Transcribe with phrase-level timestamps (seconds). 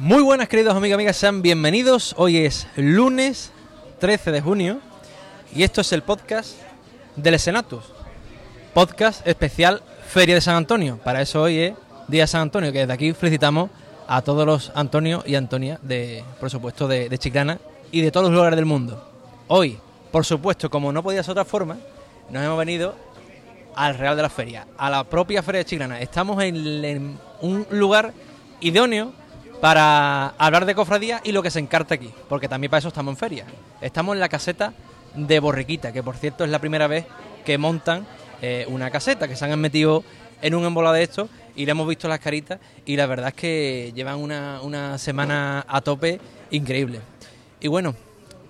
[0.00, 2.14] Muy buenas queridos amigos y amigas, sean bienvenidos.
[2.16, 3.50] Hoy es lunes
[3.98, 4.78] 13 de junio
[5.52, 6.54] y esto es el podcast
[7.16, 7.82] del Senatus.
[8.72, 11.00] Podcast especial Feria de San Antonio.
[11.02, 11.74] Para eso hoy es
[12.06, 13.70] Día San Antonio, que desde aquí felicitamos
[14.06, 17.58] a todos los Antonio y Antonia, de, por supuesto, de, de Chiclana
[17.90, 19.04] y de todos los lugares del mundo.
[19.48, 19.80] Hoy,
[20.12, 21.76] por supuesto, como no podía ser otra forma,
[22.30, 22.94] nos hemos venido
[23.74, 26.00] al Real de la Feria, a la propia Feria de Chiclana.
[26.00, 28.12] Estamos en un lugar
[28.60, 29.12] idóneo
[29.60, 33.12] para hablar de cofradía y lo que se encarta aquí, porque también para eso estamos
[33.12, 33.44] en feria.
[33.80, 34.72] Estamos en la caseta
[35.14, 37.06] de Borriquita, que por cierto es la primera vez
[37.44, 38.06] que montan
[38.40, 40.04] eh, una caseta, que se han metido
[40.42, 43.34] en un embolado de esto y le hemos visto las caritas y la verdad es
[43.34, 47.00] que llevan una, una semana a tope increíble.
[47.60, 47.94] Y bueno,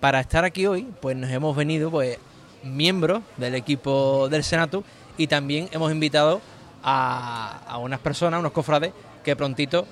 [0.01, 2.19] para estar aquí hoy, pues nos hemos venido pues
[2.63, 4.85] miembros del equipo del Senato
[5.17, 6.43] y también hemos invitado
[6.83, 8.93] a, a unas personas, unos cofrades,
[9.25, 9.87] que prontito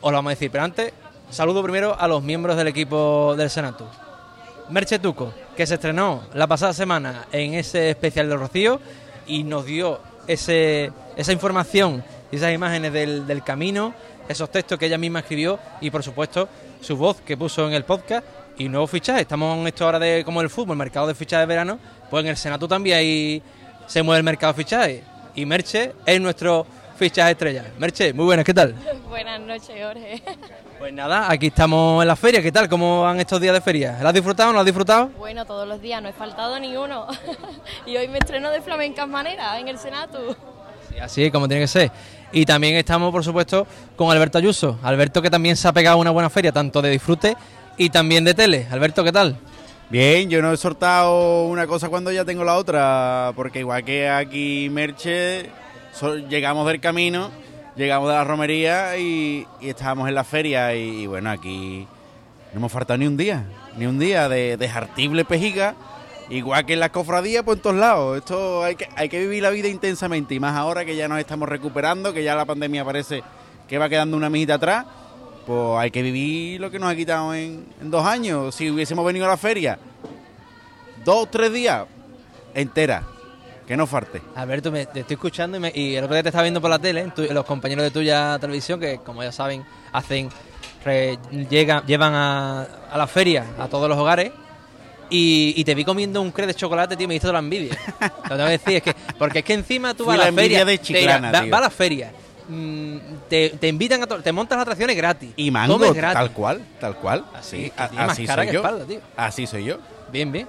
[0.00, 0.50] os lo vamos a decir.
[0.50, 0.92] Pero antes,
[1.30, 3.88] saludo primero a los miembros del equipo del Senato.
[4.70, 8.80] Merche Tuco, que se estrenó la pasada semana en ese especial de Rocío
[9.26, 13.94] y nos dio ese, esa información y esas imágenes del, del camino,
[14.28, 16.48] esos textos que ella misma escribió y por supuesto
[16.80, 18.26] su voz que puso en el podcast
[18.58, 19.22] y nuevos fichajes.
[19.22, 21.78] Estamos en esto ahora de como el fútbol, el mercado de fichajes de verano,
[22.10, 23.42] pues en el Senato también ahí
[23.86, 25.02] se mueve el mercado de fichajes.
[25.34, 26.66] Y Merche es nuestro
[26.98, 27.64] fichaje estrella.
[27.78, 28.74] Merche, muy buenas, ¿qué tal?
[29.08, 30.22] Buenas noches, Jorge.
[30.78, 32.68] Pues nada, aquí estamos en la feria, ¿qué tal?
[32.68, 33.98] ¿Cómo van estos días de feria?
[34.02, 35.10] ¿Lo has disfrutado o no lo has disfrutado?
[35.18, 37.06] Bueno, todos los días, no he faltado ni uno.
[37.86, 40.36] y hoy me estreno de flamencas maneras en el Senato.
[40.88, 41.90] Sí, así como tiene que ser.
[42.32, 44.78] Y también estamos, por supuesto, con Alberto Ayuso.
[44.82, 47.36] Alberto que también se ha pegado una buena feria, tanto de disfrute
[47.76, 48.66] y también de tele.
[48.70, 49.36] Alberto, ¿qué tal?
[49.90, 54.08] Bien, yo no he soltado una cosa cuando ya tengo la otra, porque igual que
[54.08, 55.50] aquí Merche,
[56.28, 57.30] llegamos del camino,
[57.76, 61.86] llegamos de la romería y, estábamos en la feria y, bueno, aquí
[62.52, 63.44] no hemos faltado ni un día,
[63.76, 65.74] ni un día de, de jartible pejiga,
[66.30, 68.18] igual que en las cofradías, pues en todos lados.
[68.18, 71.18] Esto hay que, hay que vivir la vida intensamente y más ahora que ya nos
[71.18, 73.22] estamos recuperando, que ya la pandemia parece
[73.68, 74.86] que va quedando una mijita atrás.
[75.46, 78.54] Pues hay que vivir lo que nos ha quitado en, en dos años.
[78.54, 79.78] Si hubiésemos venido a la feria
[81.04, 81.86] dos, tres días,
[82.54, 83.02] entera,
[83.68, 84.20] que no falte.
[84.34, 86.70] Alberto, me, te estoy escuchando y, me- y el otro día te estaba viendo por
[86.70, 89.62] la tele, tu- los compañeros de tuya televisión, que como ya saben,
[89.92, 90.30] hacen
[90.84, 91.18] re-
[91.50, 94.32] llega- llevan a, a la feria a todos los hogares.
[95.10, 97.76] Y, y te vi comiendo un cree de chocolate, tío, me hizo la envidia.
[98.24, 100.30] Lo tengo que decir, es que, porque es que encima tú Fui vas a la
[100.30, 100.64] la feria.
[100.66, 101.50] de te Chiclana, va, tío.
[101.50, 102.12] va a la feria.
[102.48, 102.96] mm,
[103.28, 105.30] te, te invitan a te montas las atracciones gratis.
[105.36, 106.12] Y mango, gratis.
[106.12, 107.24] tal cual, tal cual.
[107.34, 108.60] Así, Sí, a- así soy yo.
[108.60, 108.84] espalda.
[109.16, 109.76] Así soy yo.
[110.12, 110.46] Bien, bien.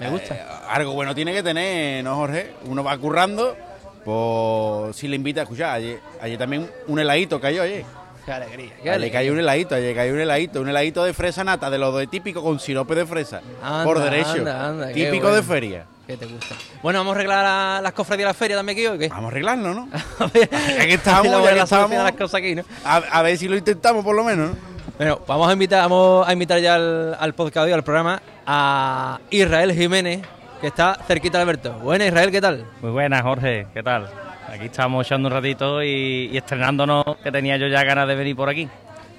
[0.00, 0.34] Me gusta.
[0.34, 2.52] Eh, algo bueno tiene que tener, ¿no, Jorge?
[2.64, 3.56] Uno va currando,
[4.04, 7.84] pues si le invita a escuchar, ayer, ayer también un heladito cayó, ayer.
[8.24, 8.68] qué alegría.
[8.76, 9.20] Qué Ayer alegría.
[9.20, 12.06] cayó un heladito, ayer cayó un heladito, un heladito de fresa nata, de lo de
[12.06, 14.30] típico con sirope de fresa, Anda, por derecho.
[14.30, 15.36] anda, anda, qué típico bueno.
[15.36, 15.86] de feria.
[16.06, 16.54] ¿Qué te gusta?
[16.82, 19.08] Bueno, vamos a arreglar la- las cofradías de la feria también aquí hoy, ¿o ¿qué?
[19.08, 19.88] Vamos a arreglarlo, ¿no?
[20.20, 21.92] A ver, que estamos, la ya que estamos.
[21.98, 22.62] a las cosas aquí, ¿no?
[22.84, 24.56] A, a ver si lo intentamos por lo menos, ¿no?
[24.96, 29.20] Bueno, vamos a invitar, vamos a invitar ya al, al podcast hoy, al programa, a
[29.28, 30.22] Israel Jiménez,
[30.62, 31.74] que está cerquita de Alberto.
[31.80, 32.64] Buena, Israel, ¿qué tal?
[32.80, 34.08] Muy buenas, Jorge, ¿qué tal?
[34.50, 38.34] Aquí estamos echando un ratito y, y estrenándonos, que tenía yo ya ganas de venir
[38.34, 38.66] por aquí.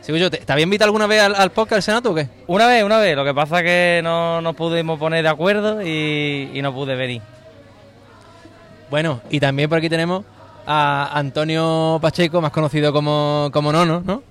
[0.02, 2.28] Sigo yo, ¿te, ¿te había invitado alguna vez al, al podcast del Senato o qué?
[2.48, 5.84] Una vez, una vez, lo que pasa es que no nos pudimos poner de acuerdo
[5.84, 7.22] y, y no pude venir.
[8.90, 10.26] Bueno, y también por aquí tenemos
[10.66, 14.24] a Antonio Pacheco, más conocido como, como Nono, ¿no?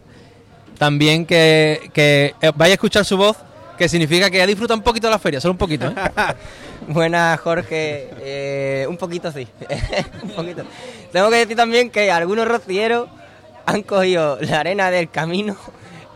[0.77, 3.37] También que, que eh, vaya a escuchar su voz,
[3.79, 5.95] que significa que ha disfrutado un poquito de la feria, solo un poquito, ¿eh?
[6.89, 8.11] Buenas, Jorge.
[8.21, 9.47] Eh, un poquito sí.
[10.23, 10.65] un poquito.
[11.13, 13.09] Tengo que decir también que algunos rocieros
[13.67, 15.57] han cogido la arena del camino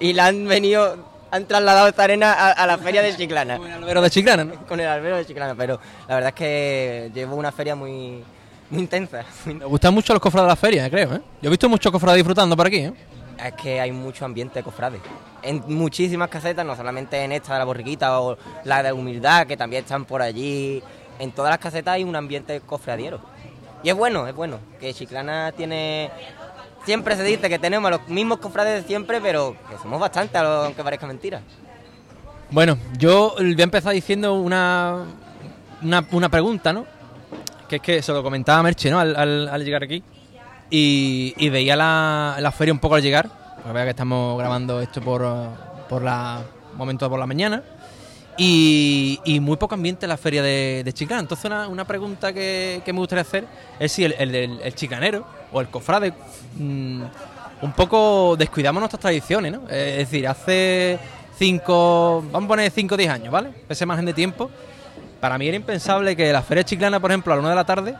[0.00, 0.97] y la han venido,
[1.31, 3.56] han trasladado esta arena a, a la feria de Chiclana.
[3.56, 4.67] Como el albero de Chiclana, ¿no?
[4.67, 8.25] Con el albero de Chiclana, pero la verdad es que llevo una feria muy,
[8.71, 9.25] muy intensa.
[9.44, 11.21] Me gustan mucho los cofrades de la feria, creo, ¿eh?
[11.41, 12.93] Yo he visto muchos cofrades disfrutando por aquí, ¿eh?
[13.45, 15.01] Es que hay mucho ambiente de cofrades.
[15.43, 19.56] En muchísimas casetas, no solamente en esta de la borriquita o la de humildad, que
[19.56, 20.83] también están por allí.
[21.19, 23.21] En todas las casetas hay un ambiente cofradiero.
[23.83, 24.59] Y es bueno, es bueno.
[24.79, 26.11] Que Chiclana tiene.
[26.85, 30.83] Siempre se dice que tenemos los mismos cofrades de siempre, pero que somos bastantes, aunque
[30.85, 31.41] parezca mentira.
[32.50, 35.05] Bueno, yo voy a empezar diciendo una,
[35.83, 36.85] una, una pregunta, ¿no?
[37.69, 38.99] Que es que se lo comentaba Merche, ¿no?
[39.00, 40.03] Al, al- al llegar aquí.
[40.75, 43.29] Y, veía la, la feria un poco al llegar.
[43.57, 45.23] Porque vea que estamos grabando esto por,
[45.87, 46.41] por la
[46.77, 47.63] momento por la mañana.
[48.39, 51.21] Y, y muy poco ambiente en la feria de, de Chiclana.
[51.21, 53.45] Entonces, una, una pregunta que, me gustaría hacer
[53.79, 56.15] es si el, el- chicanero o el cofrade
[56.57, 57.03] mm,
[57.61, 59.69] un poco descuidamos nuestras tradiciones, ¿no?
[59.69, 60.99] Es decir, hace
[61.39, 63.51] cinco, vamos a poner 5 o 10 años, ¿vale?
[63.69, 64.51] Ese margen de tiempo.
[65.21, 67.65] Para mí era impensable que la Feria Chiclana, por ejemplo, a la 1 de la
[67.65, 67.95] tarde,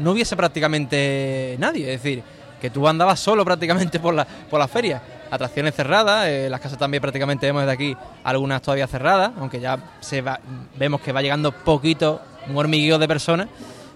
[0.00, 1.92] no hubiese prácticamente nadie.
[1.92, 2.22] Es decir,
[2.60, 5.02] que tú andabas solo prácticamente por la, por la feria.
[5.30, 9.78] Atracciones cerradas, eh, las casas también prácticamente vemos desde aquí algunas todavía cerradas, aunque ya
[10.00, 10.40] se va,
[10.76, 13.48] vemos que va llegando poquito, un hormigueo de personas.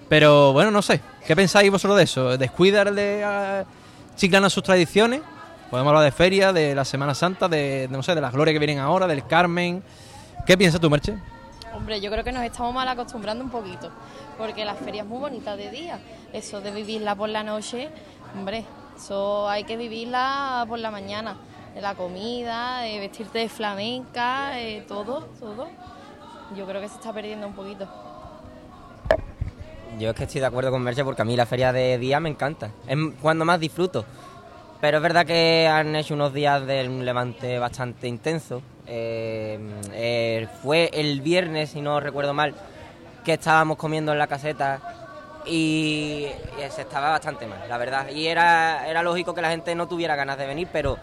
[0.09, 2.39] Pero bueno, no sé, ¿qué pensáis vosotros de eso?
[2.39, 3.65] ¿Descuida el de ah,
[4.17, 5.23] Chiclana sus tradiciones?
[5.71, 8.53] Podemos hablar de feria, de la Semana Santa, de, de, no sé, de las glorias
[8.53, 9.83] que vienen ahora, del Carmen.
[10.47, 11.15] ¿Qué piensas tú, Merche?
[11.75, 13.91] Hombre, yo creo que nos estamos mal acostumbrando un poquito,
[14.38, 15.99] porque la feria es muy bonita de día.
[16.32, 17.88] Eso de vivirla por la noche,
[18.35, 18.65] hombre,
[18.97, 21.37] eso hay que vivirla por la mañana.
[21.75, 25.69] De la comida, de vestirte de flamenca, eh, todo, todo.
[26.56, 27.88] Yo creo que se está perdiendo un poquito.
[29.99, 32.20] Yo es que estoy de acuerdo con Merche porque a mí la feria de día
[32.20, 32.70] me encanta.
[32.87, 34.05] Es cuando más disfruto.
[34.81, 38.62] Pero es verdad que han hecho unos días de un levante bastante intenso.
[38.86, 39.58] Eh,
[39.92, 42.54] eh, fue el viernes, si no recuerdo mal,
[43.25, 44.81] que estábamos comiendo en la caseta
[45.46, 48.10] y, y se estaba bastante mal, la verdad.
[48.10, 50.98] Y era, era lógico que la gente no tuviera ganas de venir, pero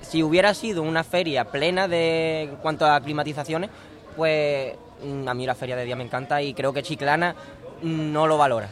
[0.00, 3.70] si hubiera sido una feria plena de en cuanto a climatizaciones,
[4.16, 4.74] pues
[5.04, 7.34] mm, a mí la feria de día me encanta y creo que Chiclana
[7.82, 8.68] mm, no lo valora.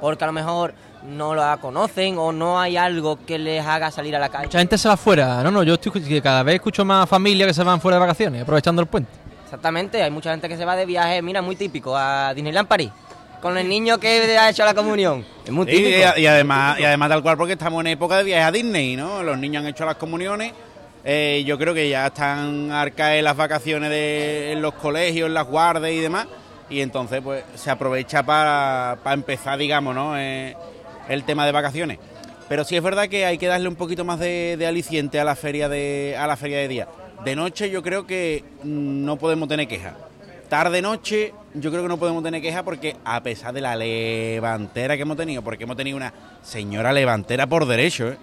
[0.00, 0.74] Porque a lo mejor
[1.04, 4.46] no la conocen o no hay algo que les haga salir a la calle.
[4.46, 5.42] Mucha gente se va fuera.
[5.42, 8.00] No, no, yo estoy, que cada vez escucho más familias que se van fuera de
[8.00, 9.10] vacaciones, aprovechando el puente.
[9.44, 12.90] Exactamente, hay mucha gente que se va de viaje, mira, muy típico, a Disneyland París,
[13.40, 14.08] con el niño que
[14.38, 15.24] ha hecho la comunión.
[15.44, 15.88] Es muy típico.
[16.16, 18.96] y, y además, y además tal cual porque estamos en época de viajes a Disney,
[18.96, 19.22] ¿no?
[19.22, 20.52] Los niños han hecho las comuniones.
[21.04, 25.46] eh, yo creo que ya están arcadas las vacaciones de, en los colegios, en las
[25.46, 26.26] guardas y demás.
[26.70, 30.18] Y entonces, pues, se aprovecha para, para empezar, digamos, ¿no?
[30.18, 30.56] Eh,
[31.08, 31.98] el tema de vacaciones.
[32.48, 35.34] Pero sí es verdad que hay que darle un poquito más de, aliciente a la
[35.34, 36.88] feria de a la feria de día.
[37.24, 39.96] De noche yo creo que mm, no podemos tener queja.
[40.48, 44.96] Tarde noche yo creo que no podemos tener queja porque a pesar de la levantera
[44.96, 46.12] que hemos tenido, porque hemos tenido una
[46.42, 48.18] señora levantera por derecho, ¿eh?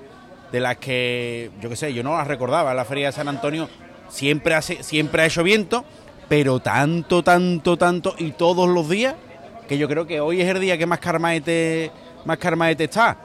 [0.52, 3.70] de las que yo qué sé, yo no las recordaba, la feria de San Antonio
[4.10, 5.84] siempre hace siempre ha hecho viento,
[6.30, 9.16] pero tanto tanto tanto y todos los días
[9.68, 11.92] que yo creo que hoy es el día que más carmaete
[12.26, 13.18] más carmaete está.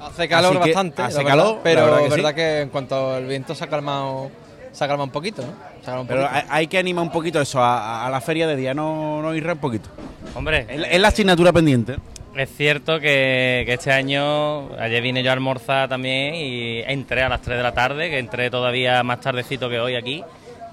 [0.00, 2.34] Hace calor que bastante, hace la verdad, calor, la pero verdad que es verdad sí.
[2.36, 4.30] que en cuanto al viento se ha calmado,
[4.72, 5.48] se ha calmado un poquito, ¿no?
[5.48, 6.46] Se ha calmado un Pero poquito.
[6.48, 9.52] hay, que animar un poquito eso a, a la feria de día, no, no irra
[9.52, 9.90] un poquito.
[10.34, 11.96] Hombre, Es, la- es la asignatura pendiente.
[12.34, 17.28] es cierto que, que este año, ayer vine yo a almorzar también y entré a
[17.28, 20.24] las 3 de la tarde, que entré todavía más tardecito que hoy aquí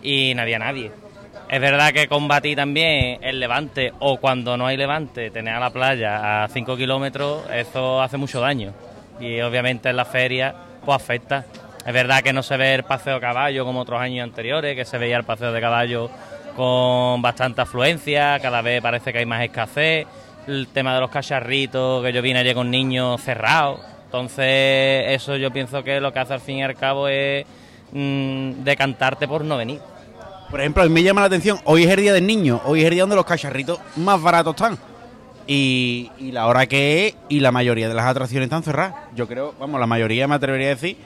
[0.01, 0.89] y no había nadie.
[1.49, 5.69] Es verdad que combatí también el levante o cuando no hay levante, tener a la
[5.69, 8.73] playa a 5 kilómetros, eso hace mucho daño.
[9.21, 10.53] Y obviamente en la feria
[10.83, 11.45] pues afecta.
[11.85, 14.83] Es verdad que no se ve el paseo de caballo como otros años anteriores, que
[14.83, 16.09] se veía el paseo de caballo
[16.57, 20.05] con bastante afluencia, cada vez parece que hay más escasez.
[20.47, 23.79] El tema de los cacharritos, que yo vine ayer con niños cerrados.
[24.05, 27.45] Entonces, eso yo pienso que lo que hace al fin y al cabo es
[27.93, 29.79] mm, decantarte por no venir.
[30.49, 32.79] Por ejemplo, a mí me llama la atención, hoy es el día del niño, hoy
[32.81, 34.77] es el día donde los cacharritos más baratos están.
[35.45, 38.95] Y, y la hora que es, y la mayoría de las atracciones están cerradas.
[39.15, 40.97] Yo creo, vamos, la mayoría me atrevería a decir,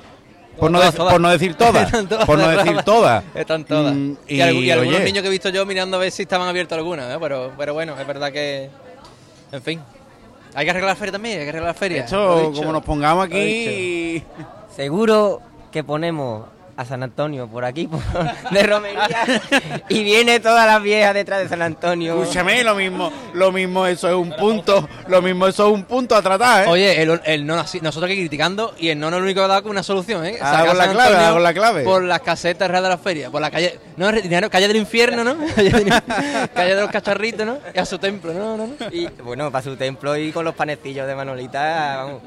[0.58, 1.12] por no, Todas, dec- todas.
[1.14, 3.24] por no decir todas, Están todas por no decir todas.
[3.34, 3.94] Están todas.
[3.96, 6.12] Mm, y, y, algu- y algunos oye, niños que he visto yo mirando a ver
[6.12, 7.18] si estaban abiertos algunas, ¿eh?
[7.22, 8.70] pero, pero bueno, es verdad que.
[9.52, 9.80] En fin.
[10.54, 12.04] Hay que arreglar la feria también, hay que arreglar la feria.
[12.04, 14.22] Esto, como nos pongamos aquí...
[14.76, 15.40] Seguro
[15.72, 16.46] que ponemos
[16.82, 18.02] a San Antonio por aquí, por-
[18.52, 19.42] de romería,
[19.90, 22.22] y viene todas las viejas detrás de San Antonio.
[22.22, 26.16] Escúchame, lo mismo, lo mismo eso es un punto, lo mismo eso es un punto
[26.16, 26.70] a tratar, ¿eh?
[26.70, 29.48] Oye, el, el no, nosotros aquí criticando y el no es el único que ha
[29.48, 30.38] dado con una solución, ¿eh?
[30.42, 31.84] Ah, con la clave, Antonio ah, con la clave.
[31.84, 33.80] Por las casetas reales de la feria, por la calle.
[33.98, 35.38] No, dinero, calle del infierno, ¿no?
[36.54, 37.60] calle de los cacharritos, ¿no?
[37.74, 38.58] Y a su templo, ¿no?
[38.58, 38.76] no, no.
[38.92, 42.22] Y bueno, para su templo y con los panecillos de Manolita, vamos,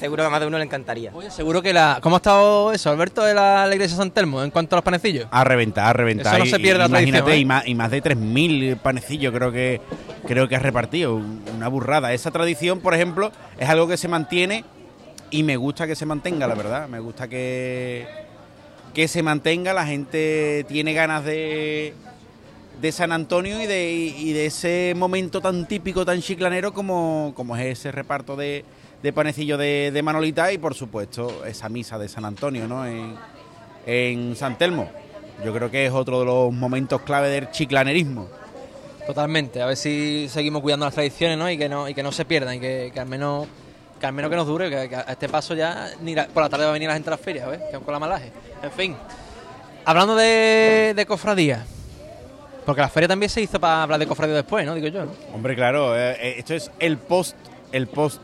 [0.00, 1.10] seguro que a más de uno le encantaría.
[1.14, 1.98] Oye, seguro que la.
[2.02, 4.78] ¿Cómo ha estado eso, Alberto, de la, la iglesia de San Telmo en cuanto a
[4.78, 5.26] los panecillos?
[5.30, 6.34] A reventar, a reventar.
[6.34, 7.40] Eso no Y- se pierde la Imagínate, tradición, ¿eh?
[7.40, 9.80] y, más, y más de 3.000 panecillos creo que
[10.26, 11.14] creo que has repartido.
[11.14, 12.12] Una burrada.
[12.12, 14.64] Esa tradición, por ejemplo, es algo que se mantiene
[15.30, 16.88] y me gusta que se mantenga, la verdad.
[16.88, 18.06] Me gusta que,
[18.94, 19.72] que se mantenga.
[19.74, 21.94] La gente tiene ganas de,
[22.80, 27.54] de San Antonio y de, y de ese momento tan típico, tan chiclanero como, como
[27.56, 28.64] es ese reparto de,
[29.02, 32.86] de panecillo de, de Manolita y, por supuesto, esa misa de San Antonio, ¿no?
[32.86, 33.14] En,
[33.86, 34.90] en San Telmo.
[35.44, 38.28] Yo creo que es otro de los momentos clave del chiclanerismo.
[39.06, 41.50] Totalmente, a ver si seguimos cuidando las tradiciones, ¿no?
[41.50, 43.46] Y que no, y que no se pierdan, y que, que al menos
[43.98, 46.42] Que al menos que nos dure, que, que a este paso ya ni la- por
[46.42, 47.60] la tarde va a venir la gente a las ferias, ¿ves?
[47.70, 48.30] Que con la malaje.
[48.62, 48.96] En fin.
[49.84, 51.64] Hablando de, de cofradía.
[52.64, 54.74] Porque la feria también se hizo para hablar de cofradía después, ¿no?
[54.74, 55.12] Digo yo, ¿no?
[55.34, 57.36] Hombre, claro, eh, eh, esto es el post,
[57.72, 58.20] el post.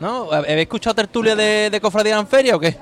[0.00, 0.32] ¿No?
[0.32, 2.74] ¿Habéis escuchado tertulia de, de cofradía en feria o qué?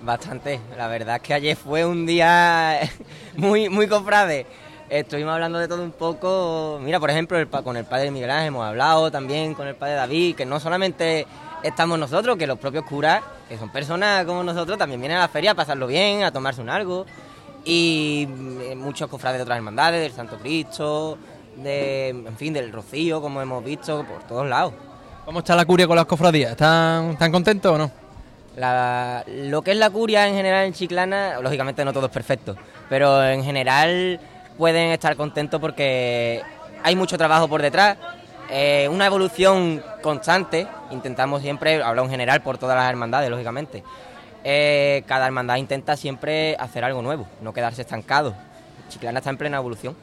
[0.00, 0.60] Bastante.
[0.76, 2.88] La verdad es que ayer fue un día
[3.36, 4.46] muy, muy cofrade.
[4.88, 6.78] Estuvimos hablando de todo un poco.
[6.82, 10.36] Mira, por ejemplo, con el padre Miguel Ángel hemos hablado también con el padre David,
[10.36, 11.26] que no solamente
[11.64, 15.28] estamos nosotros, que los propios curas, que son personas como nosotros, también vienen a la
[15.28, 17.06] feria a pasarlo bien, a tomarse un algo.
[17.64, 21.18] Y mm, muchos cofrades de otras hermandades, del Santo Cristo,
[21.56, 24.72] de, en fin, del Rocío, como hemos visto, por todos lados.
[25.30, 26.50] ¿Cómo está la curia con las cofradías?
[26.50, 27.88] ¿Están, ¿están contentos o no?
[29.48, 32.56] Lo que es la curia en general en Chiclana, lógicamente no todo es perfecto,
[32.88, 34.18] pero en general
[34.58, 36.42] pueden estar contentos porque
[36.82, 37.96] hay mucho trabajo por detrás,
[38.50, 43.84] eh, una evolución constante, intentamos siempre, hablo en general por todas las hermandades, lógicamente,
[44.42, 48.34] Eh, cada hermandad intenta siempre hacer algo nuevo, no quedarse estancado.
[48.88, 49.94] Chiclana está en plena evolución.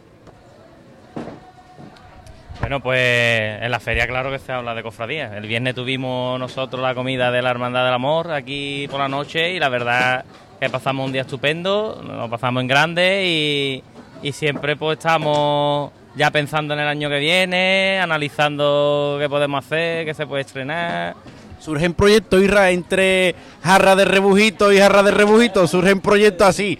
[2.59, 5.33] Bueno, pues en la feria claro que se habla de cofradías.
[5.33, 9.53] El viernes tuvimos nosotros la comida de la Hermandad del Amor aquí por la noche
[9.53, 10.25] y la verdad
[10.59, 13.83] que pasamos un día estupendo, nos pasamos en grande
[14.23, 20.05] y, siempre pues estamos ya pensando en el año que viene, analizando qué podemos hacer,
[20.05, 21.15] qué se puede estrenar.
[21.59, 26.77] Surgen proyectos, Irra, entre jarra de rebujito y jarra de rebujito, surgen proyectos así,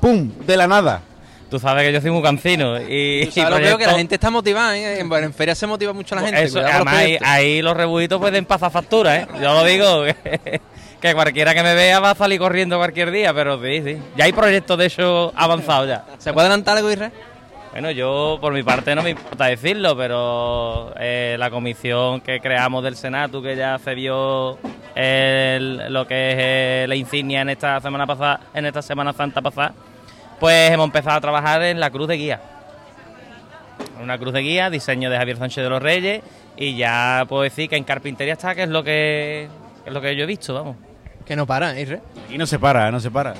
[0.00, 1.02] ¡pum!, de la nada.
[1.50, 3.94] Tú sabes que yo soy muy cancino y, Tú sabes y lo peor que la
[3.94, 5.00] gente está motivada, ¿eh?
[5.00, 6.42] En, en feria se motiva mucho la gente.
[6.44, 9.26] Eso, con los además, ahí, ahí los rebujitos pueden pasar factura, ¿eh?
[9.42, 10.60] Yo lo digo, que,
[11.00, 13.96] que cualquiera que me vea va a salir corriendo cualquier día, pero sí, sí.
[14.16, 16.04] Ya hay proyectos de hecho avanzados ya.
[16.18, 17.12] ¿Se puede adelantar algo, Israel?
[17.72, 22.82] Bueno, yo por mi parte no me importa decirlo, pero eh, la comisión que creamos
[22.82, 24.58] del Senado, que ya se vio
[24.94, 29.40] el- lo que es eh, la insignia en esta semana pasada, en esta Semana Santa
[29.42, 29.74] pasada,
[30.38, 32.40] pues hemos empezado a trabajar en la cruz de guía.
[34.02, 36.22] Una cruz de guía, diseño de Javier Sánchez de los Reyes,
[36.56, 39.48] y ya puedo decir que en carpintería está, que es lo que,
[39.82, 40.76] que es lo que yo he visto, vamos.
[41.24, 42.02] Que no para, ¿eh, Israel.
[42.30, 43.34] Y no se para, no se para.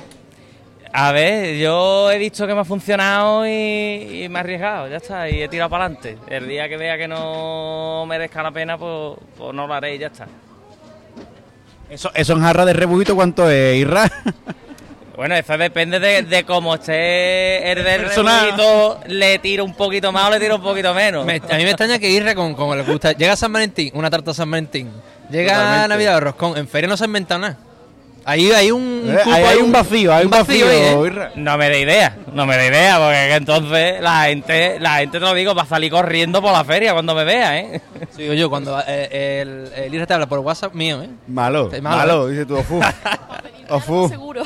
[0.92, 4.96] A ver, yo he visto que me ha funcionado y, y me he arriesgado, ya
[4.96, 6.18] está, y he tirado para adelante.
[6.28, 9.98] El día que vea que no merezca la pena, pues, pues no lo haré y
[9.98, 10.26] ya está.
[11.88, 14.04] Eso, eso en jarra de rebujito, ¿cuánto es, Irra?
[15.18, 18.54] Bueno, eso depende de, de cómo esté el del Personal.
[19.08, 21.26] le tiro un poquito más o le tiro un poquito menos.
[21.26, 23.10] Me- a mí me extraña que Irre con, con el gusta.
[23.14, 24.92] Llega San Valentín, una tarta San Valentín.
[25.28, 25.88] Llega Totalmente.
[25.88, 26.56] Navidad de roscón.
[26.56, 27.58] En feria no se ha inventado nada.
[28.24, 29.06] Ahí hay un.
[29.10, 30.98] Eh, cupo, ahí hay un vacío, hay un vacío, ahí, ¿eh?
[31.06, 31.32] Irra.
[31.34, 35.18] No me da idea, no me da idea, porque que entonces la gente, la gente
[35.18, 37.80] te lo digo, va a salir corriendo por la feria cuando me vea, ¿eh?
[38.14, 41.08] Sí, digo yo, cuando eh, el, el Irre te habla por WhatsApp mío, ¿eh?
[41.26, 42.80] Malo, malo, malo, dice tú, ofu.
[43.70, 44.08] ofu.
[44.08, 44.42] Seguro.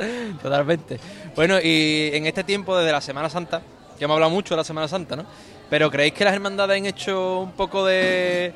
[0.42, 0.98] Totalmente.
[1.34, 3.62] Bueno, y en este tiempo desde la Semana Santa,
[3.98, 5.24] que hemos hablado mucho de la Semana Santa, ¿no?
[5.68, 8.52] Pero ¿creéis que las hermandades han hecho un poco de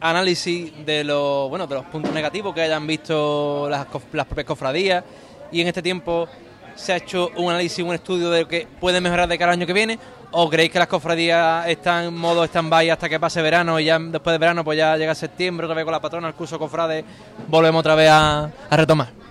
[0.00, 5.04] análisis de los, bueno, de los puntos negativos que hayan visto las, las propias cofradías
[5.52, 6.28] y en este tiempo
[6.74, 9.58] se ha hecho un análisis, un estudio de lo que puede mejorar de cara al
[9.58, 9.98] año que viene?
[10.32, 13.98] ¿O creéis que las cofradías están en modo stand-by hasta que pase verano y ya
[13.98, 17.04] después de verano pues ya llega septiembre otra vez con la patrona, el curso cofrade,
[17.48, 19.21] volvemos otra vez a, a retomar?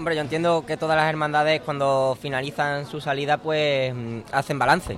[0.00, 4.96] Hombre, yo entiendo que todas las hermandades cuando finalizan su salida pues mm, hacen balance,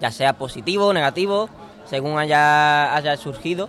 [0.00, 1.50] ya sea positivo o negativo,
[1.86, 3.68] según haya, haya surgido.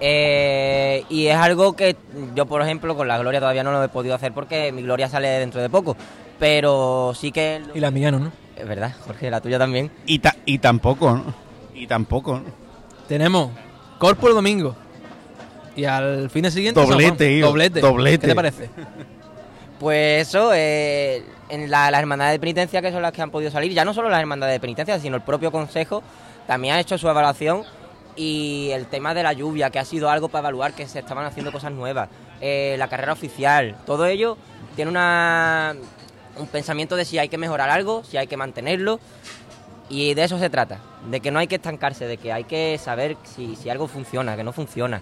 [0.00, 1.94] Eh, y es algo que
[2.34, 5.08] yo, por ejemplo, con la Gloria todavía no lo he podido hacer porque mi Gloria
[5.08, 5.96] sale dentro de poco.
[6.40, 7.62] Pero sí que...
[7.72, 8.32] Y la mía no, ¿no?
[8.56, 9.92] Es verdad, Jorge, la tuya también.
[10.06, 11.32] Y, ta- y tampoco, ¿no?
[11.72, 12.46] Y tampoco, ¿no?
[13.06, 13.52] Tenemos
[14.00, 14.74] Corpo el domingo.
[15.76, 16.80] Y al fin de siguiente.
[16.80, 17.80] Doblete, hijo, Doblete.
[17.80, 18.18] doblete.
[18.22, 18.70] ¿Qué te parece?
[19.80, 23.50] Pues eso, eh, en la- las hermandades de penitencia que son las que han podido
[23.50, 26.02] salir, ya no solo las hermandades de penitencia, sino el propio consejo
[26.46, 27.62] también ha hecho su evaluación
[28.14, 31.24] y el tema de la lluvia, que ha sido algo para evaluar que se estaban
[31.24, 32.10] haciendo cosas nuevas,
[32.42, 34.36] eh, la carrera oficial, todo ello
[34.76, 35.74] tiene una,
[36.36, 39.00] un pensamiento de si hay que mejorar algo, si hay que mantenerlo
[39.88, 42.76] y de eso se trata, de que no hay que estancarse, de que hay que
[42.76, 45.00] saber si, si algo funciona, que no funciona.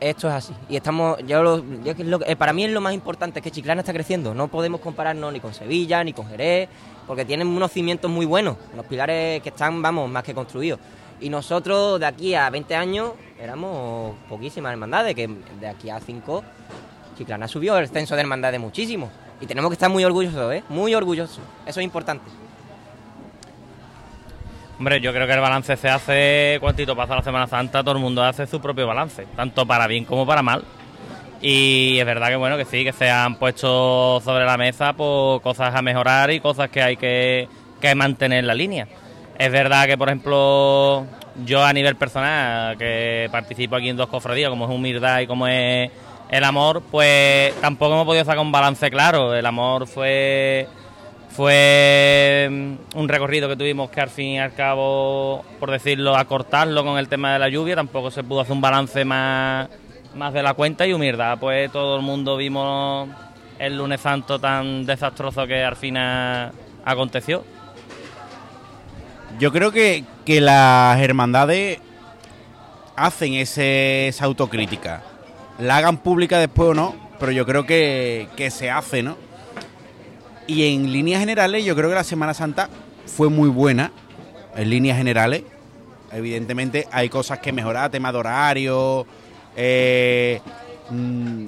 [0.00, 0.52] Esto es así.
[0.68, 3.80] Y estamos, yo lo, yo es eh, para mí es lo más importante, que Chiclana
[3.80, 4.34] está creciendo.
[4.34, 6.68] No podemos compararnos ni con Sevilla, ni con Jerez,
[7.06, 10.80] porque tienen unos cimientos muy buenos, unos pilares que están, vamos, más que construidos.
[11.20, 16.44] Y nosotros de aquí a 20 años éramos poquísimas hermandades, que de aquí a 5
[17.16, 19.10] Chiclana subió el censo de hermandades muchísimo.
[19.40, 20.64] Y tenemos que estar muy orgullosos, ¿eh?
[20.68, 21.40] Muy orgullosos.
[21.66, 22.24] Eso es importante.
[24.78, 28.00] Hombre, yo creo que el balance se hace cuantito pasa la Semana Santa, todo el
[28.00, 30.64] mundo hace su propio balance, tanto para bien como para mal.
[31.40, 35.40] Y es verdad que bueno, que sí, que se han puesto sobre la mesa pues,
[35.42, 37.48] cosas a mejorar y cosas que hay que,
[37.80, 38.88] que mantener en la línea.
[39.38, 41.06] Es verdad que, por ejemplo,
[41.44, 45.46] yo a nivel personal, que participo aquí en dos cofradías, como es humildad y como
[45.46, 45.90] es
[46.30, 49.34] el amor, pues tampoco hemos podido sacar un balance claro.
[49.34, 50.66] El amor fue
[51.34, 56.84] fue mm, un recorrido que tuvimos que al fin y al cabo, por decirlo, acortarlo
[56.84, 57.74] con el tema de la lluvia.
[57.74, 59.68] Tampoco se pudo hacer un balance más,
[60.14, 61.38] más de la cuenta y humildad.
[61.38, 63.08] Pues todo el mundo vimos
[63.58, 66.52] el lunes santo tan desastroso que al final
[66.84, 67.44] aconteció.
[69.40, 71.80] Yo creo que, que las hermandades
[72.94, 75.02] hacen ese, esa autocrítica.
[75.58, 79.16] La hagan pública después o no, pero yo creo que, que se hace, ¿no?
[80.46, 82.68] Y en líneas generales, yo creo que la Semana Santa
[83.06, 83.92] fue muy buena,
[84.56, 85.42] en líneas generales.
[86.12, 89.06] Evidentemente hay cosas que mejorar, tema de horario,
[89.56, 90.40] eh,
[90.90, 91.46] mm,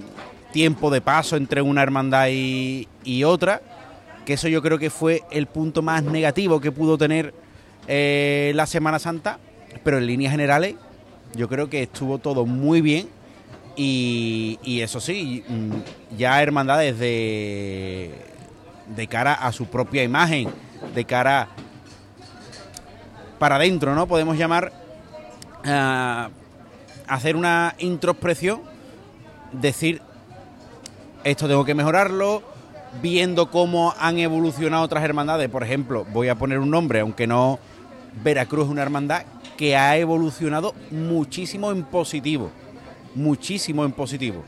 [0.52, 3.60] tiempo de paso entre una hermandad y, y otra,
[4.24, 7.34] que eso yo creo que fue el punto más negativo que pudo tener
[7.86, 9.38] eh, la Semana Santa,
[9.84, 10.74] pero en líneas generales
[11.34, 13.08] yo creo que estuvo todo muy bien
[13.76, 18.10] y, y eso sí, mm, ya hermandades de,
[18.94, 20.48] de cara a su propia imagen,
[20.94, 21.48] de cara
[23.38, 24.06] para adentro, ¿no?
[24.06, 24.72] Podemos llamar
[25.64, 26.30] a
[27.08, 28.60] hacer una introspección,
[29.52, 30.00] decir,
[31.24, 32.42] esto tengo que mejorarlo,
[33.02, 35.48] viendo cómo han evolucionado otras hermandades.
[35.48, 37.58] Por ejemplo, voy a poner un nombre, aunque no
[38.22, 39.22] Veracruz es una hermandad
[39.56, 42.50] que ha evolucionado muchísimo en positivo.
[43.14, 44.44] Muchísimo en positivo.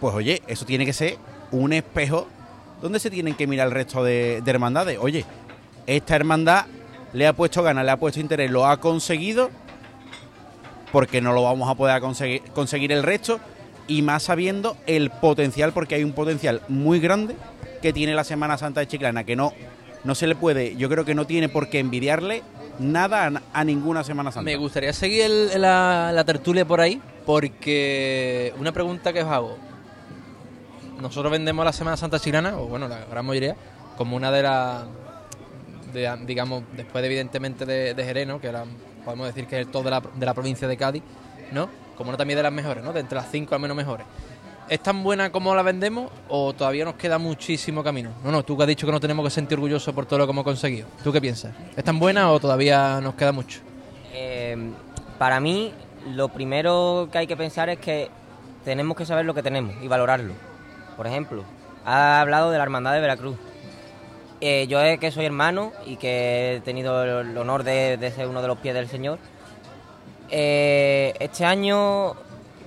[0.00, 1.18] Pues oye, eso tiene que ser
[1.50, 2.26] un espejo
[2.80, 4.98] donde se tienen que mirar el resto de, de hermandades.
[5.00, 5.24] Oye,
[5.86, 6.66] esta hermandad
[7.12, 9.50] le ha puesto ganas, le ha puesto interés, lo ha conseguido,
[10.92, 13.40] porque no lo vamos a poder conseguir, el resto,
[13.88, 17.34] y más sabiendo el potencial, porque hay un potencial muy grande
[17.82, 19.52] que tiene la Semana Santa de Chiclana, que no,
[20.04, 22.42] no se le puede, yo creo que no tiene por qué envidiarle
[22.78, 24.44] nada a, ninguna Semana Santa.
[24.44, 29.69] Me gustaría seguir la, la tertulia por ahí, porque una pregunta que os hago.
[31.00, 33.56] Nosotros vendemos la Semana Santa Chilana, o bueno, la gran mayoría,
[33.96, 34.84] como una de las,
[36.26, 38.64] digamos, después de, evidentemente de, de que la-
[39.04, 41.02] podemos decir que es el top de la, de la provincia de Cádiz,
[41.52, 41.68] ¿no?
[41.96, 42.92] como una también de las mejores, ¿no?
[42.92, 44.06] de entre las cinco al menos mejores.
[44.68, 48.10] ¿Es tan buena como la vendemos o todavía nos queda muchísimo camino?
[48.24, 50.26] No, no, tú que has dicho que no tenemos que sentir orgullosos por todo lo
[50.26, 50.86] que hemos conseguido.
[51.02, 51.52] ¿Tú qué piensas?
[51.76, 53.60] ¿Es tan buena o todavía nos queda mucho?
[54.12, 54.56] Eh,
[55.18, 55.72] para mí,
[56.14, 58.10] lo primero que hay que pensar es que
[58.64, 60.34] tenemos que saber lo que tenemos y valorarlo.
[61.00, 61.44] Por ejemplo,
[61.86, 63.38] ha hablado de la Hermandad de Veracruz.
[64.42, 68.42] Eh, yo es que soy hermano y que he tenido el honor de, ser uno
[68.42, 69.18] de los pies del Señor.
[70.28, 72.16] Eh, este año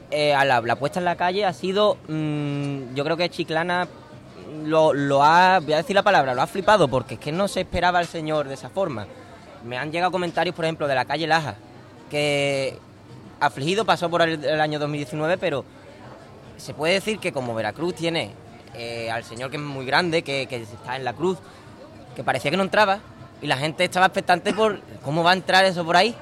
[0.10, 3.88] eh, a la, puesta en la calle ha sido, mm, yo creo que Chiclana
[4.65, 7.48] lo, lo ha, voy a decir la palabra, lo ha flipado porque es que no
[7.48, 9.06] se esperaba al Señor de esa forma.
[9.63, 11.54] Me han llegado comentarios, por ejemplo, de la calle Laja,
[12.10, 12.80] que
[13.39, 15.63] afligido pasó por el año 2019, pero
[16.57, 18.31] se puede decir que como Veracruz tiene
[18.75, 21.37] eh, al Señor que es muy grande, que, está en la cruz,
[22.15, 22.99] que parecía que no entraba,
[23.41, 26.15] y la gente estaba expectante por cómo va a entrar eso por ahí.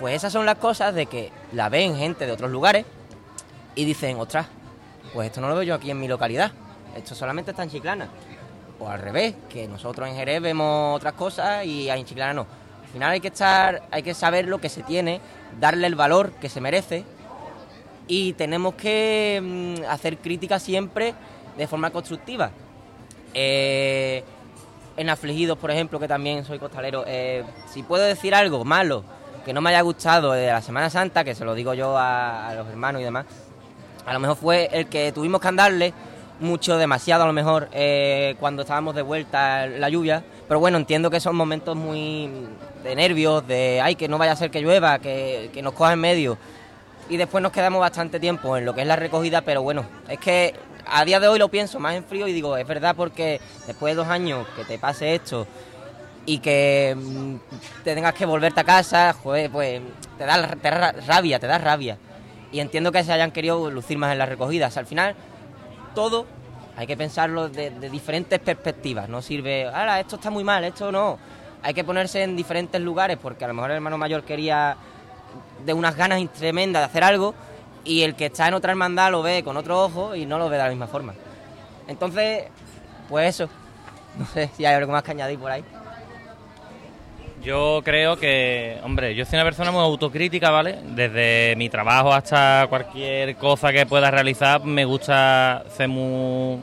[0.00, 2.84] Pues esas son las cosas de que la ven gente de otros lugares
[3.74, 4.46] y dicen, ostras,
[5.12, 6.52] pues esto no lo veo yo aquí en mi localidad,
[6.96, 8.08] esto solamente está en Chiclana.
[8.80, 12.46] O al revés, que nosotros en Jerez vemos otras cosas y en Chiclana no.
[12.82, 15.20] Al final hay que estar, hay que saber lo que se tiene,
[15.60, 17.04] darle el valor que se merece
[18.06, 21.14] y tenemos que mm, hacer críticas siempre
[21.56, 22.50] de forma constructiva.
[23.34, 24.24] Eh,
[24.96, 29.04] en Afligidos, por ejemplo, que también soy costalero, eh, si puedo decir algo malo
[29.44, 32.52] que no me haya gustado de la Semana Santa, que se lo digo yo a,
[32.54, 33.26] los hermanos y demás,
[34.06, 35.94] a lo mejor fue el que tuvimos que andarle
[36.40, 40.24] mucho, demasiado a lo mejor, eh, cuando estábamos de vuelta la lluvia.
[40.48, 42.30] Pero bueno, entiendo que son momentos muy
[42.82, 45.92] de nervios, de ay, que no vaya a ser que llueva, que, que nos coja
[45.92, 46.38] en medio.
[47.12, 50.18] Y después nos quedamos bastante tiempo en lo que es la recogida, pero bueno, es
[50.18, 50.54] que
[50.86, 53.92] a día de hoy lo pienso más en frío y digo, es verdad porque después
[53.92, 55.46] de dos años que te pase esto
[56.24, 57.34] y que mm,
[57.84, 59.82] te tengas que volverte a casa, joder, pues
[60.16, 61.98] te da, te da ra- rabia, te da rabia.
[62.50, 64.78] Y entiendo que se hayan querido lucir más en las recogidas.
[64.78, 65.14] Al final,
[65.94, 66.24] todo
[66.78, 69.06] hay que pensarlo de, de diferentes perspectivas.
[69.10, 71.18] No sirve, ahora esto está muy mal, esto no.
[71.62, 74.78] Hay que ponerse en diferentes lugares porque a lo mejor el hermano mayor quería
[75.64, 77.34] de unas ganas tremendas de hacer algo
[77.84, 80.48] y el que está en otra hermandad lo ve con otro ojo y no lo
[80.48, 81.14] ve de la misma forma.
[81.88, 82.44] Entonces,
[83.08, 83.48] pues eso.
[84.18, 85.64] No sé si hay algo más que añadir por ahí.
[87.42, 90.78] Yo creo que, hombre, yo soy una persona muy autocrítica, ¿vale?
[90.94, 96.62] Desde mi trabajo hasta cualquier cosa que pueda realizar, me gusta ser muy.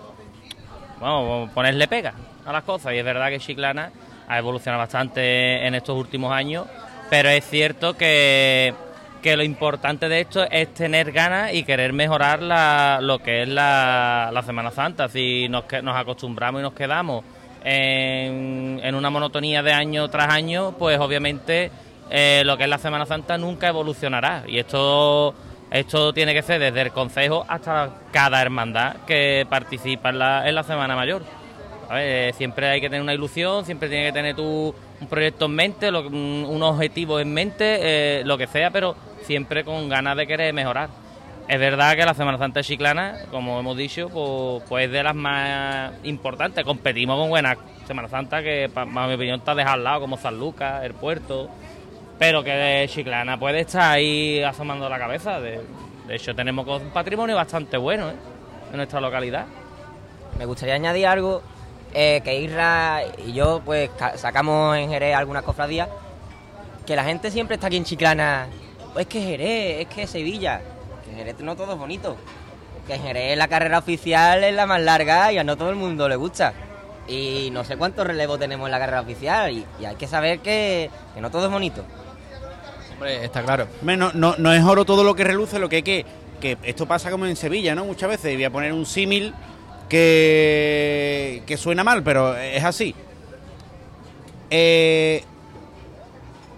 [1.01, 2.13] Vamos, ponerle pega
[2.45, 2.93] a las cosas.
[2.93, 3.91] Y es verdad que Chiclana
[4.27, 6.65] ha evolucionado bastante en estos últimos años,
[7.09, 8.73] pero es cierto que,
[9.21, 13.49] que lo importante de esto es tener ganas y querer mejorar la, lo que es
[13.49, 15.09] la, la Semana Santa.
[15.09, 17.23] Si nos, nos acostumbramos y nos quedamos
[17.63, 21.71] en, en una monotonía de año tras año, pues obviamente
[22.09, 24.43] eh, lo que es la Semana Santa nunca evolucionará.
[24.47, 25.33] Y esto,
[25.71, 30.55] esto tiene que ser desde el Consejo hasta cada hermandad que participa en la, en
[30.55, 31.23] la Semana Mayor.
[31.89, 35.07] A ver, eh, siempre hay que tener una ilusión, siempre tiene que tener tú un
[35.07, 39.87] proyecto en mente, lo- un, objetivo en mente, eh, lo que sea, pero siempre con
[39.89, 40.89] ganas de querer mejorar.
[41.47, 45.15] Es verdad que la Semana Santa Chiclana, como hemos dicho, pues, pues es de las
[45.15, 46.63] más importantes.
[46.63, 47.57] Competimos con buenas
[47.87, 51.49] Semana Santa que, para mi opinión, está dejada al lado, como San Lucas, el puerto.
[52.19, 55.39] Pero que Chiclana puede estar ahí asomando la cabeza.
[55.39, 55.59] De,
[56.07, 58.15] de hecho, tenemos un patrimonio bastante bueno ¿eh?
[58.71, 59.45] en nuestra localidad.
[60.37, 61.41] Me gustaría añadir algo,
[61.93, 65.89] eh, que Isra y yo pues ca- sacamos en Jerez algunas cofradías,
[66.85, 68.47] que la gente siempre está aquí en Chiclana,
[68.93, 70.61] pues es que Jerez, es que Sevilla,
[71.05, 72.17] que Jerez no todo es bonito,
[72.87, 75.75] que en Jerez la carrera oficial es la más larga y a no todo el
[75.75, 76.53] mundo le gusta.
[77.07, 80.39] Y no sé cuántos relevos tenemos en la carrera oficial y, y hay que saber
[80.41, 81.83] que, que no todo es bonito.
[82.93, 83.67] Hombre, está claro.
[83.81, 86.05] No, no, no es oro todo lo que reluce, lo que hay que.
[86.39, 87.83] Que esto pasa como en Sevilla, ¿no?
[87.83, 88.33] Muchas veces.
[88.35, 89.33] Voy a poner un símil
[89.89, 92.95] que, que suena mal, pero es así.
[94.49, 95.23] Eh,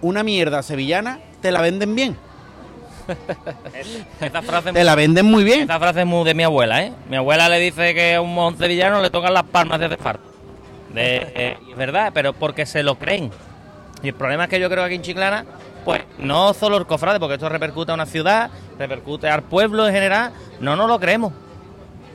[0.02, 2.18] una mierda sevillana te la venden bien.
[4.22, 5.62] Esa frase Te la venden muy bien.
[5.62, 6.94] Esta frase es muy de mi abuela, ¿eh?
[7.10, 10.30] Mi abuela le dice que a un montevillano le tocan las palmas de farto.
[10.94, 13.32] De, eh, es verdad, pero porque se lo creen.
[14.04, 15.46] Y el problema es que yo creo que aquí en Chiclana,
[15.86, 19.94] pues no solo el cofrade, porque esto repercute a una ciudad, repercute al pueblo en
[19.94, 21.34] general, no nos lo creemos.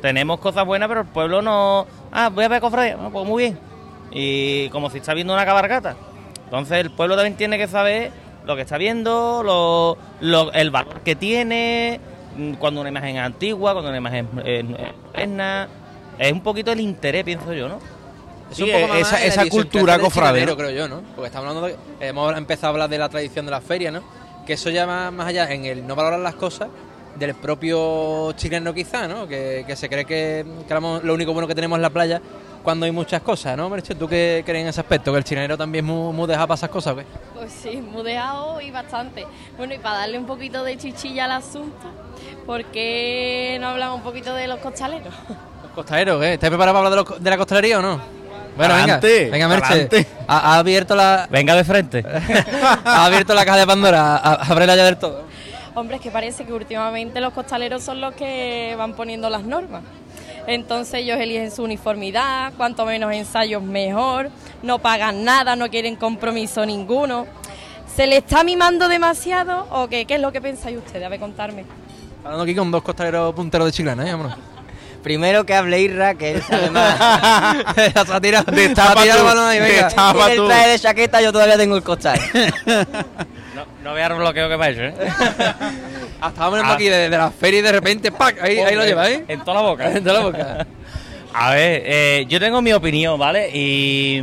[0.03, 1.87] Tenemos cosas buenas, pero el pueblo no...
[2.13, 3.59] Ah, voy a ver cofrade, Ah, pues muy bien.
[4.13, 5.97] Y como si está viendo una cabargata.
[6.45, 8.13] Entonces el pueblo también tiene que saber
[8.45, 11.99] lo que está viendo, lo, lo- el valor que tiene,
[12.37, 15.69] mm, cuando una imagen es antigua, cuando una imagen es moderna.
[16.19, 17.79] Es un poquito el interés, pienso yo, ¿no?
[18.51, 21.03] Es Sí, un poco esa- esa cultura idiosincrasia del cofrade, creo yo, ¿no?
[21.17, 21.77] Porque estamos hablando de,
[22.09, 24.03] hemos empezado a hablar de la tradición de la feria, ¿no?
[24.47, 26.69] Que eso ya más, más allá en el no valorar las cosas
[27.19, 29.27] del propio chileno quizá, ¿no?
[29.27, 32.21] Que, que se cree que, que lo único bueno que tenemos en la playa
[32.63, 33.95] cuando hay muchas cosas, ¿no, Merche?
[33.95, 35.13] ¿Tú qué crees en ese aspecto?
[35.13, 37.05] ¿Que el chileno también es muy, muy dejado para esas cosas o qué?
[37.35, 39.25] Pues sí, mudeado y bastante.
[39.57, 41.87] Bueno, y para darle un poquito de chichilla al asunto,
[42.45, 45.15] ¿por qué no hablamos un poquito de los costaleros?
[45.63, 46.35] Los costaderos, ¿qué?
[46.35, 48.01] ¿Estás preparado para hablar de, los- de la costalería o no?
[48.57, 50.07] Bueno, venga, venga, Merche.
[50.27, 51.29] Ha, ha abierto la...
[51.31, 52.03] Venga de frente.
[52.85, 55.26] ha abierto la caja de Pandora, ábrela ya del todo.
[55.77, 59.83] Hombre, es que parece que últimamente los costaleros son los que van poniendo las normas.
[60.47, 64.31] Entonces ellos eligen su uniformidad, cuanto menos ensayos mejor,
[64.63, 67.27] no pagan nada, no quieren compromiso ninguno.
[67.95, 70.07] ¿Se le está mimando demasiado o qué?
[70.07, 71.05] ¿Qué es lo que pensáis ustedes?
[71.05, 71.67] A ver, contarme.
[72.25, 74.13] Hablando aquí con dos costaleros punteros de Chiclana, ¿eh?
[74.13, 74.56] Vámonos.
[75.07, 76.97] Primero que hable Isra, que él sabe más.
[77.77, 79.85] se ha tirado, Destapa el balón ahí, venga.
[79.85, 80.33] destapa.
[80.33, 80.47] Él tú.
[80.49, 82.19] trae de chaqueta, yo todavía tengo el costal.
[83.55, 84.95] No, no veas el bloqueo que me ha hecho, ¿eh?
[84.99, 86.75] Estaba poniendo Ah.
[86.75, 88.43] aquí de, de la feria y de repente, ¡pac!
[88.43, 89.25] Ahí, ahí lo lleva, ¿eh?
[89.29, 89.91] En toda la boca.
[89.97, 90.67] En toda la boca.
[91.33, 93.49] A ver, eh, yo tengo mi opinión, ¿vale?
[93.55, 94.21] Y,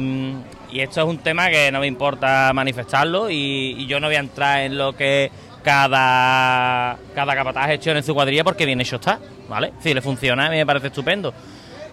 [0.70, 4.18] y esto es un tema que no me importa manifestarlo y, y yo no voy
[4.18, 5.32] a entrar en lo que
[5.64, 9.74] cada, cada capataz gestione en su cuadrilla porque bien hecho está, ¿vale?
[9.80, 11.34] Si le funciona, a mí me parece estupendo.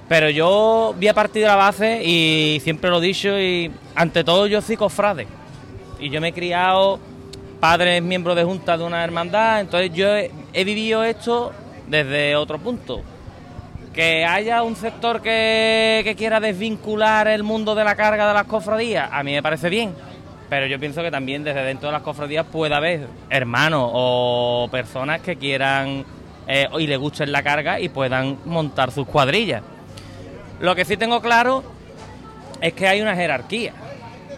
[0.09, 4.25] Pero yo voy a partir de la base y siempre lo he dicho y ante
[4.25, 5.27] todo yo soy cofrade.
[6.01, 6.99] Y yo me he criado,
[7.61, 11.53] padre es miembro de junta de una hermandad, entonces yo he, he vivido esto
[11.87, 13.03] desde otro punto.
[13.95, 18.45] Que haya un sector que, que quiera desvincular el mundo de la carga de las
[18.45, 19.95] cofradías, a mí me parece bien.
[20.51, 25.21] Pero yo pienso que también desde dentro de las cofradías puede haber hermanos o personas
[25.21, 26.05] que quieran
[26.49, 29.63] eh, y le gusten la carga y puedan montar sus cuadrillas.
[30.59, 31.63] Lo que sí tengo claro
[32.61, 33.73] es que hay una jerarquía.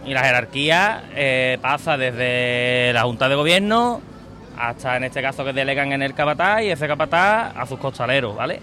[0.05, 3.99] Y la jerarquía eh, pasa desde la Junta de Gobierno
[4.55, 8.35] hasta en este caso que delegan en el capataz y ese capataz a sus costaleros,
[8.35, 8.59] ¿vale?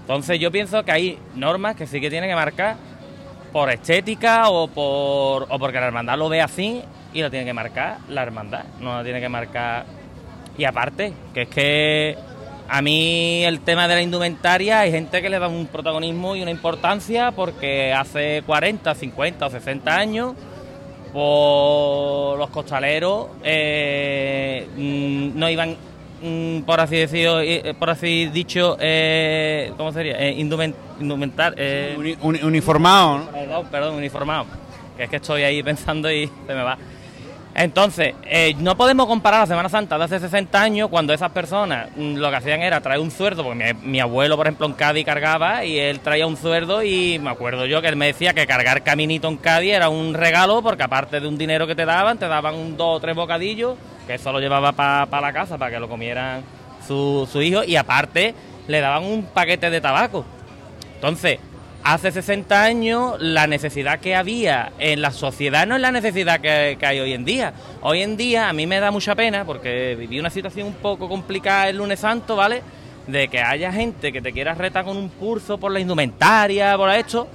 [0.00, 2.76] Entonces yo pienso que hay normas que sí que tienen que marcar
[3.54, 7.52] por estética o por o porque la hermandad lo ve así y lo tiene que
[7.52, 9.86] marcar la hermandad, no lo tiene que marcar.
[10.58, 12.18] Y aparte, que es que
[12.68, 16.42] a mí el tema de la indumentaria hay gente que le da un protagonismo y
[16.42, 20.34] una importancia porque hace 40, 50 o 60 años
[21.12, 25.76] por los costaleros eh, mm, no iban,
[26.66, 30.16] por así decirlo, eh, por así dicho, eh, ¿cómo sería?
[30.18, 33.26] Eh, indumen- indumentar, eh, Uni- uni- uniformado, ¿no?
[33.30, 34.46] Perdón, perdón, uniformado.
[34.96, 36.78] Que es que estoy ahí pensando y se me va.
[37.56, 41.88] Entonces, eh, no podemos comparar la Semana Santa de hace 60 años cuando esas personas
[41.96, 44.72] mm, lo que hacían era traer un sueldo, porque mi, mi abuelo, por ejemplo, en
[44.72, 48.34] Cádiz cargaba y él traía un sueldo y me acuerdo yo que él me decía
[48.34, 51.84] que cargar caminito en Cádiz era un regalo porque aparte de un dinero que te
[51.84, 55.58] daban, te daban un dos o tres bocadillos, que eso lo llevaba para la casa
[55.58, 56.42] para que lo comieran
[56.86, 58.34] su, su hijo y aparte
[58.68, 60.24] le daban un paquete de tabaco.
[60.94, 61.38] Entonces,
[61.82, 66.76] hace 60 años la necesidad que había en la sociedad no es la necesidad que,
[66.78, 67.52] que hay hoy en día.
[67.82, 71.08] Hoy en día a mí me da mucha pena porque viví una situación un poco
[71.08, 72.62] complicada el lunes santo, ¿vale?
[73.06, 76.90] De que haya gente que te quiera retar con un curso por la indumentaria, por
[76.90, 77.28] esto,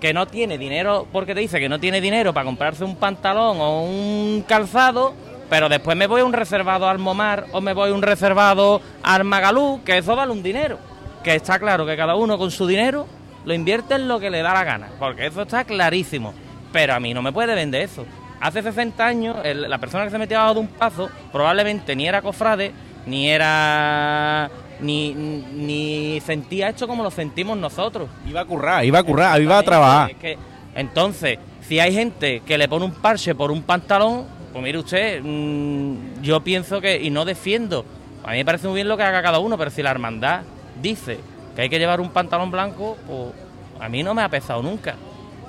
[0.00, 3.58] que no tiene dinero, porque te dice que no tiene dinero para comprarse un pantalón
[3.60, 5.14] o un calzado,
[5.52, 8.80] pero después me voy a un reservado al Momar o me voy a un reservado
[9.02, 10.78] al Magalú, que eso vale un dinero.
[11.22, 13.06] Que está claro que cada uno con su dinero
[13.44, 16.32] lo invierte en lo que le da la gana, porque eso está clarísimo.
[16.72, 18.06] Pero a mí no me puede vender eso.
[18.40, 22.08] Hace 60 años, el- la persona que se metía abajo de un pazo probablemente ni
[22.08, 22.72] era cofrade,
[23.04, 24.50] ni era.
[24.80, 28.08] ni, ni sentía esto como lo sentimos nosotros.
[28.26, 30.10] Iba a currar, iba a currar, iba a trabajar.
[30.12, 30.38] Es que,
[30.74, 35.20] entonces, si hay gente que le pone un parche por un pantalón, pues mire usted,
[35.22, 37.84] mm, yo pienso que, y no defiendo,
[38.24, 40.42] a mí me parece muy bien lo que haga cada uno, pero si la hermandad
[40.80, 41.18] dice
[41.56, 43.34] que hay que llevar un pantalón blanco, pues
[43.80, 44.94] a mí no me ha pesado nunca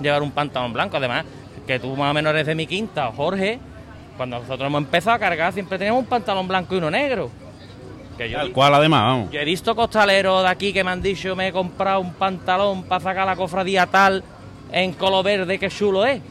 [0.01, 0.97] llevar un pantalón blanco.
[0.97, 1.25] Además,
[1.67, 3.59] que tú más o menos eres de mi quinta, o Jorge,
[4.17, 7.29] cuando nosotros hemos empezado a cargar siempre teníamos un pantalón blanco y uno negro.
[8.17, 9.31] Que yo Tal cual, además, vamos.
[9.31, 12.83] yo he visto costaleros de aquí que me han dicho me he comprado un pantalón
[12.83, 14.23] para sacar la cofradía tal
[14.71, 16.21] en color verde que chulo es.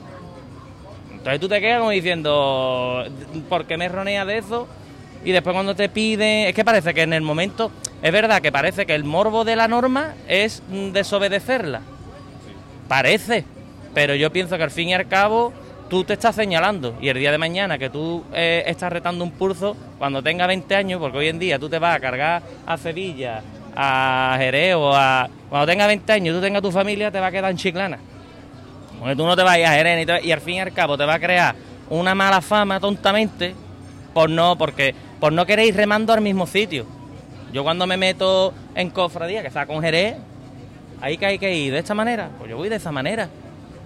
[1.22, 3.04] Entonces tú te quedas como diciendo,
[3.48, 4.66] ¿por qué me ronea de eso?
[5.24, 7.70] Y después cuando te piden, es que parece que en el momento,
[8.02, 11.80] es verdad que parece que el morbo de la norma es mm, desobedecerla.
[12.88, 13.44] Parece,
[13.94, 15.52] pero yo pienso que al fin y al cabo
[15.88, 19.30] tú te estás señalando y el día de mañana que tú eh, estás retando un
[19.30, 22.76] pulso, cuando tenga 20 años, porque hoy en día tú te vas a cargar a
[22.76, 23.44] Sevilla,
[23.76, 25.30] a Jerez o a...
[25.48, 27.98] Cuando tenga 20 años tú tengas tu familia, te va a quedar en Chiclana.
[29.02, 31.04] Porque tú no te a Jerez ni te- y al fin y al cabo te
[31.04, 31.56] va a crear
[31.90, 33.52] una mala fama tontamente
[34.14, 36.86] por no, porque, por no querer ir remando al mismo sitio.
[37.52, 40.14] Yo cuando me meto en cofradía, que está con Jerez,
[41.00, 43.28] ahí que hay que ir de esta manera, pues yo voy de esa manera.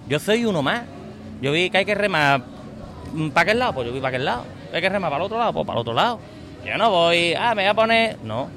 [0.07, 0.83] Yo soy uno más.
[1.41, 2.43] Yo vi que hay que remar
[3.33, 4.45] para aquel lado, pues yo voy para aquel lado.
[4.71, 6.19] Hay que remar para el otro lado, pues para el otro lado.
[6.63, 8.17] Yo no voy, ah, me voy a poner.
[8.23, 8.49] No.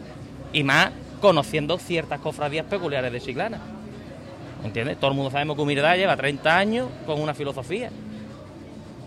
[0.53, 0.91] Y más
[1.23, 3.61] conociendo ciertas cofradías peculiares de Chiclana.
[4.65, 4.99] ¿Entiendes?
[4.99, 7.91] Todo el mundo sabemos que Humildad lleva 30 años con una filosofía.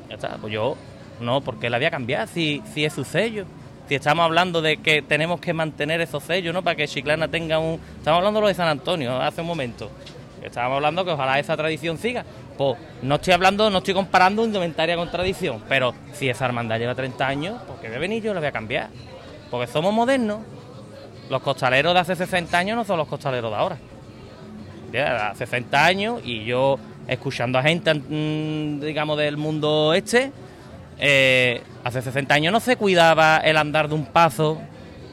[0.10, 0.76] Ya está, pues yo
[1.20, 3.46] no, porque la voy a cambiar si, si es su sello.
[3.88, 6.64] Si estamos hablando de que tenemos que mantener esos sellos, ¿no?
[6.64, 7.80] Para que Chiclana tenga un...
[7.98, 9.90] Estamos hablando de lo de San Antonio hace un momento.
[10.42, 12.26] Estábamos hablando que ojalá esa tradición siga.
[12.58, 16.96] Pues no estoy hablando, no estoy comparando indumentaria con tradición, pero si esa hermandad lleva
[16.96, 18.90] 30 años, pues que voy a venir yo la voy a cambiar.
[19.50, 20.40] Porque somos modernos.
[21.30, 23.78] Los costaleros de hace 60 años no son los costaleros de ahora.
[25.02, 26.78] Hace 60 años y yo
[27.08, 30.32] escuchando a gente, mm, digamos, del mundo este,
[31.00, 34.60] eh, hace 60 años no se cuidaba el andar de un paso.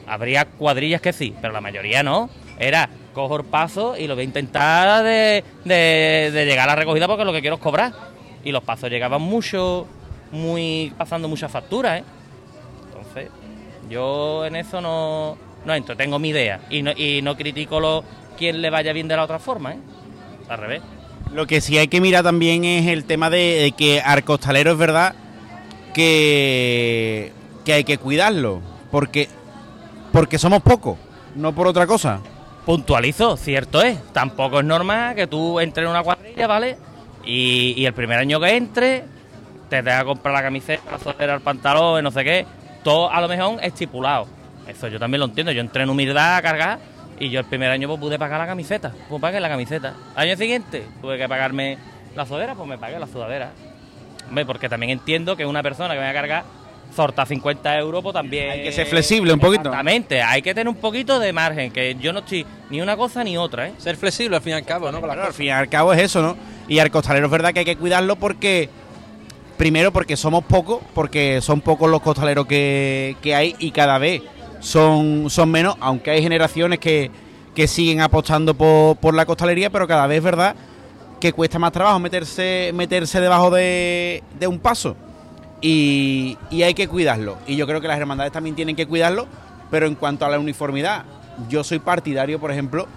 [0.07, 2.29] Habría cuadrillas que sí, pero la mayoría no.
[2.59, 6.77] Era cojo el paso y lo voy a intentar de, de- de llegar a la
[6.77, 7.93] recogida porque lo que quiero es cobrar.
[8.45, 9.87] Y los pasos llegaban mucho,
[10.31, 12.05] muy pasando muchas facturas, ¿eh?
[12.89, 13.31] Entonces,
[13.89, 16.61] yo en eso no, no entro, tengo mi idea.
[16.71, 18.05] Y no, y no critico lo,
[18.41, 19.79] quien le vaya bien de la otra forma, ¿eh?
[20.49, 20.81] Al revés.
[21.33, 24.73] Lo que sí hay que mirar también es el tema de, de que al costalero
[24.73, 25.15] es verdad
[25.95, 27.33] que,
[27.65, 29.29] que hay que cuidarlo, porque,
[30.11, 30.99] porque somos pocos,
[31.37, 32.21] no por otra cosa.
[32.65, 33.99] Puntualizo, cierto es.
[34.13, 36.79] Tampoco es normal que tú entres en una cuadrilla, ¿vale?
[37.25, 39.05] Y, y el primer año que entre,
[39.69, 42.47] te tengas que comprar la camiseta, la el pantalón, no sé qué.
[42.83, 44.27] Todo a lo mejor estipulado.
[44.67, 45.53] Eso yo también lo entiendo.
[45.53, 46.79] Yo entré en humildad a cargar
[47.21, 48.93] y yo el primer año pues, pude pagar la camiseta.
[49.09, 49.95] Pues pagué la camiseta.
[50.17, 51.79] Año siguiente tuve que pagarme
[52.17, 53.53] la sudadera, pues me pagué la sudadera.
[54.27, 56.45] Hombre, porque también entiendo que una persona que me va a cargar
[56.97, 58.51] sorta 50 euros, pues también...
[58.51, 59.69] Hay que ser flexible un poquito.
[59.69, 63.23] Exactamente, hay que tener un poquito de margen, que yo no estoy ni una cosa
[63.23, 63.75] ni otra, ¿eh?
[63.79, 65.01] Ser flexible al fin y al cabo, ¿no?
[65.01, 66.37] Claro, al fin y al cabo es eso, ¿no?
[66.69, 68.71] Y al costalero es verdad que hay que cuidarlo porque,
[69.57, 74.23] primero porque somos pocos, porque son pocos los costaleros que, que hay y cada vez
[74.61, 77.11] son, son menos, aunque hay generaciones que,
[77.55, 80.55] que siguen apostando por, por la costalería, pero cada vez verdad
[81.21, 84.97] que cuesta más trabajo meterse, meterse debajo de, de un paso.
[85.61, 87.37] Y, y hay que cuidarlo.
[87.47, 89.27] Y yo creo que las hermandades también tienen que cuidarlo.
[89.71, 91.05] Pero en cuanto a la uniformidad,
[91.49, 92.89] yo soy partidario, por ejemplo,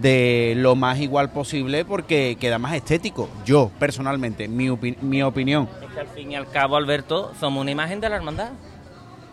[0.00, 3.28] de lo más igual posible porque queda más estético.
[3.44, 4.68] Yo, personalmente, mi,
[5.00, 5.68] mi opinión.
[5.82, 8.50] Es que al fin y al cabo, Alberto, somos una imagen de la hermandad.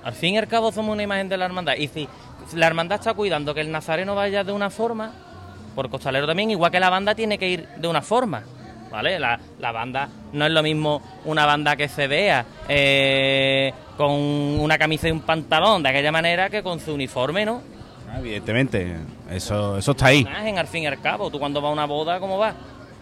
[0.03, 1.75] Al fin y al cabo somos una imagen de la hermandad.
[1.75, 2.07] Y si
[2.53, 5.11] la hermandad está cuidando que el nazareno vaya de una forma,
[5.75, 8.43] por costalero también, igual que la banda tiene que ir de una forma.
[8.89, 9.19] ¿Vale?
[9.19, 14.77] La, la banda no es lo mismo una banda que se vea eh, con una
[14.77, 17.61] camisa y un pantalón de aquella manera que con su uniforme, ¿no?
[18.17, 18.95] Evidentemente,
[19.29, 20.19] eso, eso está ahí.
[20.19, 21.29] imagen al fin y al cabo.
[21.29, 22.55] Tú cuando vas a una boda, ¿cómo vas?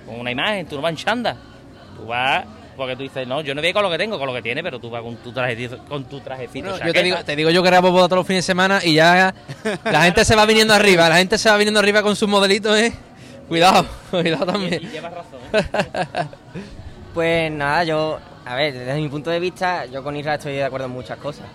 [0.08, 1.38] Con una imagen, tú no vas en chanda.
[1.96, 4.34] Tú vas porque tú dices, no, yo no voy con lo que tengo, con lo
[4.34, 6.70] que tiene, pero tú vas con tu trajecito, con tu trajecito.
[6.70, 8.80] Bueno, yo te digo, te digo yo que grabo boda todos los fines de semana
[8.84, 9.34] y ya
[9.84, 12.78] la gente se va viniendo arriba, la gente se va viniendo arriba con sus modelitos,
[12.78, 12.94] eh.
[13.48, 14.82] Cuidado, cuidado también.
[14.84, 15.40] y llevas razón.
[15.54, 16.26] ¿eh?
[17.14, 20.66] Pues nada, yo, a ver, desde mi punto de vista, yo con Isra estoy de
[20.66, 21.46] acuerdo en muchas cosas.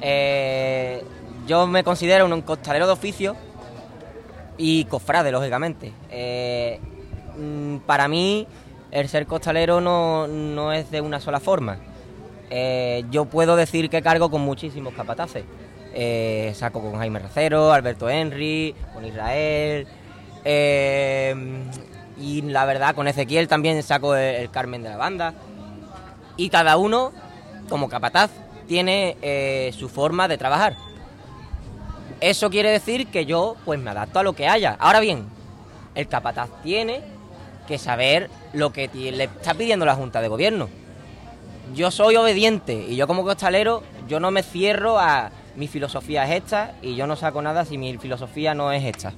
[0.00, 1.04] Eh,
[1.46, 3.36] yo me considero un costalero de oficio
[4.56, 5.92] y cofrade, lógicamente.
[6.08, 6.80] Eh,
[7.36, 8.46] mm, para mí,
[8.92, 11.78] el ser costalero no, no es de una sola forma.
[12.50, 15.44] Eh, yo puedo decir que cargo con muchísimos capataces.
[15.94, 19.86] Eh, saco con Jaime Racero, Alberto Henry, con Israel.
[20.44, 21.34] eh,
[22.20, 25.34] y la verdad, con Ezequiel también saco el, el Carmen de la banda.
[26.36, 27.12] Y cada uno,
[27.68, 28.30] como capataz,
[28.68, 30.76] tiene su forma de trabajar.
[32.20, 34.76] Eso quiere decir que yo pues me adapto a lo que haya.
[34.78, 35.24] Ahora bien,
[35.94, 37.02] el capataz tiene
[37.66, 40.68] que saber lo que le está pidiendo la Junta de Gobierno.
[41.74, 46.42] Yo soy obediente y yo como costalero, yo no me cierro a mi filosofía es
[46.42, 49.12] esta y yo no saco nada si mi filosofía no es esta.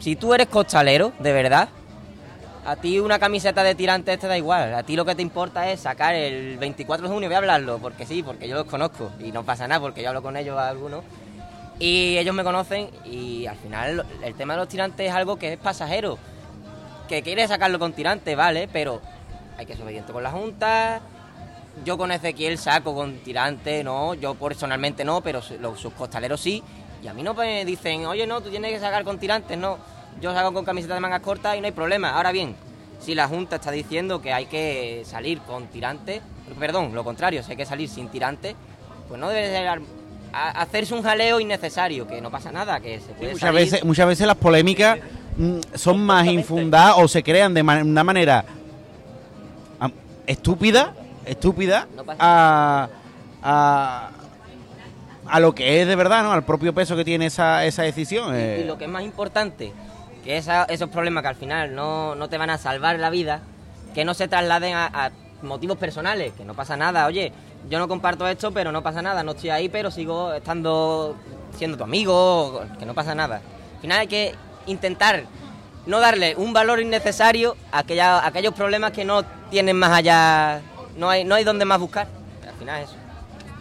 [0.00, 1.68] Si tú eres costalero, de verdad,
[2.64, 4.74] a ti una camiseta de tirantes te da igual.
[4.74, 7.78] A ti lo que te importa es sacar el 24 de junio, voy a hablarlo,
[7.78, 10.58] porque sí, porque yo los conozco y no pasa nada, porque yo hablo con ellos
[10.58, 11.02] algunos.
[11.78, 15.54] Y ellos me conocen y al final el tema de los tirantes es algo que
[15.54, 16.18] es pasajero.
[17.08, 19.00] Que quieres sacarlo con tirantes, vale, pero
[19.56, 21.00] hay que ser obediente con la Junta.
[21.84, 26.62] Yo con Ezequiel saco con tirante, no, yo personalmente no, pero los, sus costaleros sí.
[27.02, 29.78] Y a mí no me dicen, oye, no, tú tienes que sacar con tirantes, no.
[30.20, 32.10] Yo saco con camiseta de mangas cortas y no hay problema.
[32.10, 32.56] Ahora bien,
[33.00, 36.20] si la Junta está diciendo que hay que salir con tirantes,
[36.58, 38.56] perdón, lo contrario, si hay que salir sin tirantes,
[39.08, 39.80] pues no debe ser
[40.32, 44.06] hacerse un jaleo innecesario, que no pasa nada, que se puede Muchas salir- veces, muchas
[44.08, 44.98] veces las polémicas
[45.74, 48.44] son más infundadas o se crean de una manera
[50.26, 51.86] estúpida, estúpida
[52.18, 52.88] a,
[53.42, 54.10] a,
[55.26, 56.32] a lo que es de verdad, ¿no?
[56.32, 58.34] Al propio peso que tiene esa, esa decisión.
[58.34, 58.60] Y, eh.
[58.62, 59.72] y lo que es más importante,
[60.24, 63.40] que esa- esos problemas que al final no, no te van a salvar la vida,
[63.94, 65.10] que no se trasladen a, a
[65.42, 67.06] motivos personales, que no pasa nada.
[67.06, 67.32] Oye,
[67.70, 69.22] yo no comparto esto, pero no pasa nada.
[69.22, 71.16] No estoy ahí, pero sigo estando
[71.56, 73.36] siendo tu amigo, que no pasa nada.
[73.76, 74.34] Al final hay que
[74.68, 75.24] intentar
[75.86, 80.60] no darle un valor innecesario a, aquella- a aquellos problemas que no tienen más allá,
[80.96, 82.06] no hay, no hay donde más buscar.
[82.46, 82.96] Al final es eso.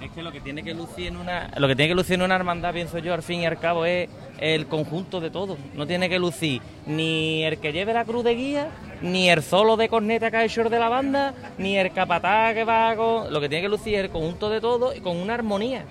[0.02, 2.22] Es que lo que tiene que lucir en una lo que tiene que lucir en
[2.22, 5.58] una hermandad, pienso yo, al fin y al cabo es el conjunto de todo.
[5.74, 8.68] No tiene que lucir ni el que lleve la cruz de guía,
[9.02, 12.64] ni el solo de corneta que ha hecho de la banda, ni el capataz que
[12.64, 15.34] va con lo que tiene que lucir es el conjunto de todo y con una
[15.34, 15.84] armonía.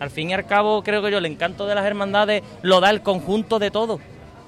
[0.00, 2.90] Al fin y al cabo, creo que yo el encanto de las hermandades lo da
[2.90, 4.00] el conjunto de todo.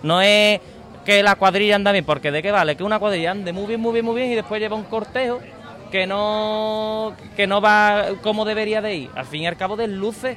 [0.05, 0.61] No es
[1.05, 3.81] que la cuadrilla anda bien, porque de qué vale que una cuadrilla ande muy bien,
[3.81, 5.41] muy bien, muy bien y después lleva un cortejo
[5.91, 9.11] que no que no va como debería de ir.
[9.15, 10.37] Al fin y al cabo desluce.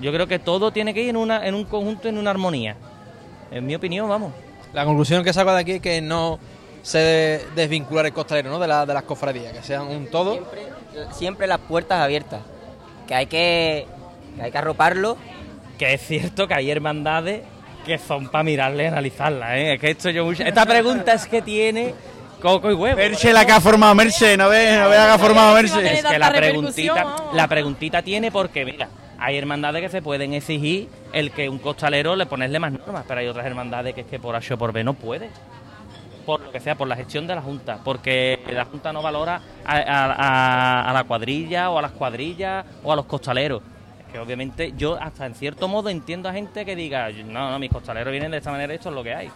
[0.00, 2.76] Yo creo que todo tiene que ir en una en un conjunto, en una armonía.
[3.50, 4.32] En mi opinión, vamos.
[4.72, 6.38] La conclusión que saco de aquí es que no
[6.82, 8.58] se debe desvincular el costalero, ¿no?
[8.58, 10.32] De, la- de las cofradías, que sean un todo.
[10.34, 10.60] Siempre,
[11.12, 12.40] siempre las puertas abiertas.
[13.06, 13.86] Que hay que,
[14.36, 15.16] que hay que arroparlo
[15.78, 17.42] Que es cierto que hay hermandades
[17.84, 19.74] que son para mirarle y analizarlas, ¿eh?
[19.74, 21.94] Es que esto yo mucha- Esta pregunta es que tiene
[22.40, 22.96] coco y huevo.
[22.96, 25.94] Merche la que ha formado Merche, no ves, no ves la que ha formado Merche.
[25.98, 30.88] Es que la preguntita, la preguntita tiene porque, mira, hay hermandades que se pueden exigir
[31.12, 34.18] el que un costalero le ponerle más normas, pero hay otras hermandades que es que
[34.18, 35.30] por H o por B no puede.
[36.26, 39.40] Por lo que sea, por la gestión de la Junta, porque la Junta no valora
[39.64, 43.60] a, a- a- a la cuadrilla o a las cuadrillas o a los costaleros.
[44.14, 47.68] Que obviamente yo hasta en cierto modo entiendo a gente que diga, no, no, mis
[47.68, 49.28] costaleros vienen de esta manera, esto es lo que hay.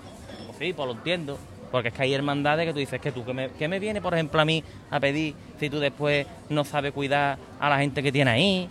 [0.56, 1.36] Sí, pues lo entiendo.
[1.72, 4.14] Porque es que hay hermandades que tú dices que tú, que me, me viene, por
[4.14, 8.12] ejemplo, a mí a pedir si tú después no sabes cuidar a la gente que
[8.12, 8.68] tiene ahí,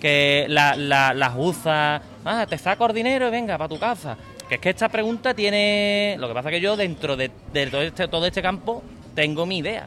[0.00, 4.16] que la, la, las usas, ah, te saco el dinero y venga, para tu casa.
[4.48, 6.16] Que es que esta pregunta tiene...
[6.18, 8.82] Lo que pasa que yo dentro de, de todo, este, todo este campo
[9.14, 9.86] tengo mi idea.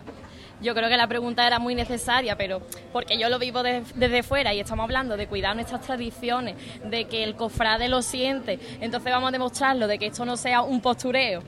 [0.61, 4.23] Yo creo que la pregunta era muy necesaria, pero porque yo lo vivo de- desde
[4.23, 9.11] fuera y estamos hablando de cuidar nuestras tradiciones, de que el cofrade lo siente, entonces
[9.11, 11.43] vamos a demostrarlo, de que esto no sea un postureo.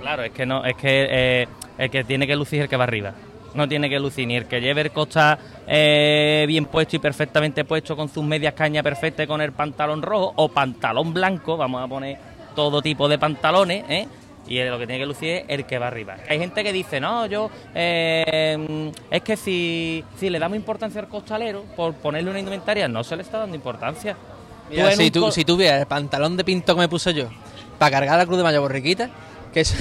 [0.00, 1.48] Claro, es que no, es que eh,
[1.78, 3.12] el que tiene que lucir es el que va arriba.
[3.54, 7.64] No tiene que lucir ni el que lleve el costa eh, bien puesto y perfectamente
[7.64, 11.88] puesto con sus medias cañas perfectas con el pantalón rojo o pantalón blanco, vamos a
[11.88, 12.18] poner
[12.54, 14.06] todo tipo de pantalones, ¿eh?
[14.48, 16.16] Y lo que tiene que lucir es el que va arriba.
[16.28, 21.08] Hay gente que dice, no, yo, eh, es que si, si le damos importancia al
[21.08, 24.16] costalero por ponerle una indumentaria, no se le está dando importancia.
[24.70, 27.28] Mira, si, tú, si tú vieras el pantalón de pinto que me puse yo
[27.78, 29.10] para cargar la cruz de Mayo Borriquita,
[29.52, 29.76] que eso,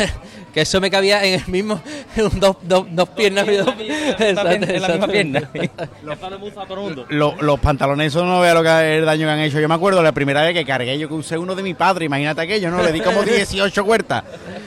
[0.56, 1.82] que eso me cabía en el mismo,
[2.16, 3.46] en dos, dos, dos piernas.
[3.46, 3.74] y dos-
[4.20, 4.36] en
[4.82, 5.50] la misma pierna.
[7.42, 9.60] los pantalones, eso no vea lo que el daño que han hecho.
[9.60, 12.06] Yo me acuerdo la primera vez que cargué, yo que usé uno de mi padre,
[12.06, 12.82] imagínate aquello, ¿no?
[12.82, 14.24] Le di como 18 huertas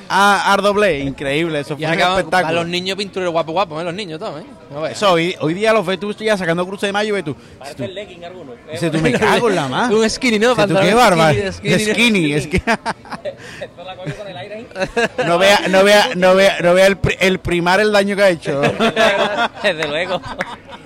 [0.08, 0.98] a, al doble.
[1.00, 2.30] Increíble, eso fue un espectáculo.
[2.46, 3.84] van los niños pintureros guapos, guapos, ¿eh?
[3.84, 4.44] los niños todos, ¿eh?
[4.70, 4.92] No ves.
[4.92, 7.36] Eso, hoy, hoy día los ves tú ya sacando cruces de mayo y ves tú.
[7.58, 8.52] Parece el legging alguno.
[8.70, 9.90] Dices tú, me cago en la más.
[9.92, 10.50] Un skinny, ¿no?
[10.50, 11.52] Tú, Pantalón qué bárbaro.
[11.52, 12.32] skinny, Skinny, skinny.
[12.34, 14.66] es que Esto la cogió con el aire ahí.
[15.26, 18.22] no vea, no vea, no vea, no vea el, pri- el primar el daño que
[18.22, 18.60] ha hecho.
[19.62, 20.20] Desde luego.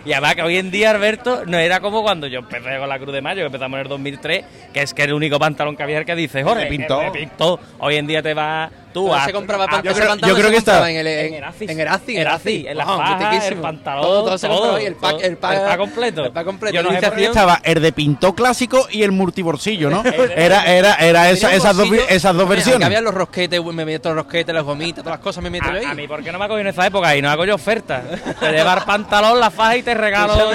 [0.04, 2.98] Y además que hoy en día, Alberto, no era como cuando yo empecé con la
[2.98, 5.82] Cruz de Mayo, que empezamos en el 2003, que es que el único pantalón que
[5.84, 7.00] había el que dice, Jorge, De Pintó.
[7.12, 7.60] Pintó.
[7.78, 10.46] Hoy en día te va tú se compraba a- pan- yo creo- pantalón yo creo
[10.46, 13.56] se que está- compraba en el en en, en mitiquísimo.
[13.56, 15.20] el pantalón, todo, todo se todo, compraba ahí, el pack, todo.
[15.22, 16.24] el pack, El pack completo.
[16.24, 16.74] el pack completo.
[16.74, 17.24] Yo no sé.
[17.24, 20.02] Estaba el de Pintó clásico y el multibolsillo, ¿no?
[20.36, 22.84] Era, era, era esa- esas, dos, esas dos versiones.
[22.86, 25.84] Había los rosquetes, me meto los rosquetes, las gomitas, todas las cosas me meto ahí.
[25.84, 27.16] A, mí, ¿por qué no me ha cogido en esa época?
[27.16, 28.02] Y no hago yo oferta.
[28.40, 30.36] Te llevar pantalón, la faja y te regalo...
[30.36, 30.50] Yo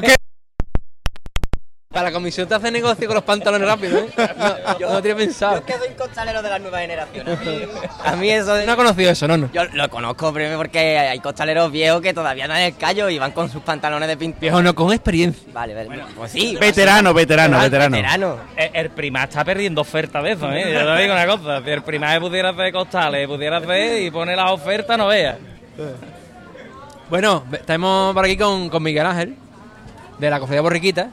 [0.00, 0.14] qué
[1.92, 4.08] Para la comisión te hace negocio con los pantalones rápido, ¿eh?
[4.16, 5.56] No, yo no tenía pensado.
[5.60, 7.38] Yo que soy costalero de las nuevas generaciones.
[7.38, 7.62] A mí,
[8.04, 8.64] a mí eso de...
[8.64, 9.50] No he conocido eso, no, no.
[9.52, 13.32] Yo lo conozco primero porque hay costaleros viejos que todavía dan el callo y van
[13.32, 14.40] con sus pantalones de pintura.
[14.40, 15.42] Viejo, no, con experiencia.
[15.52, 16.02] Vale, vale.
[16.16, 16.56] pues sí.
[16.58, 17.96] Veterano, veterano, veterano.
[17.96, 18.36] veterano.
[18.56, 20.72] El, el primar está perdiendo ofertas de eso, ¿eh?
[20.72, 21.62] Yo te digo una cosa.
[21.62, 25.36] Si el primar pudiera hacer costales, pudiera hacer y pone las ofertas, no veas.
[27.10, 29.36] Bueno, estamos por aquí con, con Miguel Ángel,
[30.18, 31.10] de la cofradía Borriquita,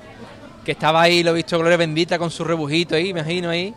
[0.63, 3.73] que estaba ahí, lo he visto, Gloria Bendita, con su rebujito ahí, imagino ahí.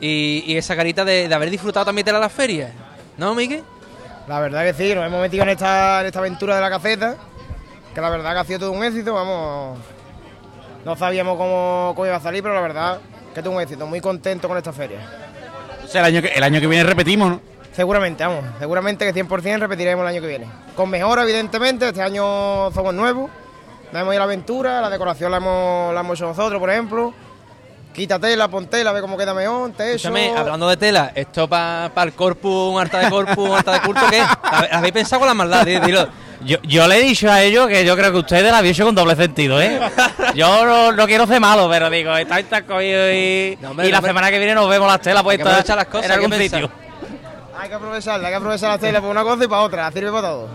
[0.00, 2.72] Y, y esa carita de, de haber disfrutado también de la feria.
[3.16, 3.62] ¿No, Miguel?
[4.28, 7.16] La verdad que sí, nos hemos metido en esta, en esta aventura de la caceta,
[7.94, 9.78] que la verdad que ha sido todo un éxito, vamos.
[10.84, 13.00] No sabíamos cómo, cómo iba a salir, pero la verdad
[13.34, 15.00] que todo un éxito, muy contento con esta feria.
[15.84, 17.40] O sea, el año que, el año que viene repetimos, ¿no?
[17.72, 20.46] Seguramente, vamos, seguramente que 100% repetiremos el año que viene.
[20.76, 23.30] Con mejora, evidentemente, este año somos nuevos,
[23.92, 26.70] nos hemos ido a la aventura, la decoración la hemos, la hemos hecho nosotros, por
[26.70, 27.12] ejemplo.
[27.92, 29.70] Quita tela, pon tela, ve cómo queda mejor.
[29.78, 33.80] Escúchame, hablando de tela, esto para el corpus, un harta de corpus, un harta de
[33.82, 34.20] culto, ¿qué?
[34.22, 35.66] ¿Habe- ¿Habéis pensado con la maldad?
[35.66, 36.08] Di- Dilo.
[36.44, 38.86] Yo, yo le he dicho a ellos que yo creo que ustedes la habéis hecho
[38.86, 39.78] con doble sentido, ¿eh?
[40.34, 43.90] Yo no, no quiero ser malo, pero digo, está está cogido y, No, hombre, y
[43.90, 44.08] no, la hombre.
[44.10, 46.24] semana que viene nos vemos las telas Hay que puestas las cosas, en hay que
[46.24, 46.70] algún sitio.
[47.60, 50.10] Hay que aprovecharla, hay que aprovechar la tela para una cosa y para otra, sirve
[50.10, 50.48] para todo.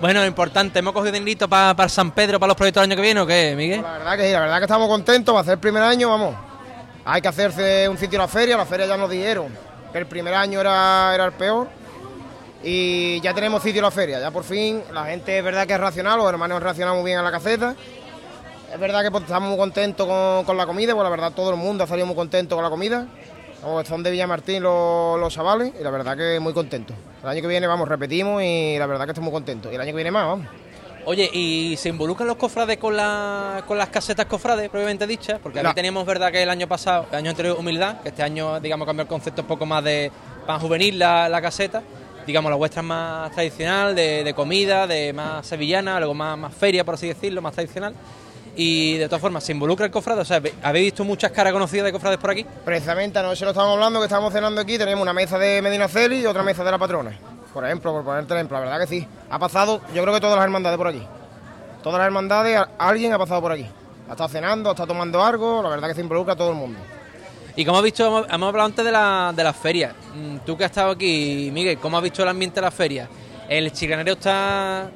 [0.00, 3.20] Bueno, importante, ¿hemos cogido dinerito para San Pedro, para los proyectos del año que viene
[3.20, 3.82] o qué, Miguel?
[3.82, 6.08] La verdad que sí, la verdad que estamos contentos, va a ser el primer año,
[6.08, 6.36] vamos.
[7.04, 9.48] Hay que hacerse un sitio en la feria, la feria ya nos dijeron
[9.90, 11.66] que el primer año era, era el peor.
[12.62, 15.72] Y ya tenemos sitio en la feria, ya por fin la gente es verdad que
[15.72, 17.74] es racional, los hermanos reaccionamos bien a la caseta.
[18.72, 21.50] Es verdad que pues, estamos muy contentos con, con la comida, pues la verdad todo
[21.50, 23.08] el mundo ha salido muy contento con la comida.
[23.62, 26.96] Vamos, son de Villamartín los, los chavales y la verdad que muy contentos.
[27.22, 29.72] El año que viene, vamos, repetimos y la verdad que estamos contentos.
[29.72, 30.46] Y el año que viene más, vamos.
[31.04, 35.40] Oye, ¿y se involucran los cofrades con, la, con las casetas cofrades, propiamente dichas?
[35.42, 35.74] Porque aquí No.
[35.74, 39.02] teníamos, verdad, que el año pasado, el año anterior, humildad, que este año, digamos, cambió
[39.02, 40.12] el concepto un poco más de
[40.46, 41.82] pan juvenil la, la caseta.
[42.26, 46.54] Digamos, la vuestra es más tradicional, de, de comida, de más sevillana, algo más, más
[46.54, 47.94] feria, por así decirlo, más tradicional.
[48.60, 50.20] Y de todas formas, ¿se involucra el cofrade?
[50.20, 52.44] O sea, ¿habéis visto muchas caras conocidas de cofrades por aquí?
[52.64, 56.22] Precisamente anoche lo estábamos hablando que estábamos cenando aquí, tenemos una mesa de Medina Celi
[56.22, 57.16] y otra mesa de la patrona.
[57.54, 59.06] Por ejemplo, por ponerte ejemplo, la verdad que sí.
[59.30, 61.00] Ha pasado, yo creo que todas las hermandades por aquí.
[61.84, 63.64] Todas las hermandades, alguien ha pasado por aquí.
[64.08, 66.56] Ha estado cenando, ha estado tomando algo, la verdad que se involucra a todo el
[66.56, 66.80] mundo.
[67.54, 69.94] Y como has visto, hemos, hemos hablado antes de, la, de las ferias.
[70.16, 73.08] Mm, Tú que has estado aquí, Miguel, ¿cómo has visto el ambiente de las ferias?
[73.48, 74.90] ¿El chicanero está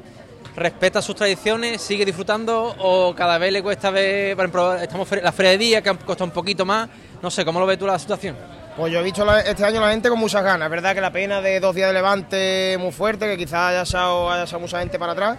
[0.56, 5.32] respeta sus tradiciones, sigue disfrutando o cada vez le cuesta ver, por ejemplo, estamos la
[5.32, 6.88] feria de día que ha costado un poquito más?
[7.22, 8.36] No sé, ¿cómo lo ves tú la situación?
[8.76, 10.66] Pues yo he visto la- este año la gente con muchas ganas.
[10.66, 13.82] Es verdad que la pena de dos días de levante muy fuerte, que quizás haya
[13.82, 15.38] echado, haya echado mucha gente para atrás.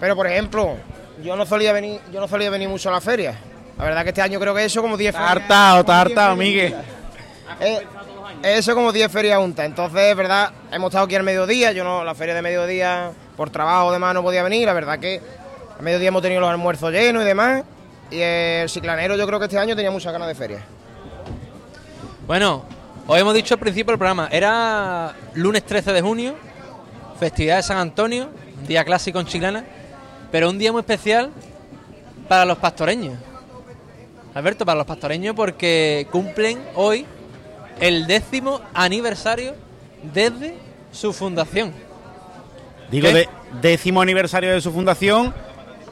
[0.00, 0.76] Pero por ejemplo,
[1.22, 3.34] yo no solía venir, yo no solía venir mucho a la feria.
[3.78, 6.04] La verdad que este año creo que he hecho como 10 Está hartado, está como
[6.04, 6.74] 10 hartado, Miguel.
[7.60, 7.86] Eh,
[8.42, 9.66] hecho como 10 ferias juntas.
[9.66, 11.72] Entonces, es verdad, hemos estado aquí al mediodía.
[11.72, 14.66] Yo no, la feria de mediodía, por trabajo demás, no podía venir.
[14.66, 15.20] La verdad que
[15.76, 17.64] al mediodía hemos tenido los almuerzos llenos y demás.
[18.10, 20.60] Y el ciclanero yo creo que este año tenía muchas ganas de feria.
[22.26, 22.64] Bueno,
[23.06, 26.34] os hemos dicho al principio del programa, era lunes 13 de junio,
[27.20, 28.30] festividad de San Antonio,
[28.66, 29.64] día clásico en Chiclana,
[30.32, 31.30] pero un día muy especial
[32.28, 33.14] para los pastoreños.
[34.34, 37.06] Alberto, para los pastoreños porque cumplen hoy
[37.80, 39.54] el décimo aniversario
[40.14, 40.54] desde
[40.92, 41.72] su fundación.
[42.90, 43.28] Digo, de-
[43.60, 45.34] décimo aniversario de su fundación.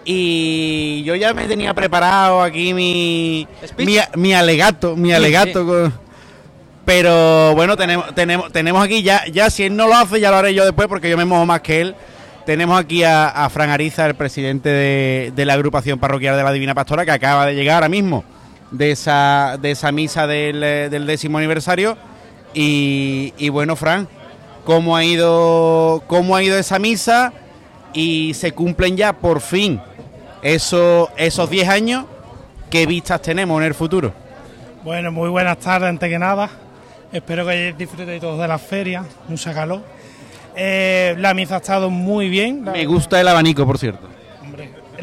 [0.06, 5.60] Y yo ya me tenía preparado aquí mi, mi, mi alegato, mi Sí, alegato.
[5.60, 5.66] sí.
[5.66, 6.04] con-
[6.84, 10.36] pero bueno, tenemos, tenemos, tenemos aquí ya, ya si él no lo hace, ya lo
[10.36, 11.94] haré yo después porque yo me mojo más que él.
[12.44, 16.52] Tenemos aquí a, a Fran Ariza, el presidente de, de la agrupación parroquial de la
[16.52, 18.22] Divina Pastora, que acaba de llegar ahora mismo
[18.76, 21.96] de esa, de esa misa del, eh, del décimo aniversario.
[22.52, 24.08] Y, y bueno, Fran,
[24.64, 27.32] ¿cómo ha ido, cómo ha ido esa misa?
[27.92, 29.80] Y se cumplen ya por fin
[30.42, 32.04] esos esos 10 años.
[32.70, 34.12] ¿Qué vistas tenemos en el futuro?
[34.82, 36.50] Bueno, muy buenas tardes antes que nada.
[37.12, 39.82] Espero que disfrutéis todos de la feria, mucha calor.
[40.56, 42.64] Eh, la misa ha estado muy bien.
[42.64, 44.13] Me gusta el abanico, por cierto.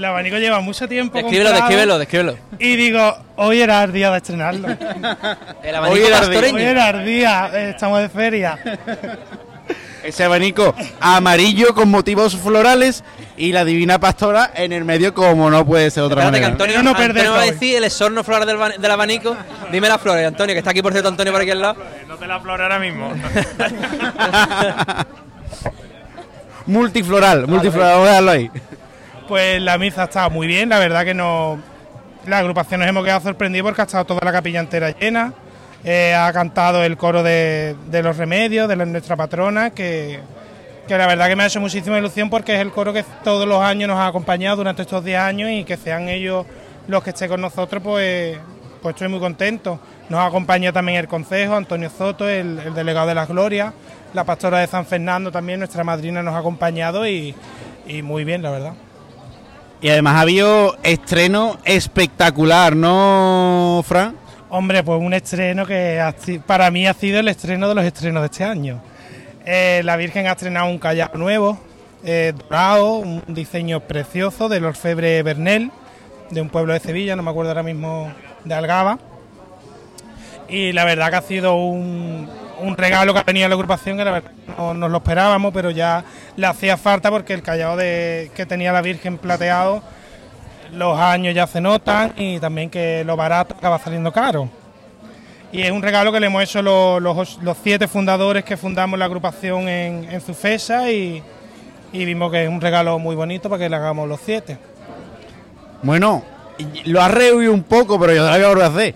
[0.01, 1.15] El abanico lleva mucho tiempo.
[1.19, 2.35] Descríbelo, comprado descríbelo, descríbelo.
[2.57, 4.67] Y digo, hoy era el día de estrenarlo.
[5.63, 6.57] El Hoy era el hoy pastoreño.
[6.57, 8.57] era el día, eh, estamos de feria.
[10.03, 13.03] Ese abanico amarillo con motivos florales
[13.37, 16.47] y la divina pastora en el medio como no puede ser de otra Espérate que
[16.47, 16.51] manera.
[16.53, 19.37] Antonio, Pero no Antonio va a decir el exorno floral del, ba- del abanico.
[19.71, 21.75] Dime las flores, Antonio, que está aquí por cierto Antonio por aquí al lado.
[22.07, 23.13] No te la flor ahora mismo.
[26.65, 28.51] multifloral, multifloral, vamos a dejarlo ahí.
[29.31, 31.57] Pues la misa ha estado muy bien, la verdad que no.
[32.27, 35.33] La agrupación nos hemos quedado sorprendidos porque ha estado toda la capilla entera llena.
[35.85, 40.19] Eh, ha cantado el coro de, los remedios, de nuestra patrona, que,
[40.89, 43.61] la verdad que me ha hecho muchísima ilusión porque es el coro que todos los
[43.61, 46.45] años nos ha acompañado durante estos 10 años y que sean ellos
[46.89, 48.37] los que estén con nosotros, pues,
[48.81, 49.79] pues estoy muy contento.
[50.09, 53.73] Nos acompaña también el consejo, Antonio Soto, el, el delegado de las Glorias,
[54.13, 57.33] la pastora de San Fernando también, nuestra madrina nos ha acompañado y
[58.03, 58.73] muy bien, la verdad.
[59.81, 64.15] Y además ha habido estreno espectacular, ¿no, Fran?
[64.49, 65.99] Hombre, pues un estreno que
[66.45, 68.79] para mí ha sido el estreno de los estrenos de este año.
[69.43, 71.59] Eh, la Virgen ha estrenado un callao nuevo,
[72.03, 75.71] eh, dorado, un diseño precioso del orfebre Bernel,
[76.29, 78.13] de un pueblo de Sevilla, no me acuerdo ahora mismo
[78.43, 78.99] de Algaba.
[80.47, 82.29] Y la verdad que ha sido un,
[82.61, 85.53] un regalo que ha venido a la agrupación, que la verdad no nos lo esperábamos,
[85.53, 86.03] pero ya
[86.35, 89.81] le hacía falta porque el callao de, que tenía la Virgen plateado
[90.73, 94.47] los años ya se notan y también que lo barato acaba saliendo caro.
[95.51, 99.03] Y es un regalo que le hemos hecho los, los- siete fundadores que fundamos la
[99.05, 101.21] agrupación en, en su fecha y,
[101.91, 104.57] vimos que es un regalo muy bonito para que le hagamos los siete.
[105.83, 106.23] Bueno,
[106.85, 108.95] lo has rehuido un poco, pero yo todavía lo hacer.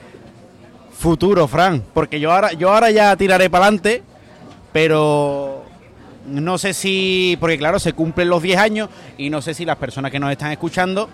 [0.98, 4.02] Futuro, Fran, porque yo ahora, yo ahora ya tiraré para adelante,
[4.72, 5.66] pero
[6.26, 9.78] no sé si, porque claro, se cumplen los 10 años y no sé si las
[9.78, 11.10] personas que nos están escuchando,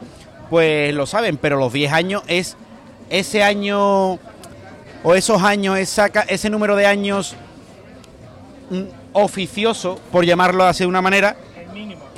[0.49, 2.55] pues lo saben, pero los 10 años es
[3.09, 4.19] ese año
[5.03, 7.35] o esos años, esa ese número de años
[8.69, 11.35] mm, oficioso, por llamarlo así de una manera,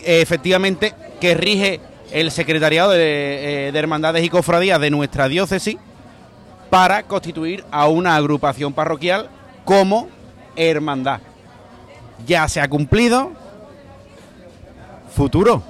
[0.04, 1.80] efectivamente, que rige
[2.12, 5.78] el secretariado de, eh, de Hermandades y Cofradías de nuestra diócesis
[6.74, 9.30] para constituir a una agrupación parroquial
[9.64, 10.08] como
[10.56, 11.20] hermandad.
[12.26, 13.32] Ya se ha cumplido.
[15.16, 15.62] Futuro.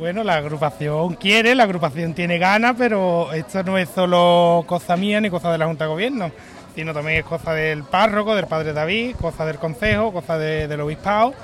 [0.00, 5.20] Bueno, la agrupación quiere, la agrupación tiene ganas, pero esto no es solo cosa mía
[5.20, 6.32] ni cosa de la Junta de Gobierno,
[6.74, 10.80] sino también es cosa del párroco, del padre David, cosa del consejo, cosa de- del
[10.80, 11.34] obispado.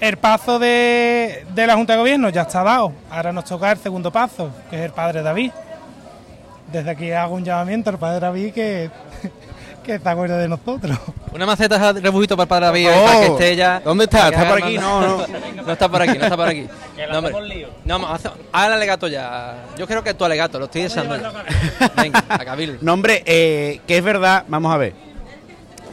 [0.00, 3.78] El paso de, de la Junta de Gobierno ya está dado, ahora nos toca el
[3.78, 5.52] segundo paso, que es el padre David.
[6.72, 8.90] Desde aquí hago un llamamiento al padre David que,
[9.84, 10.98] que se acuerde de nosotros.
[11.32, 13.80] Una maceta de rebujito para el padre David, Oh, para que esté ya.
[13.80, 14.28] ¿dónde está?
[14.28, 14.78] ¿Está por aquí?
[14.78, 15.26] No, no.
[15.66, 16.66] no está por aquí, no está por aquí.
[17.10, 17.68] No, hombre.
[17.84, 19.66] No, haz el alegato ya.
[19.78, 21.16] Yo creo que es tu alegato, lo estoy deseando.
[21.96, 22.78] Venga, a Cabildo.
[22.80, 24.94] No, hombre, eh, que es verdad, vamos a ver.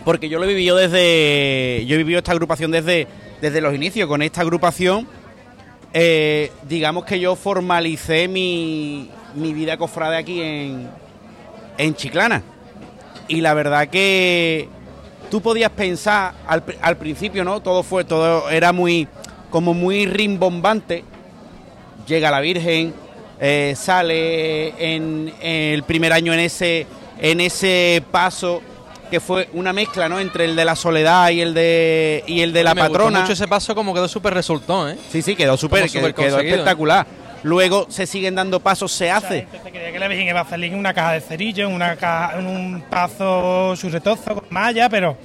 [0.03, 1.85] Porque yo lo he vivido desde.
[1.85, 3.07] Yo he vivido esta agrupación desde,
[3.39, 4.07] desde los inicios.
[4.09, 5.07] Con esta agrupación,
[5.93, 10.89] eh, digamos que yo formalicé mi, mi vida cofrade aquí en,
[11.77, 12.41] en Chiclana.
[13.27, 14.69] Y la verdad que
[15.29, 17.59] tú podías pensar al, al principio, ¿no?
[17.61, 19.07] Todo fue, todo era muy,
[19.49, 21.03] como muy rimbombante.
[22.07, 22.93] Llega la Virgen,
[23.39, 26.85] eh, sale en, el primer año en ese,
[27.19, 28.61] en ese paso
[29.09, 30.19] que fue una mezcla ¿no?
[30.19, 33.21] entre el de la soledad y el de y el de la Me gustó patrona.
[33.21, 34.97] mucho ese paso como quedó súper resultó, ¿eh?
[35.11, 36.39] Sí, sí, quedó súper, quedó, quedó conseguido.
[36.41, 37.05] espectacular.
[37.45, 39.43] Luego se siguen dando pasos, se hace.
[39.43, 41.67] Mucha gente se creía que la Virgen iba a salir en una caja de cerillo,
[41.67, 45.15] en, una caja, en un pazo surretozo con malla, pero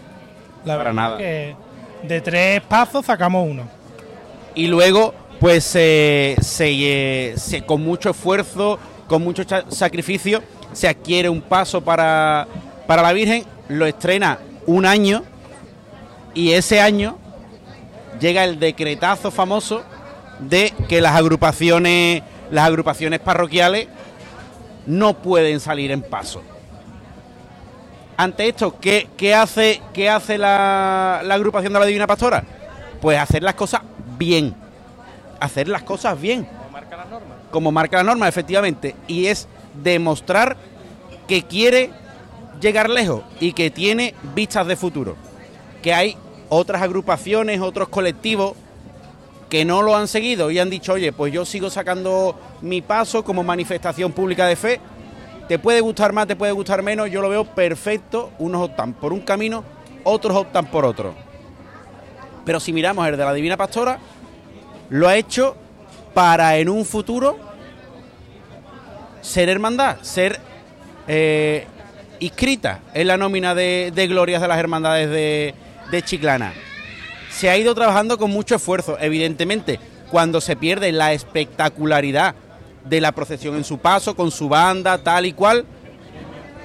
[0.66, 1.16] la Para verdad nada.
[1.16, 1.56] que
[2.02, 3.62] de tres pasos sacamos uno.
[4.54, 10.42] y luego pues eh, se, eh, se- con mucho esfuerzo, con mucho sacrificio,
[10.74, 12.46] se adquiere un paso para,
[12.86, 15.22] para la Virgen, lo estrena un año
[16.34, 17.16] y ese año
[18.20, 19.82] llega el decretazo famoso
[20.40, 23.88] de que las agrupaciones, las agrupaciones parroquiales
[24.86, 26.42] no pueden salir en paso.
[28.16, 32.44] Ante esto, ¿qué, qué hace, qué hace la, la agrupación de la Divina Pastora?
[33.00, 33.80] Pues hacer las cosas
[34.18, 34.54] bien.
[35.40, 36.44] Hacer las cosas bien.
[36.44, 37.34] Como marca la norma.
[37.50, 38.94] Como marca la norma, efectivamente.
[39.06, 39.48] Y es
[39.82, 40.56] demostrar
[41.26, 41.90] que quiere
[42.60, 45.16] llegar lejos y que tiene vistas de futuro.
[45.82, 46.16] Que hay
[46.50, 48.54] otras agrupaciones, otros colectivos
[49.50, 53.24] que no lo han seguido y han dicho, oye, pues yo sigo sacando mi paso
[53.24, 54.80] como manifestación pública de fe.
[55.48, 58.30] Te puede gustar más, te puede gustar menos, yo lo veo perfecto.
[58.38, 59.64] Unos optan por un camino,
[60.04, 61.14] otros optan por otro.
[62.46, 63.98] Pero si miramos el de la Divina Pastora,
[64.88, 65.56] lo ha hecho
[66.14, 67.36] para en un futuro
[69.20, 70.38] ser hermandad, ser
[71.08, 71.66] eh,
[72.20, 75.54] inscrita en la nómina de, glorias de las hermandades de,
[75.90, 76.54] de Chiclana.
[77.30, 79.78] Se ha ido trabajando con mucho esfuerzo, evidentemente,
[80.10, 82.34] cuando se pierde la espectacularidad
[82.84, 85.64] de la procesión en su paso, con su banda, tal y cual,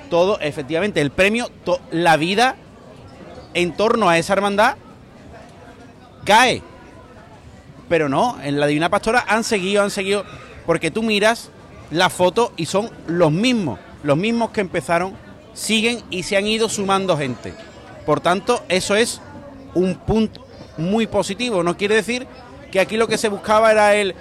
[0.10, 1.50] todo, efectivamente, el premio,
[1.92, 2.56] la vida
[3.54, 4.76] en torno a esa hermandad
[6.24, 6.62] cae.
[7.88, 10.26] Pero no, en la Divina Pastora han seguido, han seguido,
[10.66, 11.52] porque tú miras
[11.92, 15.14] la foto y son los mismos, los mismos que empezaron,
[15.54, 17.54] siguen y se han ido sumando gente.
[18.06, 19.22] Por tanto, eso es
[19.76, 20.45] un punto
[20.78, 21.64] muy positivo.
[21.64, 22.28] No quiere decir
[22.72, 24.16] que aquí lo que se buscaba era el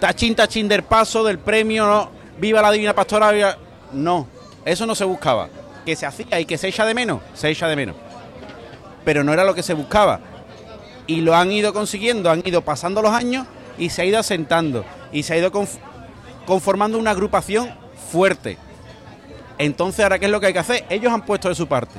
[0.00, 3.56] tachín tachín del paso, del premio, no, viva la Divina Pastora, viva...
[3.92, 4.26] No,
[4.64, 5.48] eso no se buscaba.
[5.84, 7.96] Que se hacía y que se echa de menos, se echa de menos.
[9.04, 10.20] Pero no era lo que se buscaba
[11.06, 13.46] y lo han ido consiguiendo, han ido pasando los años
[13.78, 15.78] y se ha ido asentando y se ha ido conf-
[16.46, 17.70] conformando una agrupación
[18.12, 18.58] fuerte.
[19.56, 20.84] Entonces, ahora, ¿qué es lo que hay que hacer?
[20.90, 21.98] Ellos han puesto de su parte.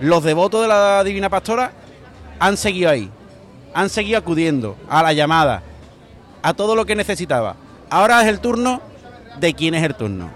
[0.00, 1.70] Los devotos de la Divina Pastora
[2.38, 3.10] han seguido ahí,
[3.74, 5.62] han seguido acudiendo a la llamada,
[6.42, 7.56] a todo lo que necesitaba.
[7.90, 8.80] Ahora es el turno
[9.38, 10.30] de quién es el turno.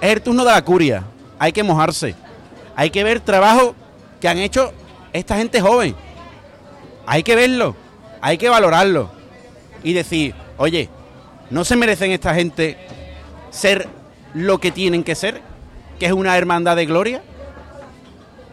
[0.00, 1.04] Es el turno de la curia.
[1.38, 2.14] Hay que mojarse.
[2.76, 3.74] Hay que ver trabajo
[4.20, 4.72] que han hecho
[5.12, 5.94] esta gente joven
[7.10, 7.74] hay que verlo,
[8.20, 9.10] hay que valorarlo
[9.82, 10.88] y decir, oye,
[11.50, 12.78] ¿no se merecen esta gente
[13.50, 13.88] ser
[14.32, 15.42] lo que tienen que ser?
[15.98, 17.20] Que es una hermandad de gloria.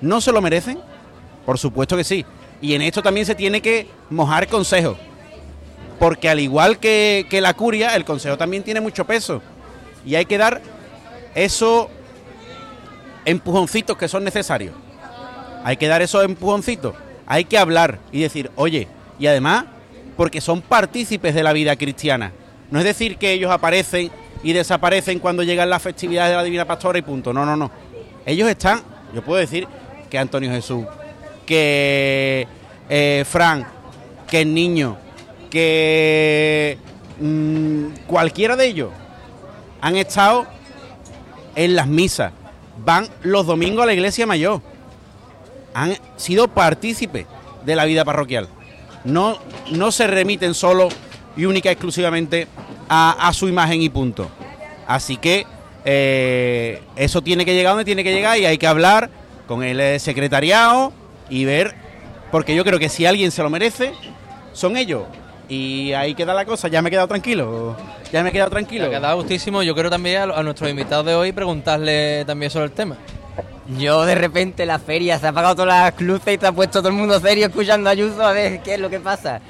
[0.02, 0.80] ¿No se lo merecen?
[1.46, 2.26] Por supuesto que sí.
[2.62, 4.98] Y en esto también se tiene que mojar consejo.
[6.00, 9.42] Porque al igual que, que la curia, el consejo también tiene mucho peso.
[10.06, 10.62] Y hay que dar
[11.36, 11.88] esos
[13.26, 14.74] empujoncitos que son necesarios.
[15.64, 16.96] Hay que dar esos empujoncitos.
[17.26, 18.88] Hay que hablar y decir, oye,
[19.20, 19.66] y además,
[20.16, 22.32] porque son partícipes de la vida cristiana.
[22.72, 24.10] No es decir que ellos aparecen
[24.44, 27.34] y desaparecen cuando llegan las festividades de la Divina Pastora y punto.
[27.34, 27.70] No, no, no.
[28.26, 28.82] Ellos están,
[29.14, 29.68] yo puedo decir
[30.10, 30.86] que Antonio Jesús,
[31.48, 32.48] que
[32.90, 33.68] eh, Fran,
[34.28, 34.98] que el niño,
[35.50, 36.78] que
[37.20, 38.92] mm, cualquiera de ellos
[39.82, 40.46] han estado
[41.56, 42.32] en las misas,
[42.86, 44.62] van los domingos a la iglesia mayor
[45.74, 47.28] han sido partícipes
[47.64, 48.48] de la vida parroquial.
[49.04, 49.38] No,
[49.72, 50.90] no se remiten solo
[51.36, 52.48] y única exclusivamente
[52.90, 54.28] a, a su imagen y punto.
[54.88, 55.46] Así que
[55.86, 59.10] eh, eso tiene que llegar donde tiene que llegar y hay que hablar
[59.48, 60.92] con el secretariado
[61.30, 61.76] y ver,
[62.32, 63.94] porque yo creo que si alguien se lo merece,
[64.54, 65.04] son ellos.
[65.50, 67.76] Y ahí queda la cosa, ya me he quedado tranquilo,
[68.12, 68.90] ya me he quedado tranquilo.
[68.90, 69.64] Me ha quedado gustísimo.
[69.64, 72.98] Yo quiero también a, a nuestros invitados de hoy preguntarle también sobre el tema.
[73.78, 76.80] Yo de repente la feria se ha apagado todas las luces y te ha puesto
[76.80, 79.42] todo el mundo serio escuchando a Ayuso a ver qué es lo que pasa.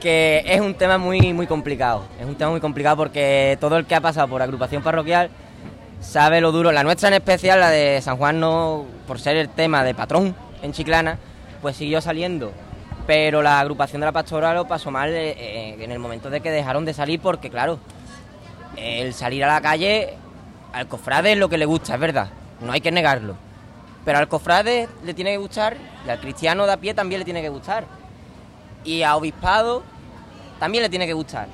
[0.00, 2.04] Que es un tema muy, muy complicado.
[2.20, 5.30] Es un tema muy complicado porque todo el que ha pasado por agrupación parroquial
[6.00, 6.72] sabe lo duro.
[6.72, 10.34] La nuestra en especial, la de San Juan, no, por ser el tema de patrón
[10.62, 11.18] en Chiclana,
[11.62, 12.52] pues siguió saliendo.
[13.06, 16.40] Pero la agrupación de la pastora lo pasó mal eh, eh, en el momento de
[16.40, 17.78] que dejaron de salir porque, claro,
[18.76, 20.14] el salir a la calle
[20.72, 22.28] al cofrade es lo que le gusta, es verdad,
[22.60, 23.36] no hay que negarlo.
[24.04, 27.24] Pero al cofrade le tiene que gustar y al cristiano de a pie también le
[27.24, 27.84] tiene que gustar.
[28.84, 29.82] Y a obispado
[30.58, 31.48] también le tiene que gustar.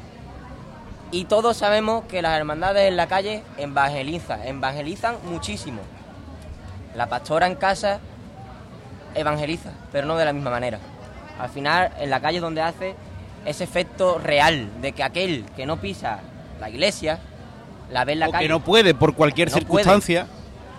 [1.11, 5.81] Y todos sabemos que las hermandades en la calle evangelizan, evangelizan muchísimo.
[6.95, 8.01] La pastora en casa
[9.15, 10.79] evangeliza, pero no de la misma manera.
[11.39, 12.95] Al final, en la calle es donde hace
[13.45, 16.21] ese efecto real de que aquel que no pisa
[16.61, 17.19] la iglesia,
[17.91, 18.45] la ve en la o calle.
[18.45, 20.27] que no puede por cualquier No circunstancia.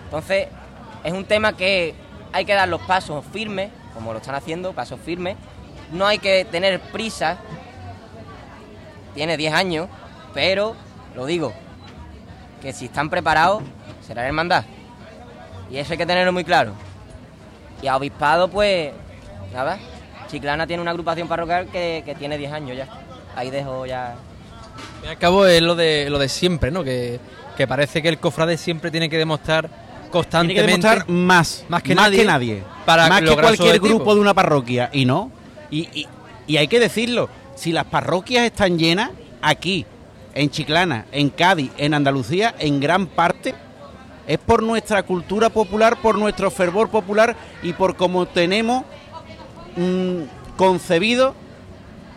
[0.06, 0.48] Entonces,
[1.04, 1.94] es un tema que
[2.32, 5.38] hay que dar los pasos firmes, como lo están haciendo, pasos firmes.
[5.92, 7.38] No hay que tener prisa.
[9.14, 9.88] Tiene 10 años,
[10.34, 10.76] pero,
[11.16, 11.54] lo digo,
[12.62, 13.64] que si están preparados,
[14.06, 14.66] será hermandad.
[15.70, 16.74] Y eso hay que tenerlo muy claro.
[17.82, 18.92] Y a Obispado, pues,
[19.54, 19.78] nada.
[20.28, 22.88] Chiclana tiene una agrupación parroquial que, que tiene 10 años ya.
[23.36, 24.18] Ahí dejo ya Al
[25.02, 26.84] fin y al cabo es lo de, lo de siempre, ¿no?
[26.84, 27.20] Que,
[27.58, 30.62] que parece que el cofrade siempre tiene que demostrar Tiene constantemente.
[30.62, 34.34] que demostrar más, más que nadie para más que lograr su cualquier grupo de una
[34.34, 34.90] parroquia.
[34.94, 35.32] Y no.
[35.70, 36.08] Y, y-
[36.48, 39.10] y hay que decirlo, si las parroquias están llenas,
[39.42, 39.86] aquí,
[40.34, 43.56] en Chiclana, en Cádiz, en Andalucía, en gran parte,
[44.28, 48.84] es por nuestra cultura popular, por nuestro fervor popular y por cómo tenemos
[49.76, 50.22] mm,
[50.58, 51.34] concebido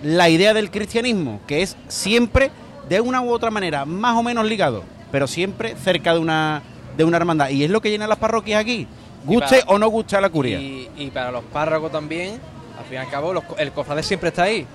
[0.02, 2.50] la idea del cristianismo, que es siempre,
[2.88, 6.62] de una u otra manera, más o menos ligado, pero siempre cerca de una,
[6.96, 7.48] de una hermandad.
[7.50, 8.86] Y es lo que llena las parroquias aquí,
[9.24, 10.58] guste para- o no guste a la curia.
[10.60, 12.40] Y, y para los párrocos también,
[12.78, 14.66] al fin y al cabo, los el cofrade siempre está ahí.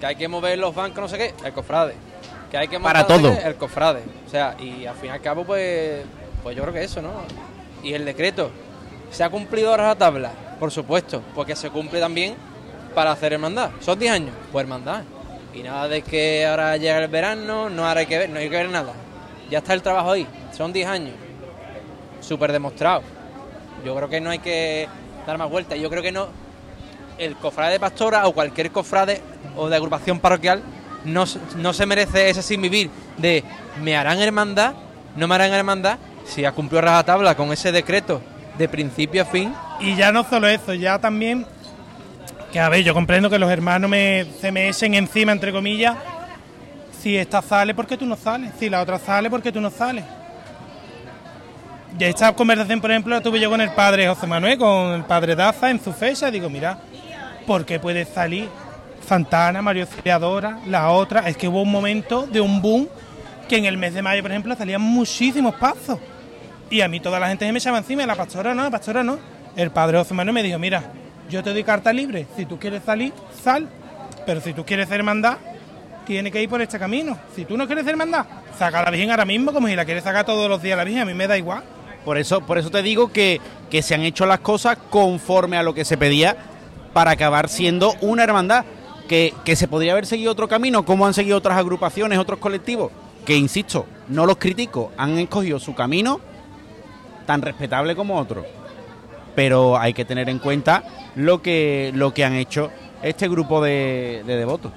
[0.00, 1.94] Que hay que mover los bancos, no sé qué, el cofrade.
[2.50, 3.32] Que hay que Para no sé todo.
[3.38, 4.02] el cofrade.
[4.26, 6.02] O sea, y al fin y al cabo, pues,
[6.42, 7.10] pues yo creo que eso, ¿no?
[7.82, 8.50] Y el decreto,
[9.10, 10.32] ¿se ha cumplido ahora la tabla?
[10.58, 12.34] Por supuesto, porque se cumple también
[12.94, 13.70] para hacer hermandad.
[13.80, 15.02] Son 10 años, pues hermandad.
[15.54, 18.48] Y nada de que ahora llega el verano, no ahora hay que ver, no hay
[18.48, 18.92] que ver nada.
[19.50, 20.26] Ya está el trabajo ahí,
[20.56, 21.14] son 10 años.
[22.20, 23.02] Súper demostrado.
[23.84, 24.88] Yo creo que no hay que
[25.26, 25.78] dar más vueltas.
[25.78, 26.28] Yo creo que no.
[27.18, 29.20] El cofrade de pastora o cualquier cofrade
[29.56, 30.62] o de agrupación parroquial
[31.04, 31.24] no,
[31.56, 33.44] no se merece ese sin vivir de
[33.82, 34.74] me harán hermandad,
[35.16, 35.98] no me harán hermandad,
[36.30, 38.22] si ha cumplido rajatabla con ese decreto
[38.56, 39.54] de principio a fin.
[39.80, 41.46] Y ya no solo eso, ya también,
[42.52, 45.96] que a ver, yo comprendo que los hermanos me, se me echen encima, entre comillas,
[47.00, 48.52] si esta sale, ¿por qué tú no sales?
[48.58, 50.04] Si la otra sale, ¿por qué tú no sales?
[51.98, 55.04] Y esta conversación, por ejemplo, la tuve yo con el padre José Manuel, con el
[55.04, 56.78] padre Daza en su fecha, digo, mira,
[57.46, 58.48] ¿por qué puede salir
[59.06, 61.28] Santana, Mario Auxiliadora, la otra?
[61.28, 62.88] Es que hubo un momento de un boom
[63.48, 65.98] que en el mes de mayo, por ejemplo, salían muchísimos pasos.
[66.70, 69.02] Y a mí toda la gente se me echaba encima, la pastora no, la pastora
[69.02, 69.18] no.
[69.56, 70.92] El padre José Manuel me dijo, mira,
[71.28, 73.12] yo te doy carta libre, si tú quieres salir,
[73.42, 73.68] sal,
[74.24, 75.38] pero si tú quieres ser hermandad,
[76.06, 77.18] tiene que ir por este camino.
[77.34, 78.24] Si tú no quieres ser hermandad,
[78.56, 80.76] saca a la Virgen ahora mismo, como si la quieres sacar todos los días a
[80.76, 81.64] la Virgen, a mí me da igual.
[82.04, 85.64] Por eso, por eso te digo que, que se han hecho las cosas conforme a
[85.64, 86.36] lo que se pedía
[86.92, 88.64] para acabar siendo una hermandad.
[89.08, 92.92] Que, que se podría haber seguido otro camino, como han seguido otras agrupaciones, otros colectivos,
[93.26, 96.20] que insisto, no los critico, han escogido su camino
[97.30, 98.44] tan respetable como otro.
[99.36, 100.82] Pero hay que tener en cuenta
[101.14, 102.72] lo que, lo que han hecho
[103.04, 104.72] este grupo de, de devotos.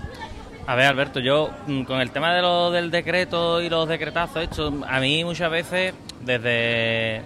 [0.67, 4.43] A ver, Alberto, yo mm, con el tema de lo del decreto y los decretazos,
[4.43, 7.23] esto, a mí muchas veces, desde,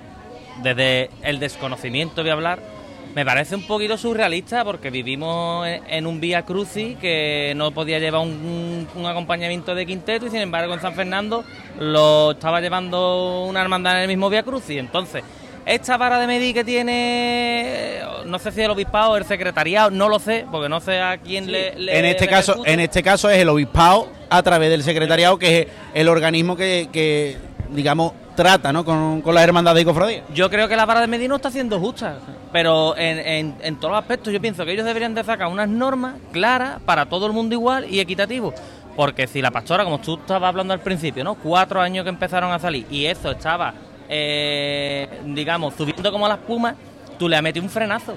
[0.63, 2.59] desde el desconocimiento voy a hablar,
[3.18, 7.97] me parece un poquito surrealista porque vivimos en, en un vía crucis que no podía
[7.97, 11.43] llevar un, un acompañamiento de quinteto y sin embargo en San Fernando
[11.80, 14.78] lo estaba llevando una hermandad en el mismo vía crucis.
[14.78, 15.24] Entonces,
[15.65, 20.09] esta vara de medir que tiene, no sé si el obispado o el secretariado, no
[20.09, 23.32] lo sé, porque no sé a quién le, le en este caso en este caso
[23.32, 27.38] es el obispado a través del secretariado que es el organismo que, que,
[27.72, 28.86] digamos trata ¿no?
[28.86, 31.52] con, con las hermandades y cofradías Yo creo que la vara de medir no está
[31.52, 32.20] siendo justa,
[32.54, 35.68] pero en, en, en todos los aspectos yo pienso que ellos deberían de sacar unas
[35.68, 38.54] normas claras para todo el mundo igual y equitativo.
[38.96, 41.36] Porque si la pastora, como tú estabas hablando al principio, ¿no?
[41.36, 43.74] Cuatro años que empezaron a salir y eso estaba,
[44.08, 46.76] eh, digamos, subiendo como las pumas,
[47.20, 48.16] tú le metes un frenazo.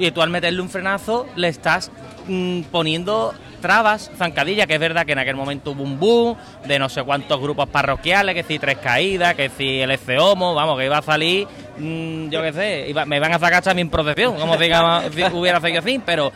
[0.00, 1.92] Y tú al meterle un frenazo le estás
[2.26, 6.78] mm, poniendo trabas, zancadillas, que es verdad que en aquel momento hubo un boom de
[6.78, 10.86] no sé cuántos grupos parroquiales, que si tres caídas, que si el Homo, vamos, que
[10.86, 11.46] iba a salir,
[11.76, 15.80] mm, yo qué sé, me van a sacar también procesión, como diga, si hubiera seguido
[15.80, 16.32] así, pero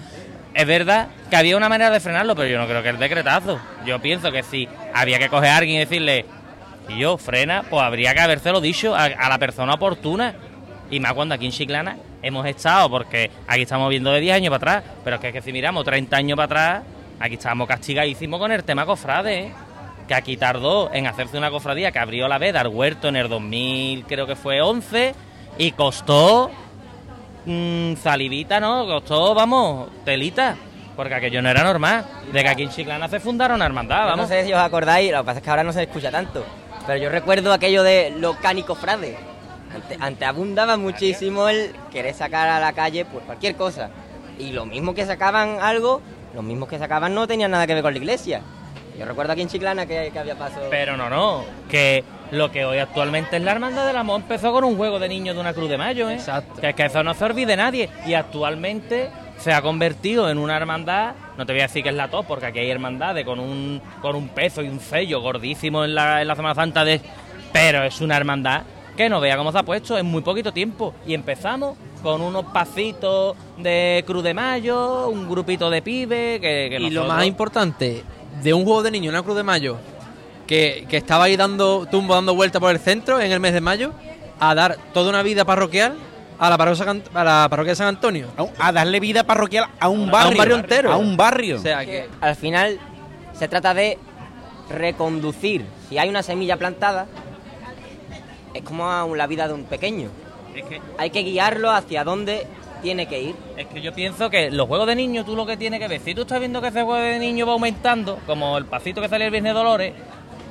[0.53, 3.59] es verdad que había una manera de frenarlo, pero yo no creo que el decretazo.
[3.87, 6.27] Yo pienso que si había que coger a alguien y decirle,
[6.91, 10.35] y yo, frena, pues habría que habérselo dicho a la persona oportuna.
[10.91, 14.51] Y más cuando aquí en Chiclana hemos estado, porque aquí estamos viendo de 10 años
[14.51, 16.83] para atrás, pero es que, es que si miramos 30 años para atrás,
[17.21, 19.53] aquí estábamos castigadísimos con el tema cofrade, ¿eh?
[20.07, 23.29] que aquí tardó en hacerse una cofradía que abrió la veda al huerto en el
[23.29, 25.15] 2000, creo que fue 11,
[25.59, 26.51] y costó
[27.47, 28.87] mm, salivita, ¿no?
[28.87, 30.57] Costó, vamos, telita.
[30.97, 32.05] Porque aquello no era normal.
[32.33, 34.17] De que aquí en Chiclana se fundaron una hermandad, Yo vamos.
[34.19, 36.45] No sé si os acordáis, lo que pasa es que ahora no se escucha tanto.
[36.87, 39.17] Pero yo recuerdo aquello de los canicofrades.
[39.75, 43.91] Ante, ante abundaba muchísimo el querer sacar a la calle pues cualquier cosa.
[44.39, 46.01] Y lo mismo que sacaban algo,
[46.35, 48.43] los mismos que sacaban no tenían nada que ver con la iglesia.
[48.99, 50.61] Yo recuerdo aquí en Chiclana que, que había paso.
[50.71, 51.45] Pero no, no.
[51.69, 55.09] Que lo que hoy actualmente es la Hermandad del Amor empezó con un juego de
[55.09, 56.15] niños de una Cruz de Mayo, ¿eh?
[56.15, 56.61] Exacto.
[56.61, 57.89] Que es que eso no se olvide nadie.
[58.07, 61.95] Y actualmente se ha convertido en una hermandad, no te voy a decir que es
[61.95, 65.85] la top, porque aquí hay hermandades con un, con un peso y un sello gordísimo
[65.85, 67.01] en la, en la Semana Santa, de,
[67.53, 68.63] pero es una hermandad
[68.97, 70.95] que no vea cómo se ha puesto en muy poquito tiempo.
[71.07, 76.79] Y empezamos con unos pasitos de Cruz de Mayo, un grupito de pibes, que, que
[76.81, 78.05] Y lo más importante,
[78.43, 79.77] de un juego de niños, una Cruz de Mayo,
[80.47, 83.61] que, que estaba ahí dando tumbo, dando vuelta por el centro en el mes de
[83.63, 83.93] mayo,
[84.39, 85.95] a dar toda una vida parroquial
[86.39, 88.27] a la parroquia, San- a la parroquia de San Antonio.
[88.59, 90.31] A darle vida parroquial a un A barrio.
[90.33, 90.93] un barrio entero.
[90.93, 91.57] A un barrio.
[91.57, 92.09] O sea que.
[92.21, 92.79] Al final
[93.33, 93.97] se trata de
[94.69, 95.65] reconducir.
[95.89, 97.07] Si hay una semilla plantada,
[98.55, 100.09] es como la vida de un pequeño.
[100.55, 102.47] Es que Hay que guiarlo hacia dónde
[102.81, 103.35] tiene que ir.
[103.57, 106.01] Es que yo pienso que los juegos de niños, tú lo que tienes que ver,
[106.01, 109.09] si tú estás viendo que ese juego de niños va aumentando, como el pasito que
[109.09, 109.93] salió el Viernes de Dolores,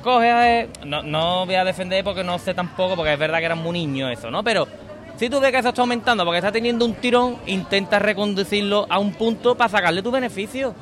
[0.02, 0.66] coge a...
[0.84, 3.72] No, no voy a defender porque no sé tampoco, porque es verdad que eran muy
[3.72, 4.44] niños eso, ¿no?
[4.44, 4.68] Pero
[5.16, 8.98] si tú ves que eso está aumentando porque está teniendo un tirón, intenta reconducirlo a
[8.98, 10.74] un punto para sacarle tu beneficio.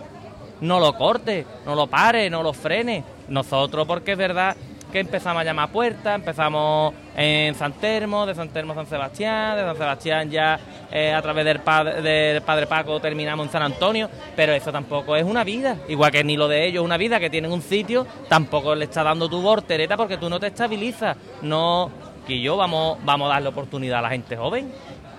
[0.62, 3.05] No lo cortes, no lo pares, no lo frenes.
[3.29, 4.57] Nosotros, porque es verdad
[4.93, 9.62] que empezamos a llamar puertas, empezamos en San Termo, de San Termo San Sebastián, de
[9.62, 10.61] San Sebastián ya
[10.93, 15.16] eh, a través del padre, del padre Paco terminamos en San Antonio, pero eso tampoco
[15.16, 18.07] es una vida, igual que ni lo de ellos una vida, que tienen un sitio,
[18.28, 21.90] tampoco le está dando tu voltereta porque tú no te estabilizas, no,
[22.26, 24.70] que yo vamos, vamos a darle oportunidad a la gente joven,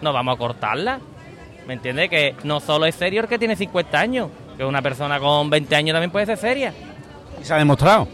[0.02, 1.00] no vamos a cortarla,
[1.68, 2.10] ¿me entiendes?
[2.10, 5.76] Que no solo es serio el que tiene 50 años, que una persona con 20
[5.76, 6.74] años también puede ser seria.
[7.42, 8.08] Y se ha demostrado.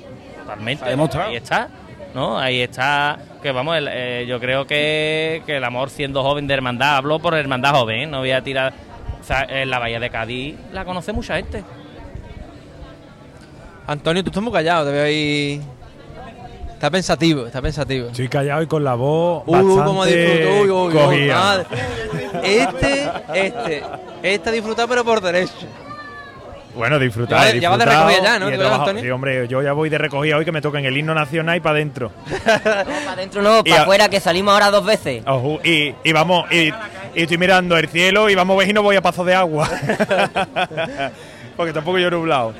[0.49, 0.79] Totalmente.
[0.83, 1.29] Se ha demostrado.
[1.29, 1.69] Ahí está.
[2.13, 2.39] ¿No?
[2.39, 3.17] Ahí está.
[3.41, 7.19] Que vamos, el- eh, yo creo que, que el amor siendo joven de hermandad, hablo
[7.19, 8.07] por hermandad joven, ¿eh?
[8.07, 8.73] no voy a tirar.
[9.21, 11.63] O sea, en la Bahía de Cádiz la conoce mucha gente.
[13.87, 15.61] Antonio, tú estás muy callado, te veo ahí.
[16.73, 18.07] Está pensativo, está pensativo.
[18.07, 21.65] Estoy callado y con la voz Uy, uy, bastante cómo disfruto, uy, uy, uy, madre.
[22.43, 23.83] Este, este,
[24.23, 25.51] este ha disfrutado pero por derecho.
[26.79, 27.53] Bueno, disfrutar.
[27.55, 29.05] Ya ya va de recogida ya, ¿no?
[29.05, 31.57] y hombre, yo ya voy de recogida hoy que me toca en el himno nacional
[31.57, 32.13] y para adentro.
[32.29, 35.21] No, para adentro no, Y para afuera, que salimos ahora dos veces.
[35.27, 36.69] Ojo, y, y vamos, y,
[37.15, 39.35] y estoy mirando el cielo y vamos a ver si no voy a paso de
[39.35, 39.69] agua.
[41.57, 42.53] Porque tampoco yo he nublado.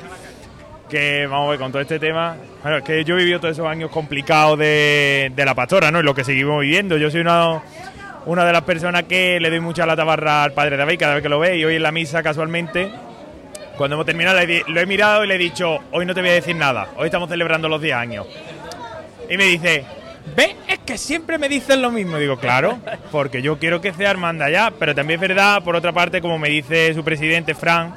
[0.90, 2.36] Que vamos a ver con todo este tema.
[2.62, 6.00] Bueno, es que yo he vivido todos esos años complicados de, de la pastora, ¿no?
[6.00, 6.98] Y lo que seguimos viviendo.
[6.98, 7.62] Yo soy una,
[8.26, 11.22] una de las personas que le doy mucha la tabarra al padre David cada vez
[11.22, 11.56] que lo ve.
[11.56, 12.90] Y hoy en la misa, casualmente,
[13.80, 16.34] cuando hemos terminado, lo he mirado y le he dicho: Hoy no te voy a
[16.34, 16.90] decir nada.
[16.98, 18.26] Hoy estamos celebrando los 10 años.
[19.30, 19.86] Y me dice,
[20.36, 22.18] ve, es que siempre me dicen lo mismo.
[22.18, 22.78] Digo, claro,
[23.10, 26.38] porque yo quiero que sea hermandad ya, pero también es verdad, por otra parte, como
[26.38, 27.94] me dice su presidente, Fran,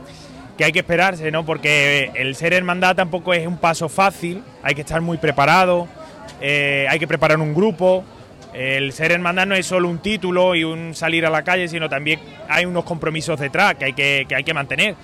[0.57, 1.45] que hay que esperarse, ¿no?
[1.45, 5.89] Porque el ser hermandad tampoco es un paso fácil, hay que estar muy preparado,
[6.39, 8.05] eh, hay que preparar un grupo.
[8.53, 11.89] El ser hermandad no es solo un título y un salir a la calle, sino
[11.89, 14.95] también hay unos compromisos detrás que hay que, que hay que mantener.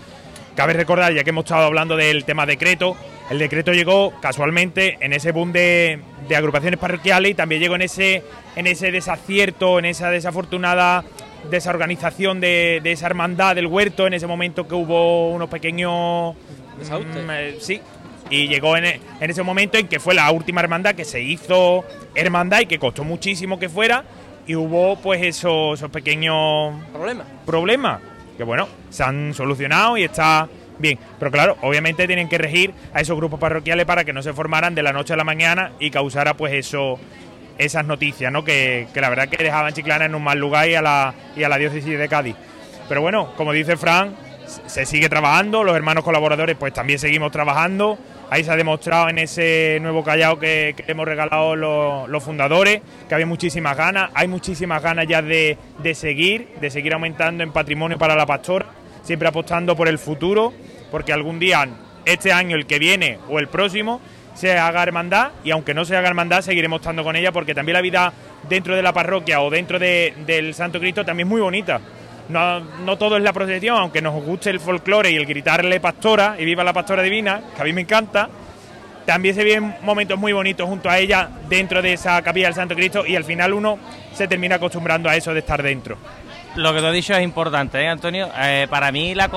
[0.60, 2.97] Cabe recordar, ya que hemos estado hablando del tema decreto,
[3.30, 7.84] el decreto llegó casualmente en ese boom de, de agrupaciones parroquiales y también llegó en
[7.84, 8.24] ese,
[8.57, 11.05] en ese desacierto, en esa desafortunada
[11.49, 16.36] desorganización de, de esa hermandad del huerto, en ese momento que hubo unos pequeños...
[16.36, 17.80] Mm, eh, sí,
[18.30, 21.86] y llegó en, en ese momento en que fue la última hermandad que se hizo
[22.16, 24.03] hermandad y que costó muchísimo que fuera
[24.45, 27.24] y hubo pues esos, esos pequeños Problema.
[27.45, 28.01] problemas
[28.40, 30.98] que bueno, se han solucionado y está bien.
[31.20, 34.74] Pero claro, obviamente tienen que regir a esos grupos parroquiales para que no se formaran
[34.74, 36.98] de la noche a la mañana y causara pues eso
[37.58, 38.46] esas noticias, ¿no?
[38.46, 41.44] Que, que la verdad que dejaban Chiclana en un mal lugar y a la, y
[41.44, 42.38] a la diócesis de Cádiz.
[42.88, 44.16] Pero bueno, como dice Fran,
[44.46, 48.00] se sigue trabajando, los hermanos colaboradores pues también seguimos trabajando.
[48.32, 53.26] Ahí se ha demostrado en ese nuevo callao que, hemos regalado los, fundadores, que había
[53.26, 58.16] muchísimas ganas, hay muchísimas ganas ya de, de seguir, de seguir aumentando en patrimonio para
[58.16, 58.68] la pastora,
[59.02, 60.54] siempre apostando por el futuro,
[60.92, 61.68] porque algún día,
[62.06, 64.00] este año, el que viene o el próximo,
[64.36, 67.74] se haga hermandad y aunque no se haga hermandad seguiremos estando con ella porque también
[67.74, 68.14] la vida
[68.48, 71.82] dentro de la parroquia o dentro de- del Santo Cristo también es muy bonita.
[72.30, 76.36] No, no todo es la procesión, aunque nos guste el folclore y el gritarle pastora
[76.38, 78.30] y viva la pastora divina, que a mí me encanta,
[79.06, 82.76] también se viven momentos muy bonitos junto a ella dentro de esa capilla del Santo
[82.76, 83.80] Cristo y al final uno
[84.14, 85.98] se termina acostumbrando a eso de estar dentro.
[86.56, 88.30] Lo que te he dicho es importante, ¿eh, Antonio?
[88.38, 89.30] Eh, para mí la,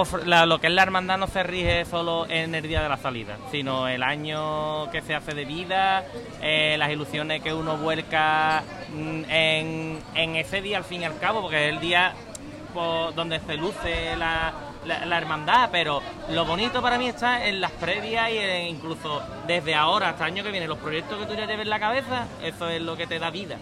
[0.46, 3.36] lo que es la hermandad no se rige solo en el día de la salida,
[3.50, 6.04] sino el año que se hace de vida,
[6.42, 8.62] eh, las ilusiones que uno vuelca
[8.94, 12.12] mm, en, en ese día al fin y al cabo, porque es el día
[12.74, 14.52] donde se luce la,
[14.86, 19.22] la- la hermandad, pero lo bonito para mí está en las previas y en- incluso
[19.46, 21.80] desde ahora hasta el año que viene, los proyectos que tú ya lleves en la
[21.80, 23.56] cabeza, eso es lo que te da vida.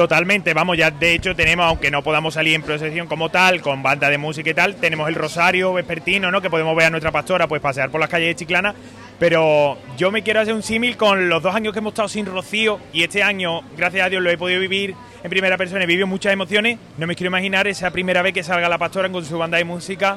[0.00, 3.82] Totalmente, vamos, ya de hecho tenemos, aunque no podamos salir en procesión como tal, con
[3.82, 6.40] banda de música y tal, tenemos el Rosario Vespertino, ¿no?
[6.40, 8.74] Que podemos ver a nuestra pastora pues pasear por las calles de Chiclana,
[9.18, 12.24] pero yo me quiero hacer un símil con los dos años que hemos estado sin
[12.24, 15.86] Rocío y este año, gracias a Dios, lo he podido vivir en primera persona, he
[15.86, 19.22] vivido muchas emociones, no me quiero imaginar esa primera vez que salga la pastora con
[19.22, 20.16] su banda de música,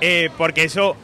[0.00, 0.96] eh, porque eso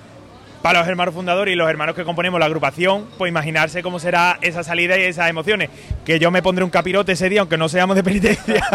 [0.62, 4.38] para los hermanos fundadores y los hermanos que componemos la agrupación, pues imaginarse cómo será
[4.40, 5.70] esa salida y esas emociones.
[6.04, 8.66] Que yo me pondré un capirote ese día, aunque no seamos de penitencia,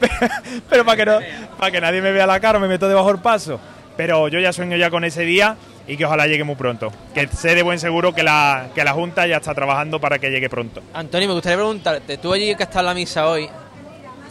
[0.70, 1.18] pero, para, que no,
[1.58, 3.60] para que nadie me vea la cara, me meto debajo del paso.
[3.96, 5.56] Pero yo ya sueño ya con ese día
[5.88, 6.92] y que ojalá llegue muy pronto.
[7.14, 10.30] Que sé de buen seguro que la, que la Junta ya está trabajando para que
[10.30, 10.82] llegue pronto.
[10.92, 13.48] Antonio, me gustaría preguntarte, tú allí que has estado en la misa hoy,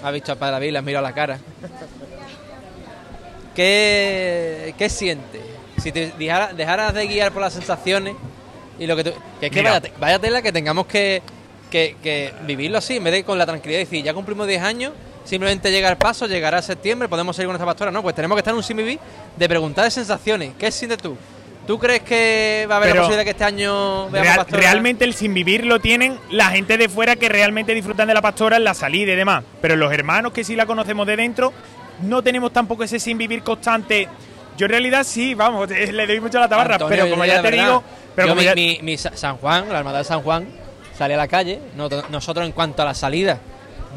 [0.04, 1.40] has visto a Padre David, le has mirado la cara.
[3.56, 5.55] ¿Qué, qué sientes?
[5.78, 8.16] Si te dejara- dejaras de guiar por las sensaciones
[8.80, 9.14] y lo que tú...
[9.40, 11.22] Que es que vaya, te- vaya tela que tengamos que,
[11.72, 14.62] que- que vivirlo así, en vez de con la tranquilidad de decir, ya cumplimos 10
[14.62, 17.92] años, simplemente llega el paso, llegará septiembre, podemos seguir con esta pastora.
[17.92, 19.00] No, pues tenemos que estar en un sin vivir
[19.36, 20.52] de preguntar de sensaciones.
[20.58, 21.18] ¿Qué sientes tú?
[21.68, 24.62] ¿Tú crees que va a haber Pero la posibilidad que este año veamos Real- pastora?
[24.62, 28.22] realmente el sin vivir lo tienen la gente de fuera que realmente disfrutan de la
[28.22, 29.44] pastora en la salida y demás.
[29.62, 31.52] Pero los hermanos que sí la conocemos de dentro,
[32.04, 34.08] no tenemos tampoco ese sin vivir constante.
[34.58, 37.26] Yo en realidad sí, vamos, eh, le doy mucho a la tabarra, Antonio, pero como
[37.26, 37.84] ya te digo,
[38.16, 40.48] pero Yo como mi, ya- mi- mi Sa- San Juan, la hermandad de San Juan,
[40.98, 41.60] sale a la calle.
[41.76, 43.40] No- nosotros en cuanto a la salida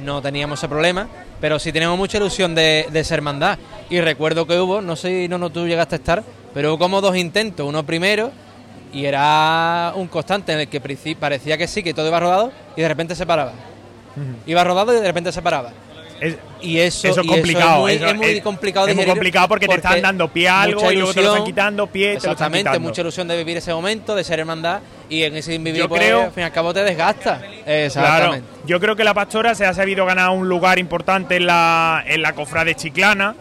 [0.04, 1.08] no teníamos ese problema,
[1.40, 3.58] pero sí tenemos mucha ilusión de, de ser hermandad.
[3.90, 6.22] Y recuerdo que hubo, no sé si no, no tú llegaste a estar,
[6.54, 7.66] pero hubo como dos intentos.
[7.68, 8.32] Uno primero
[8.92, 10.80] y era un constante en el que
[11.20, 13.52] parecía que sí, que todo iba rodado y de repente se paraba.
[14.46, 15.70] Iba rodado y de repente se paraba.
[16.20, 19.46] Es- Y eso, Eso es y complicado, muy, eso es muy complicado es muy complicado
[19.46, 22.06] porque te están dando pie a algo y luego te lo están quitando, pie y
[22.06, 25.36] te lo están Exactamente, mucha ilusión de vivir ese momento, de ser hermandad y en
[25.36, 27.40] ese vivir, Yo pues, creo- al fin y al cabo te desgasta.
[27.92, 32.02] Claro, yo creo que la pastora se ha sabido ganar un lugar importante en la,
[32.04, 33.36] en la cofrade chiclana.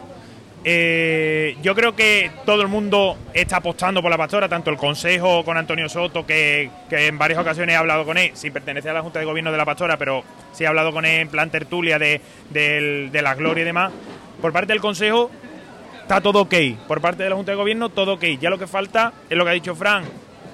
[0.70, 5.46] Eh, yo creo que todo el mundo está apostando por la pastora, tanto el consejo
[5.46, 9.02] con Antonio Soto, que, en varias ocasiones he hablado con él, sin pertenecer a la
[9.02, 11.98] Junta de Gobierno de la pastora, pero sí he hablado con él en plan tertulia
[11.98, 13.94] de, del- de la gloria y demás.
[14.42, 15.32] Por parte del consejo
[16.02, 16.54] está todo ok.
[16.86, 18.26] Por parte de la Junta de Gobierno, todo ok.
[18.38, 20.04] Ya lo que falta es lo que ha dicho Fran,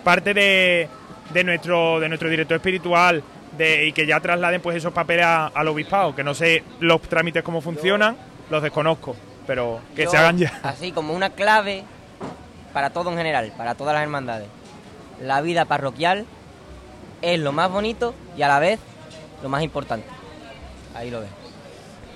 [0.04, 0.90] parte de,
[1.34, 3.24] de nuestro, de nuestro director espiritual
[3.58, 7.02] de, y que ya trasladen pues esos papeles a- al obispado, que no sé los
[7.02, 8.16] trámites cómo funcionan,
[8.52, 9.16] los desconozco,
[9.46, 10.60] pero que Yo, se hagan ya.
[10.64, 11.84] Así como una clave
[12.74, 14.48] para todo en general, para todas las hermandades.
[15.22, 16.26] La vida parroquial
[17.22, 18.80] es lo más bonito y a la vez
[19.42, 20.08] lo más importante.
[20.96, 21.30] Ahí lo ves.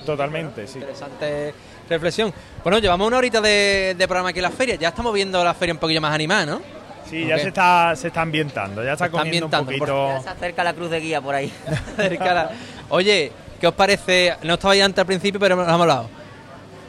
[0.06, 0.80] Totalmente, sí.
[0.80, 1.54] Interesante
[1.90, 2.34] reflexión.
[2.64, 4.76] Bueno, llevamos una horita de, de programa aquí en la feria.
[4.76, 6.62] Ya estamos viendo la feria un poquillo más animada, ¿no?
[7.10, 10.10] Sí, ya se está, se está ambientando, ya está Se está comiendo un poquito.
[10.10, 11.52] Ya se acerca la cruz de guía por ahí.
[12.90, 14.36] Oye, ¿qué os parece?
[14.44, 16.10] No estaba ya antes al principio, pero lo hemos hablado.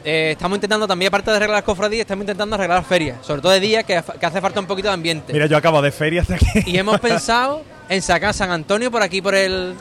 [0.03, 3.17] Eh, estamos intentando también, aparte de arreglar las cofradías, estamos intentando arreglar ferias.
[3.21, 5.33] Sobre todo de día, que, que hace falta un poquito de ambiente.
[5.33, 6.47] Mira, yo acabo de feria hasta aquí.
[6.65, 9.75] Y hemos pensado en sacar San Antonio por aquí, por el,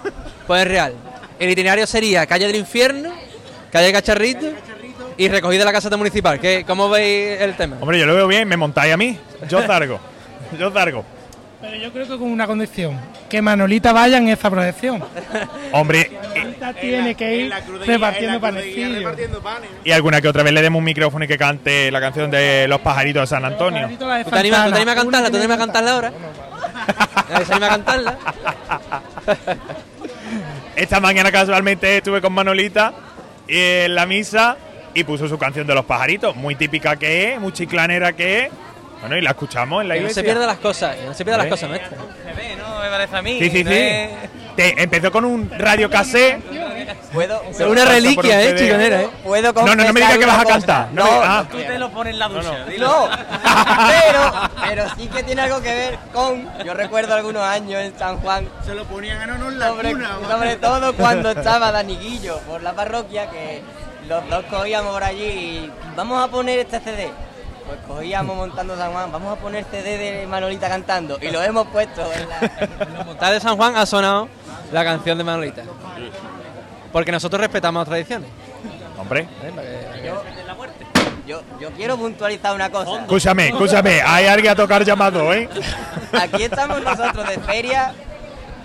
[0.46, 0.94] por el Real.
[1.38, 3.12] El itinerario sería calle del Infierno,
[3.70, 4.46] calle Cacharrito
[5.16, 6.40] y recogida de la casa municipal.
[6.40, 7.76] ¿Qué, ¿Cómo veis el tema?
[7.80, 9.18] Hombre, yo lo veo bien, me montáis a mí.
[9.48, 10.00] Yo zargo.
[10.58, 11.04] Yo zargo.
[11.60, 12.96] Pero yo creo que con una condición,
[13.28, 15.02] que Manolita vaya en esa procesión.
[15.72, 17.52] Hombre, Manolita tiene que ir
[17.84, 19.04] repartiendo panecillos.
[19.84, 22.68] y alguna que otra vez le demos un micrófono y que cante la canción de
[22.68, 23.88] los pajaritos de San Antonio.
[23.88, 24.38] ¿Tú te animas, tú te
[24.76, 25.26] animas a cantarla?
[25.26, 26.12] ¿Tú te que animas a cantarla ahora?
[27.30, 28.18] ¿Nadie se anima a cantarla?
[30.76, 32.94] Esta mañana casualmente estuve con Manolita
[33.48, 34.56] en la misa
[34.94, 38.50] y puso su canción de los pajaritos, muy típica que es, muy chiclanera que es.
[39.00, 40.22] Bueno, y la escuchamos en la Que no iglesia.
[40.22, 41.98] se pierdan las cosas, que no se pierdan las cosas, maestra.
[42.24, 42.78] Se ve, ¿no?
[42.80, 43.38] Me parece a mí.
[43.38, 43.76] Sí, sí, No sí.
[44.56, 46.42] Te- empezó con un radio cassette.
[47.12, 49.10] Puedo, Es una reliquia, eh, chiconera, eh.
[49.24, 50.58] puedo No, no, no me digas confesar que vas a una cosa.
[50.66, 50.88] cantar.
[50.92, 51.44] No, No, me- ah.
[51.50, 52.64] Tú te lo pones en la ducha.
[52.66, 52.86] dilo.
[52.88, 53.08] No,
[53.88, 56.48] pero, pero sí que tiene algo que ver con.
[56.64, 59.92] Yo recuerdo algunos años en San Juan, Se lo ponían a no en la sobre,
[59.92, 60.10] cuna.
[60.28, 63.62] sobre todo cuando estaba Daniguillo por la parroquia, que
[64.08, 67.10] los dos cogíamos por allí y vamos a poner este CD.
[67.68, 71.66] Pues cogíamos montando San Juan, vamos a poner CD de Manolita cantando y lo hemos
[71.66, 72.38] puesto en la.
[72.80, 74.26] En la montada de San Juan ha sonado
[74.72, 75.64] la canción de Manolita.
[76.90, 78.30] Porque nosotros respetamos las tradiciones.
[78.96, 80.12] Hombre, ¿eh?
[81.26, 83.02] Yo, yo quiero puntualizar una cosa.
[83.02, 85.46] Escúchame, escúchame, hay alguien a tocar llamado, ¿eh?
[86.18, 87.92] Aquí estamos nosotros de feria,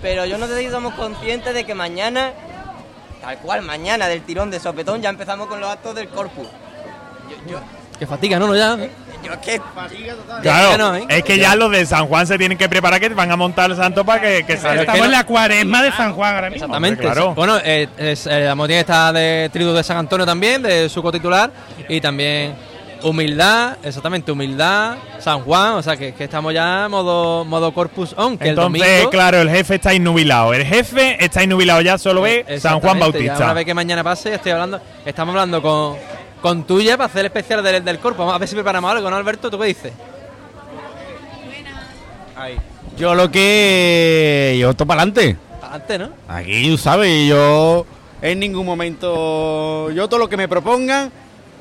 [0.00, 2.32] pero yo no sé si somos conscientes de que mañana,
[3.20, 6.46] tal cual, mañana del tirón de sopetón, ya empezamos con los actos del corpus.
[7.28, 7.60] Yo, yo,
[7.98, 8.46] Que fatiga, ¿no?
[8.48, 8.76] no ya.
[8.76, 9.60] yo es que
[10.42, 11.06] Claro, no, ¿eh?
[11.08, 13.70] es que ya los de San Juan se tienen que preparar que van a montar
[13.70, 16.50] el santo para que, que que Estamos no- en la cuaresma de San Juan ahora
[16.50, 16.66] mismo.
[16.66, 17.02] Exactamente.
[17.02, 17.34] Claro.
[17.34, 21.02] Bueno, eh, es, eh, la motivación está de Triduo de San Antonio también, de su
[21.02, 21.50] cotitular,
[21.88, 22.54] y también
[23.02, 28.36] humildad, exactamente, humildad, San Juan, o sea que, que estamos ya modo, modo Corpus On,
[28.38, 29.10] que Entonces, el domingo...
[29.10, 30.54] claro, el jefe está innubilado.
[30.54, 33.44] El jefe está innubilado ya, solo ve San Juan Exactamente, ya Bautista.
[33.44, 35.96] una vez que mañana pase, estoy hablando, estamos hablando con,
[36.44, 38.18] con tuya para hacer el especial del, del Corpus.
[38.18, 39.50] Vamos a ver si preparamos algo, ¿no, Alberto?
[39.50, 39.94] ¿Tú qué dices?
[42.98, 44.54] Yo lo que.
[44.60, 45.38] Yo esto para adelante.
[45.62, 46.10] Adelante, ¿no?
[46.28, 47.86] Aquí, tú sabes, yo
[48.20, 49.90] en ningún momento.
[49.92, 51.10] Yo todo lo que me propongan,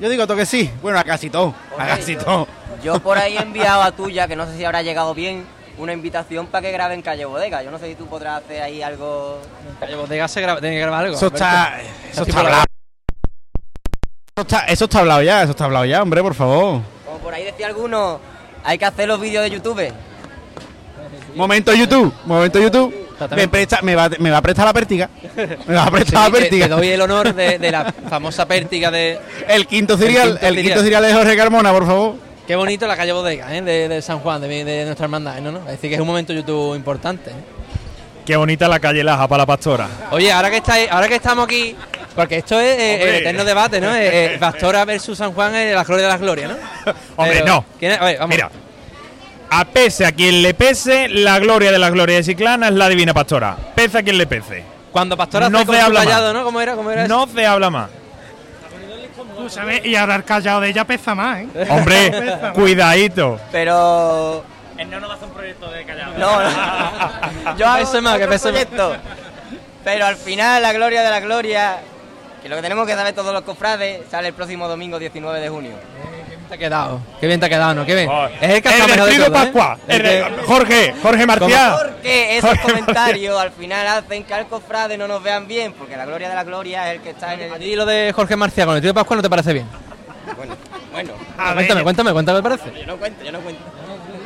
[0.02, 0.70] yo digo todo que sí.
[0.82, 1.56] Bueno, a casi todo.
[1.80, 2.46] A casi todo.
[2.84, 5.46] yo por ahí he enviado a tuya, que no sé si habrá llegado bien,
[5.78, 7.64] una invitación para que graben Calle Bodega.
[7.64, 9.40] Yo no sé si tú podrás hacer ahí algo.
[9.80, 11.16] Calle Bodega se graba, tiene que grabar algo.
[11.16, 11.80] Eso está.
[12.12, 12.66] Eso está
[14.42, 16.82] está, eso está hablado ya, eso está hablado ya, hombre, por favor.
[17.06, 18.20] Como por ahí decía alguno,
[18.64, 19.94] hay que hacer los vídeos de YouTube.
[21.36, 22.94] Momento YouTube, momento YouTube.
[23.36, 25.10] Me, presta, me, va, me va a prestar la pértiga.
[25.68, 26.66] Me va a prestar Sí, la pértiga.
[26.68, 29.20] te doy el honor de, de la famosa pértiga de...
[29.48, 32.16] El quinto cereal, quinto el quinto cereal de Jorge Carmona, por favor.
[32.46, 33.62] Qué bonito la calle Bodega, ¿eh?
[33.62, 35.52] de, de San Juan, de, de nuestra hermandad, ¿no?
[35.54, 35.60] ¿no?
[35.60, 37.30] Es decir, que es un momento YouTube importante.
[37.30, 37.34] ¿eh?
[38.26, 39.88] Qué bonita la calle Laja para la pastora.
[40.12, 41.76] Oye, ahora que estáis, ahora que estamos aquí,
[42.16, 43.93] porque esto es eh, el eterno debate, ¿no?
[43.95, 46.93] Eh, eh, Pastora versus San Juan, eh, la gloria de las glorias, ¿no?
[47.16, 47.66] Hombre, Pero, no.
[47.80, 48.01] ¿quién es?
[48.01, 48.30] Oye, vamos.
[48.36, 48.49] Mira,
[49.49, 52.89] a pese a quien le pese, la gloria de la gloria de Ciclana es la
[52.89, 53.55] divina pastora.
[53.76, 54.64] Pese a quien le pese.
[54.91, 56.34] Cuando Pastora no con se habla callado, más.
[56.36, 56.43] ¿no?
[56.45, 56.76] ¿Cómo era?
[56.76, 57.16] ¿Cómo era eso?
[57.16, 57.89] No se habla más.
[59.32, 61.47] Escúchame, y ahora el callado de ella pesa más, ¿eh?
[61.70, 63.39] Hombre, Pesa cuidadito.
[63.51, 64.45] Pero.
[64.78, 66.14] Él no nos va a hacer un proyecto de callado.
[66.18, 67.57] No, no.
[67.57, 68.66] Yo hago pese más, que pese más.
[68.66, 68.95] proyecto.
[69.84, 71.78] Pero al final, la gloria de la gloria,
[72.44, 75.50] que lo que tenemos que saber todos los cofrades, sale el próximo domingo 19 de
[75.50, 75.72] junio.
[75.72, 77.00] Qué bien te ha quedado.
[77.22, 77.86] Qué bien te ha quedado, ¿no?
[77.86, 78.10] Qué bien.
[78.10, 79.32] Oh, Es el que el mejor de todo, ¿eh?
[79.32, 79.78] Pascua.
[79.88, 81.76] El el que- Jorge, Jorge Marcial.
[81.82, 85.96] Porque esos Jorge comentarios al final hacen que al cofrade no nos vean bien, porque
[85.98, 87.60] la gloria de la gloria es el que está en ¿A el.
[87.62, 89.66] ti lo de Jorge Marcial con el tío de Pascua no te parece bien?
[90.38, 90.56] Bueno,
[90.91, 91.14] bueno.
[91.38, 92.80] A cuéntame, ver, cuéntame, cuéntame, ¿qué te parece?
[92.82, 93.62] Yo no cuento, yo no cuento.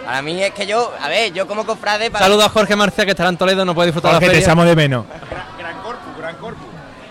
[0.05, 2.09] Para mí es que yo, a ver, yo como cofrade.
[2.11, 4.32] Para Saludos a Jorge Marcial que estará en Toledo, no puede disfrutar de Jorge, la
[4.32, 4.45] te feria.
[4.47, 5.05] echamos de menos.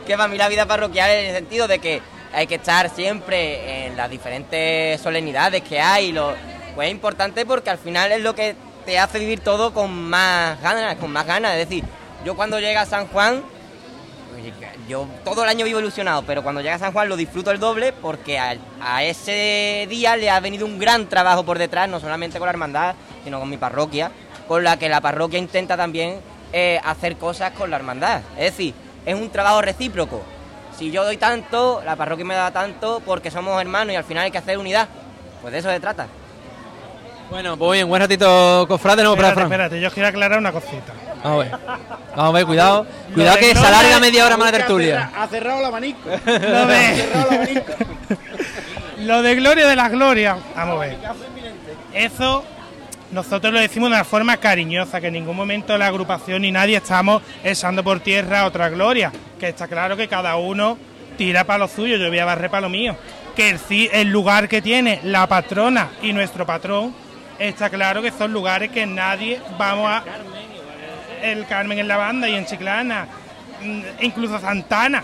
[0.07, 2.00] Que para mí la vida parroquial en el sentido de que
[2.32, 6.12] hay que estar siempre en las diferentes solemnidades que hay.
[6.12, 6.34] Lo,
[6.74, 8.54] pues es importante porque al final es lo que
[8.86, 11.52] te hace vivir todo con más ganas, con más ganas.
[11.57, 11.84] Es decir,
[12.24, 13.42] yo cuando llega a San Juan,
[14.88, 17.59] yo todo el año vivo ilusionado, pero cuando llega a San Juan lo disfruto el
[17.59, 21.98] doble porque a, a ese día le ha venido un gran trabajo por detrás, no
[21.98, 22.94] solamente con la hermandad,
[23.24, 24.12] sino con mi parroquia,
[24.46, 26.20] con la que la parroquia intenta también
[26.52, 28.20] eh, hacer cosas con la hermandad.
[28.36, 28.74] Es decir,
[29.07, 30.22] es un trabajo recíproco.
[30.76, 34.24] Si yo doy tanto, la parroquia me da tanto porque somos hermanos y al final
[34.24, 34.88] hay que hacer unidad.
[35.40, 36.07] Pues de eso se trata.
[37.30, 39.52] Bueno, pues bien, buen ratito, cofrade, no, para espérate, Fran.
[39.52, 40.92] espérate, yo quiero aclarar una cosita.
[41.24, 41.59] Vamos a ver.
[42.14, 42.86] Vamos a ver, cuidado.
[43.14, 45.11] Cuidado que se alarga media hora más la tertulia.
[45.16, 46.09] Ha cerrado el abanico.
[46.09, 47.62] Lo de,
[48.98, 50.98] lo de Gloria de las Glorias, vamos a ver.
[51.94, 52.44] Eso
[53.16, 56.76] nosotros lo decimos de una forma cariñosa, que en ningún momento la agrupación ni nadie
[56.76, 59.10] estamos echando por tierra otra gloria.
[59.40, 60.76] Que está claro que cada uno
[61.16, 62.94] tira para lo suyo, yo voy a barrer para lo mío.
[63.34, 63.58] Que el,
[63.90, 66.94] el lugar que tiene la patrona y nuestro patrón,
[67.38, 70.04] está claro que son lugares que nadie vamos a.
[71.22, 73.08] El Carmen en la banda y en Chiclana,
[73.62, 75.03] mm, incluso Santana,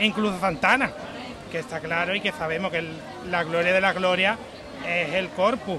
[0.00, 0.90] incluso Santana,
[1.52, 2.82] que está claro y que sabemos que
[3.28, 4.38] la gloria de la gloria
[4.86, 5.78] es el corpus.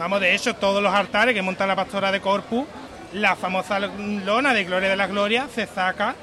[0.00, 2.64] Vamos, de hecho, todos los altares que monta la pastora de corpus,
[3.12, 6.14] la famosa lona de gloria de la gloria se saca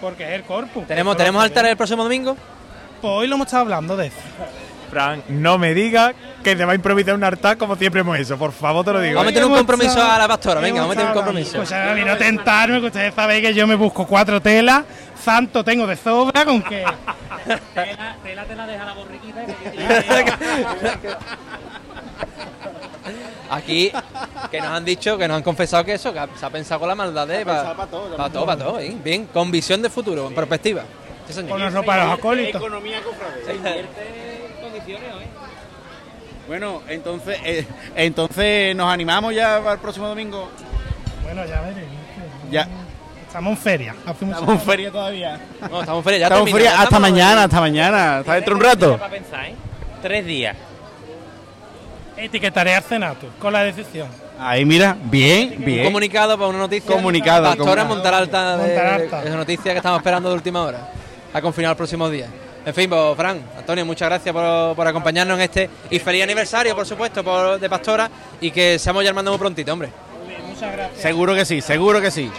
[0.00, 0.86] porque es el corpus.
[0.86, 1.58] ¿Tenemos, ¿tenemos sabemos.
[1.58, 2.36] altar el próximo domingo?
[3.00, 4.16] Pues hoy lo hemos estado hablando de eso.
[4.88, 6.14] Fran, no me digas
[6.44, 8.38] que te va a improvisar un altar como siempre hemos hecho.
[8.38, 9.16] Por favor, te lo digo.
[9.16, 11.56] Vamos a meter un compromiso a la pastora, venga, vamos a meter un compromiso.
[11.56, 14.84] Pues a mí no tentarme, que ustedes saben que yo me busco cuatro telas,
[15.20, 16.84] santo tengo de sobra, con que...
[17.74, 19.40] Tela, tela te la deja la borriquita.
[23.50, 23.90] Aquí,
[24.50, 26.88] que nos han dicho, que nos han confesado que eso, que se ha pensado con
[26.88, 27.44] la maldad de.
[27.44, 30.84] Para todo, para todo, para todo, bien, bien, con visión de futuro, en perspectiva.
[31.26, 31.50] Sí, señor.
[31.50, 32.60] Ponernos para los acólitos.
[32.60, 33.86] Economía cofrade.
[34.60, 35.24] condiciones hoy.
[36.46, 40.48] Bueno, entonces, eh, entonces nos animamos ya para el próximo domingo.
[41.22, 41.94] Bueno, ya veremos.
[42.50, 42.66] Ya.
[43.26, 43.94] Estamos en feria.
[44.06, 45.40] Hace mucho Estamos en feria todavía.
[45.70, 48.60] No, estamos en feria, ya Estamos en feria hasta mañana, hasta mañana, hasta dentro de
[48.60, 48.96] un rato.
[48.96, 49.54] Para pensar, ¿eh?
[50.00, 50.56] tres días.
[52.18, 54.08] Etiquetaré al Senato con la decisión.
[54.40, 55.84] Ahí mira, bien, Un bien.
[55.84, 56.94] comunicado para una noticia.
[56.94, 57.88] Comunicado, Pastora comunicado.
[57.88, 59.24] montar alta de Montar alta.
[59.24, 60.90] esa noticia que estamos esperando de última hora.
[61.32, 62.28] A confinar los próximos días.
[62.64, 66.74] En fin, pues, Fran, Antonio, muchas gracias por, por acompañarnos en este y feliz aniversario,
[66.76, 69.88] por supuesto, por, de Pastora y que seamos ya armando muy prontito, hombre.
[70.48, 71.00] Muchas gracias.
[71.00, 72.30] Seguro que sí, seguro que sí.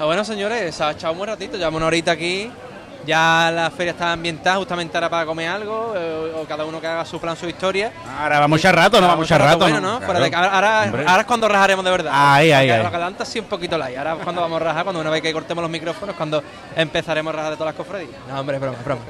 [0.00, 2.50] Ah, bueno, señores, se ha echado un buen ratito, llevamos una horita aquí.
[3.04, 6.86] Ya la feria está ambientada justamente ahora para comer algo, eh, o cada uno que
[6.86, 7.92] haga su plan, su historia.
[8.20, 9.08] Ahora vamos a echar rato, ¿no?
[9.08, 9.58] Vamos a echar rato.
[9.58, 9.98] Bueno, ¿no?
[9.98, 11.04] De- ahora, Hombre.
[11.06, 12.12] ahora es cuando rajaremos de verdad.
[12.14, 12.86] Ahí, ahí, ahí.
[13.02, 13.98] Antes sí un poquito light.
[13.98, 16.42] Ahora es cuando vamos a rajar, cuando una vez que cortemos los micrófonos, cuando
[16.76, 18.10] empezaremos a rajar de todas las cofradías.
[18.28, 19.00] No, hombre, es broma, es broma.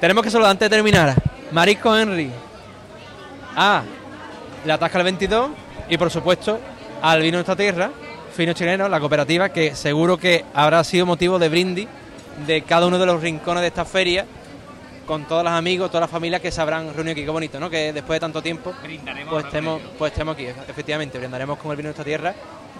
[0.00, 1.14] Tenemos que saludar antes de terminar.
[1.50, 2.30] Marisco Henry.
[3.56, 3.82] A.
[4.64, 5.50] La Tasca del 22.
[5.88, 6.60] Y por supuesto,
[7.02, 7.90] al vino de esta tierra,
[8.36, 11.88] Fino Chileno, la cooperativa, que seguro que habrá sido motivo de brindis
[12.46, 14.24] de cada uno de los rincones de esta feria
[15.06, 17.24] con todos los amigos, todas las familias que se habrán reunido aquí.
[17.24, 17.68] Qué bonito, ¿no?
[17.68, 18.72] Que después de tanto tiempo,
[19.28, 20.46] pues estemos, pues estemos aquí.
[20.46, 22.34] Efectivamente, brindaremos con el vino de esta tierra.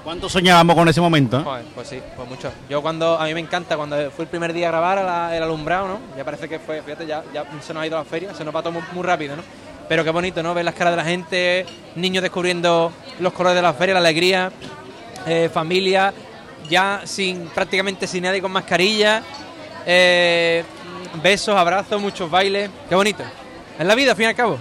[0.04, 1.40] ¿Cuánto soñábamos con ese momento?
[1.58, 1.62] eh?
[1.74, 2.50] Pues sí, pues mucho.
[2.70, 5.36] Yo cuando, a mí me encanta cuando fue el primer día a grabar a la-
[5.36, 6.00] el alumbrado, ¿no?
[6.16, 8.54] Ya parece que fue, fíjate, ya, ya se nos ha ido la feria, se nos
[8.54, 9.42] va todo muy, muy rápido, ¿no?
[9.88, 10.54] Pero qué bonito, ¿no?
[10.54, 11.66] Ver las caras de la gente,
[11.96, 14.50] niños descubriendo los colores de la feria, la alegría,
[15.26, 16.14] eh, familia,
[16.70, 19.22] ya sin prácticamente sin nadie con mascarilla,
[19.86, 20.64] eh,
[21.22, 23.22] besos, abrazos, muchos bailes, qué bonito.
[23.78, 24.58] Es la vida, al fin y al cabo.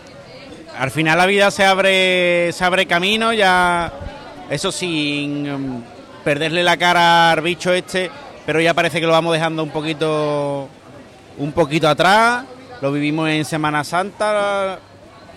[0.78, 3.91] Al final la vida se abre, se abre camino, ya
[4.50, 5.84] eso sin mm,
[6.24, 8.10] perderle la cara al bicho este,
[8.46, 10.70] pero ya parece que lo vamos dejando un poquito,
[11.38, 12.46] un poquito atrás.
[12.82, 14.80] Lo vivimos en Semana Santa,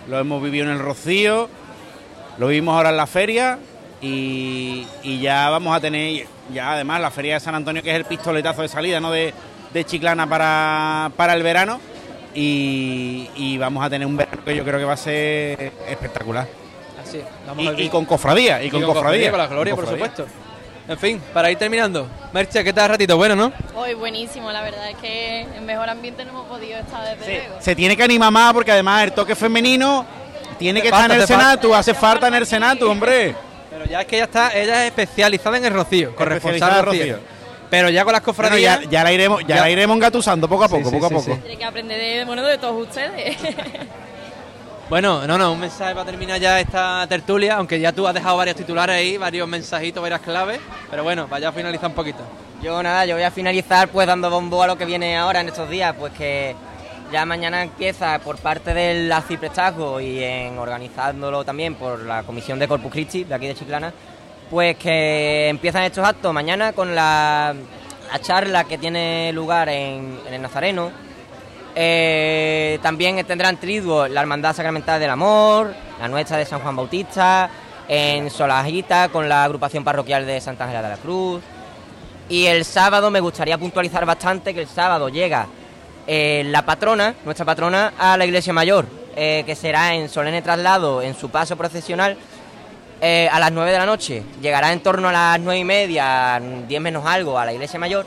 [0.07, 1.49] lo hemos vivido en el Rocío,
[2.37, 3.59] lo vivimos ahora en la feria
[4.01, 7.97] y, y ya vamos a tener, ya además la feria de San Antonio que es
[7.97, 9.11] el pistoletazo de salida, ¿no?
[9.11, 9.33] De,
[9.73, 11.79] de Chiclana para, para el verano
[12.35, 16.47] y, y vamos a tener un verano que yo creo que va a ser espectacular.
[17.01, 19.29] Así vamos Y, al y con cofradía, y, con, cofradía.
[19.29, 20.15] con la gloria, Con por cofradía.
[20.15, 20.33] supuesto.
[20.87, 22.07] En fin, para ir terminando.
[22.33, 23.15] Merche, ¿qué tal ratito?
[23.15, 23.53] Bueno, ¿no?
[23.75, 27.55] Hoy buenísimo, la verdad es que en mejor ambiente no hemos podido estar desde luego.
[27.61, 30.05] Se tiene que animar más porque además el toque femenino
[30.59, 33.33] tiene que estar en el falta, hace Senatu, hace falta en el Senatu, hombre.
[33.71, 37.01] Pero ya es que ella está, ella es especializada en el rocío, corresponsal rocío.
[37.15, 37.32] rocío.
[37.73, 38.81] Pero ya con las Bueno, cofradías.
[38.83, 39.61] ya, ya la iremos, ya, Ya.
[39.61, 41.33] la iremos engatusando poco a Sí, poco, sí, poco sí, a poco.
[41.33, 41.41] sí.
[41.41, 43.35] Tiene que aprender de, bueno, de todos ustedes.
[44.89, 48.37] Bueno, no, no, un mensaje para terminar ya esta tertulia, aunque ya tú has dejado
[48.37, 50.59] varios titulares ahí, varios mensajitos, varias claves.
[50.91, 52.19] Pero bueno, vaya a finalizar un poquito.
[52.61, 55.47] Yo nada, yo voy a finalizar pues dando bombo a lo que viene ahora en
[55.47, 56.53] estos días, pues que
[57.11, 62.67] ya mañana empieza por parte del Aciprestajo y en organizándolo también por la Comisión de
[62.67, 63.91] Corpus Christi de aquí de Chiclana,
[64.49, 67.53] pues que empiezan estos actos mañana con la,
[68.11, 70.91] la charla que tiene lugar en, en el Nazareno.
[71.75, 77.49] Eh, también tendrán triduo la Hermandad Sacramental del Amor, la nuestra de San Juan Bautista,
[77.87, 81.41] en Solajita con la agrupación parroquial de Santa Ángela de la Cruz.
[82.29, 85.47] Y el sábado me gustaría puntualizar bastante que el sábado llega
[86.05, 91.01] eh, la patrona, nuestra patrona, a la iglesia mayor, eh, que será en solemne traslado
[91.01, 92.17] en su paso procesional
[93.03, 94.23] eh, a las 9 de la noche.
[94.41, 98.05] Llegará en torno a las 9 y media, 10 menos algo, a la iglesia mayor.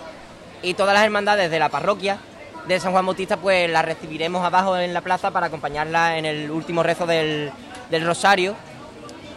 [0.63, 2.19] Y todas las hermandades de la parroquia
[2.67, 6.51] de San Juan Bautista, pues las recibiremos abajo en la plaza para acompañarla en el
[6.51, 7.53] último rezo del,
[7.91, 8.57] del rosario,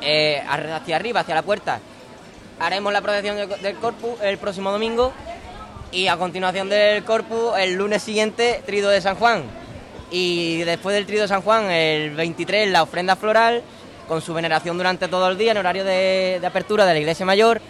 [0.01, 1.79] eh, hacia arriba, hacia la puerta
[2.59, 5.13] haremos la procesión del, Corpus el próximo domingo
[5.91, 9.43] y a continuación del Corpus el lunes siguiente Trido de San Juan
[10.11, 13.63] y después del Trido de San Juan el 23 la ofrenda floral
[14.09, 17.61] con su veneración durante todo el día en horario de, apertura de la Iglesia Mayor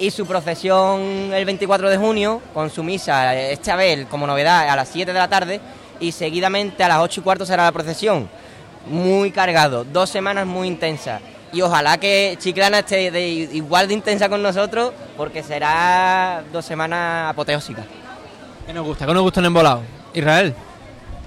[0.00, 1.00] y su procesión
[1.32, 5.18] el 24 de junio con su misa esta vez como novedad a las 7 de
[5.18, 5.60] la tarde
[6.00, 8.28] y seguidamente a las 8 y cuarto será la procesión
[8.86, 11.20] muy cargado, dos semanas muy intensas.
[11.52, 17.30] Y ojalá que Chiclana esté de- igual de intensa con nosotros, porque será dos semanas
[17.30, 17.84] apoteósicas.
[18.66, 19.04] ¿Qué nos gusta?
[19.06, 19.82] ¿Qué nos gusta en embolado?
[20.14, 20.54] Israel.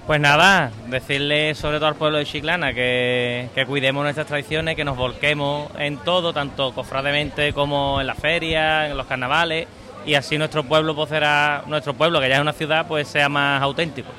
[0.06, 4.98] Pues nada, decirle sobre todo al pueblo de Chiclana que, cuidemos nuestras tradiciones, que nos
[4.98, 9.66] volquemos en todo, tanto cofrademente como en la feria, en los carnavales,
[10.06, 13.30] y así nuestro pueblo pues será, nuestro pueblo, que ya es una ciudad, pues sea
[13.30, 14.10] más auténtico.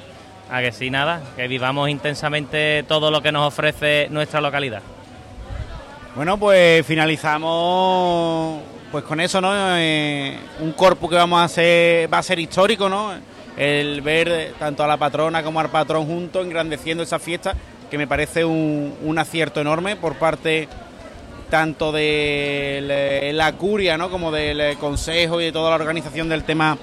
[0.50, 4.80] A que sí, nada, que vivamos intensamente todo lo que nos ofrece nuestra localidad.
[6.16, 9.52] Bueno, pues finalizamos pues con eso, ¿no?
[9.76, 13.12] Eh, un corpus que vamos a hacer, va a ser histórico, ¿no?
[13.56, 17.54] El ver tanto a la patrona como al patrón juntos, engrandeciendo esa fiesta,
[17.90, 20.68] que me parece un, un acierto enorme por parte
[21.50, 24.10] tanto de le- la curia, ¿no?
[24.10, 26.76] Como del eh, consejo y de toda la organización del tema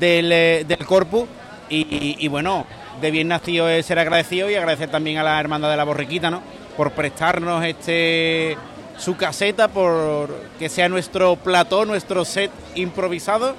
[0.00, 1.28] del, eh, del corpus.
[1.68, 2.66] Y bueno,
[3.00, 6.28] de bien nacido es ser agradecido y agradecer también a la Hermandad de la Borriquita,
[6.28, 6.42] ¿no?
[6.76, 8.56] Por prestarnos este
[8.98, 13.54] su caseta, por que sea nuestro plató, nuestro set improvisado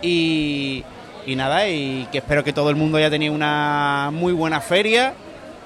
[0.00, 0.82] y,
[1.26, 5.12] y nada, y que espero que todo el mundo haya tenido una muy buena feria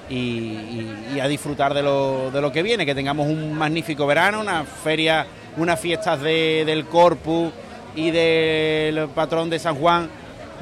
[0.09, 4.05] y, y- y a disfrutar de lo, de lo que viene, que tengamos un magnífico
[4.05, 5.25] verano, una feria,
[5.57, 7.51] unas fiestas de- del Corpus
[7.95, 10.09] y del patrón de San Juan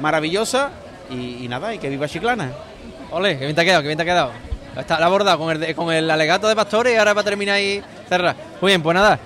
[0.00, 0.70] maravillosa
[1.10, 2.50] y, y nada, y que viva Chiclana.
[3.10, 4.30] Ole, que bien te ha quedado, que bien te ha quedado.
[4.76, 7.56] Está la borda con el, con el alegato de pastores y ahora va a terminar
[7.56, 8.34] ahí cerrar.
[8.60, 9.18] Muy bien, pues nada.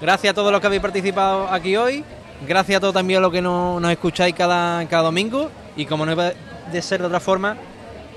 [0.00, 2.02] Gracias a todos los que habéis participado aquí hoy.
[2.46, 5.50] Gracias a todos también los que no- nos escucháis cada, cada domingo.
[5.76, 6.32] Y como no iba
[6.72, 7.56] de ser de otra forma,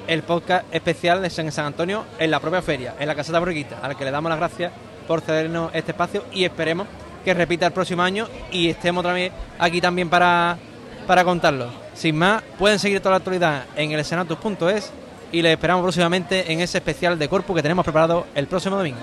[0.08, 3.80] el podcast especial de San San Antonio en la propia feria, en la Caseta Borriquita,
[3.82, 4.72] al que le damos las gracias
[5.08, 6.88] por cedernos este espacio y esperemos
[7.24, 10.58] que repita el próximo año y estemos otra vez aquí también para,
[11.06, 11.68] para contarlo.
[11.94, 14.92] Sin más, pueden seguir toda la actualidad en el senatus.es
[15.32, 19.00] y les esperamos próximamente en ese especial de Corpus que tenemos preparado el próximo domingo.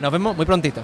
[0.00, 0.82] Nos vemos muy prontito.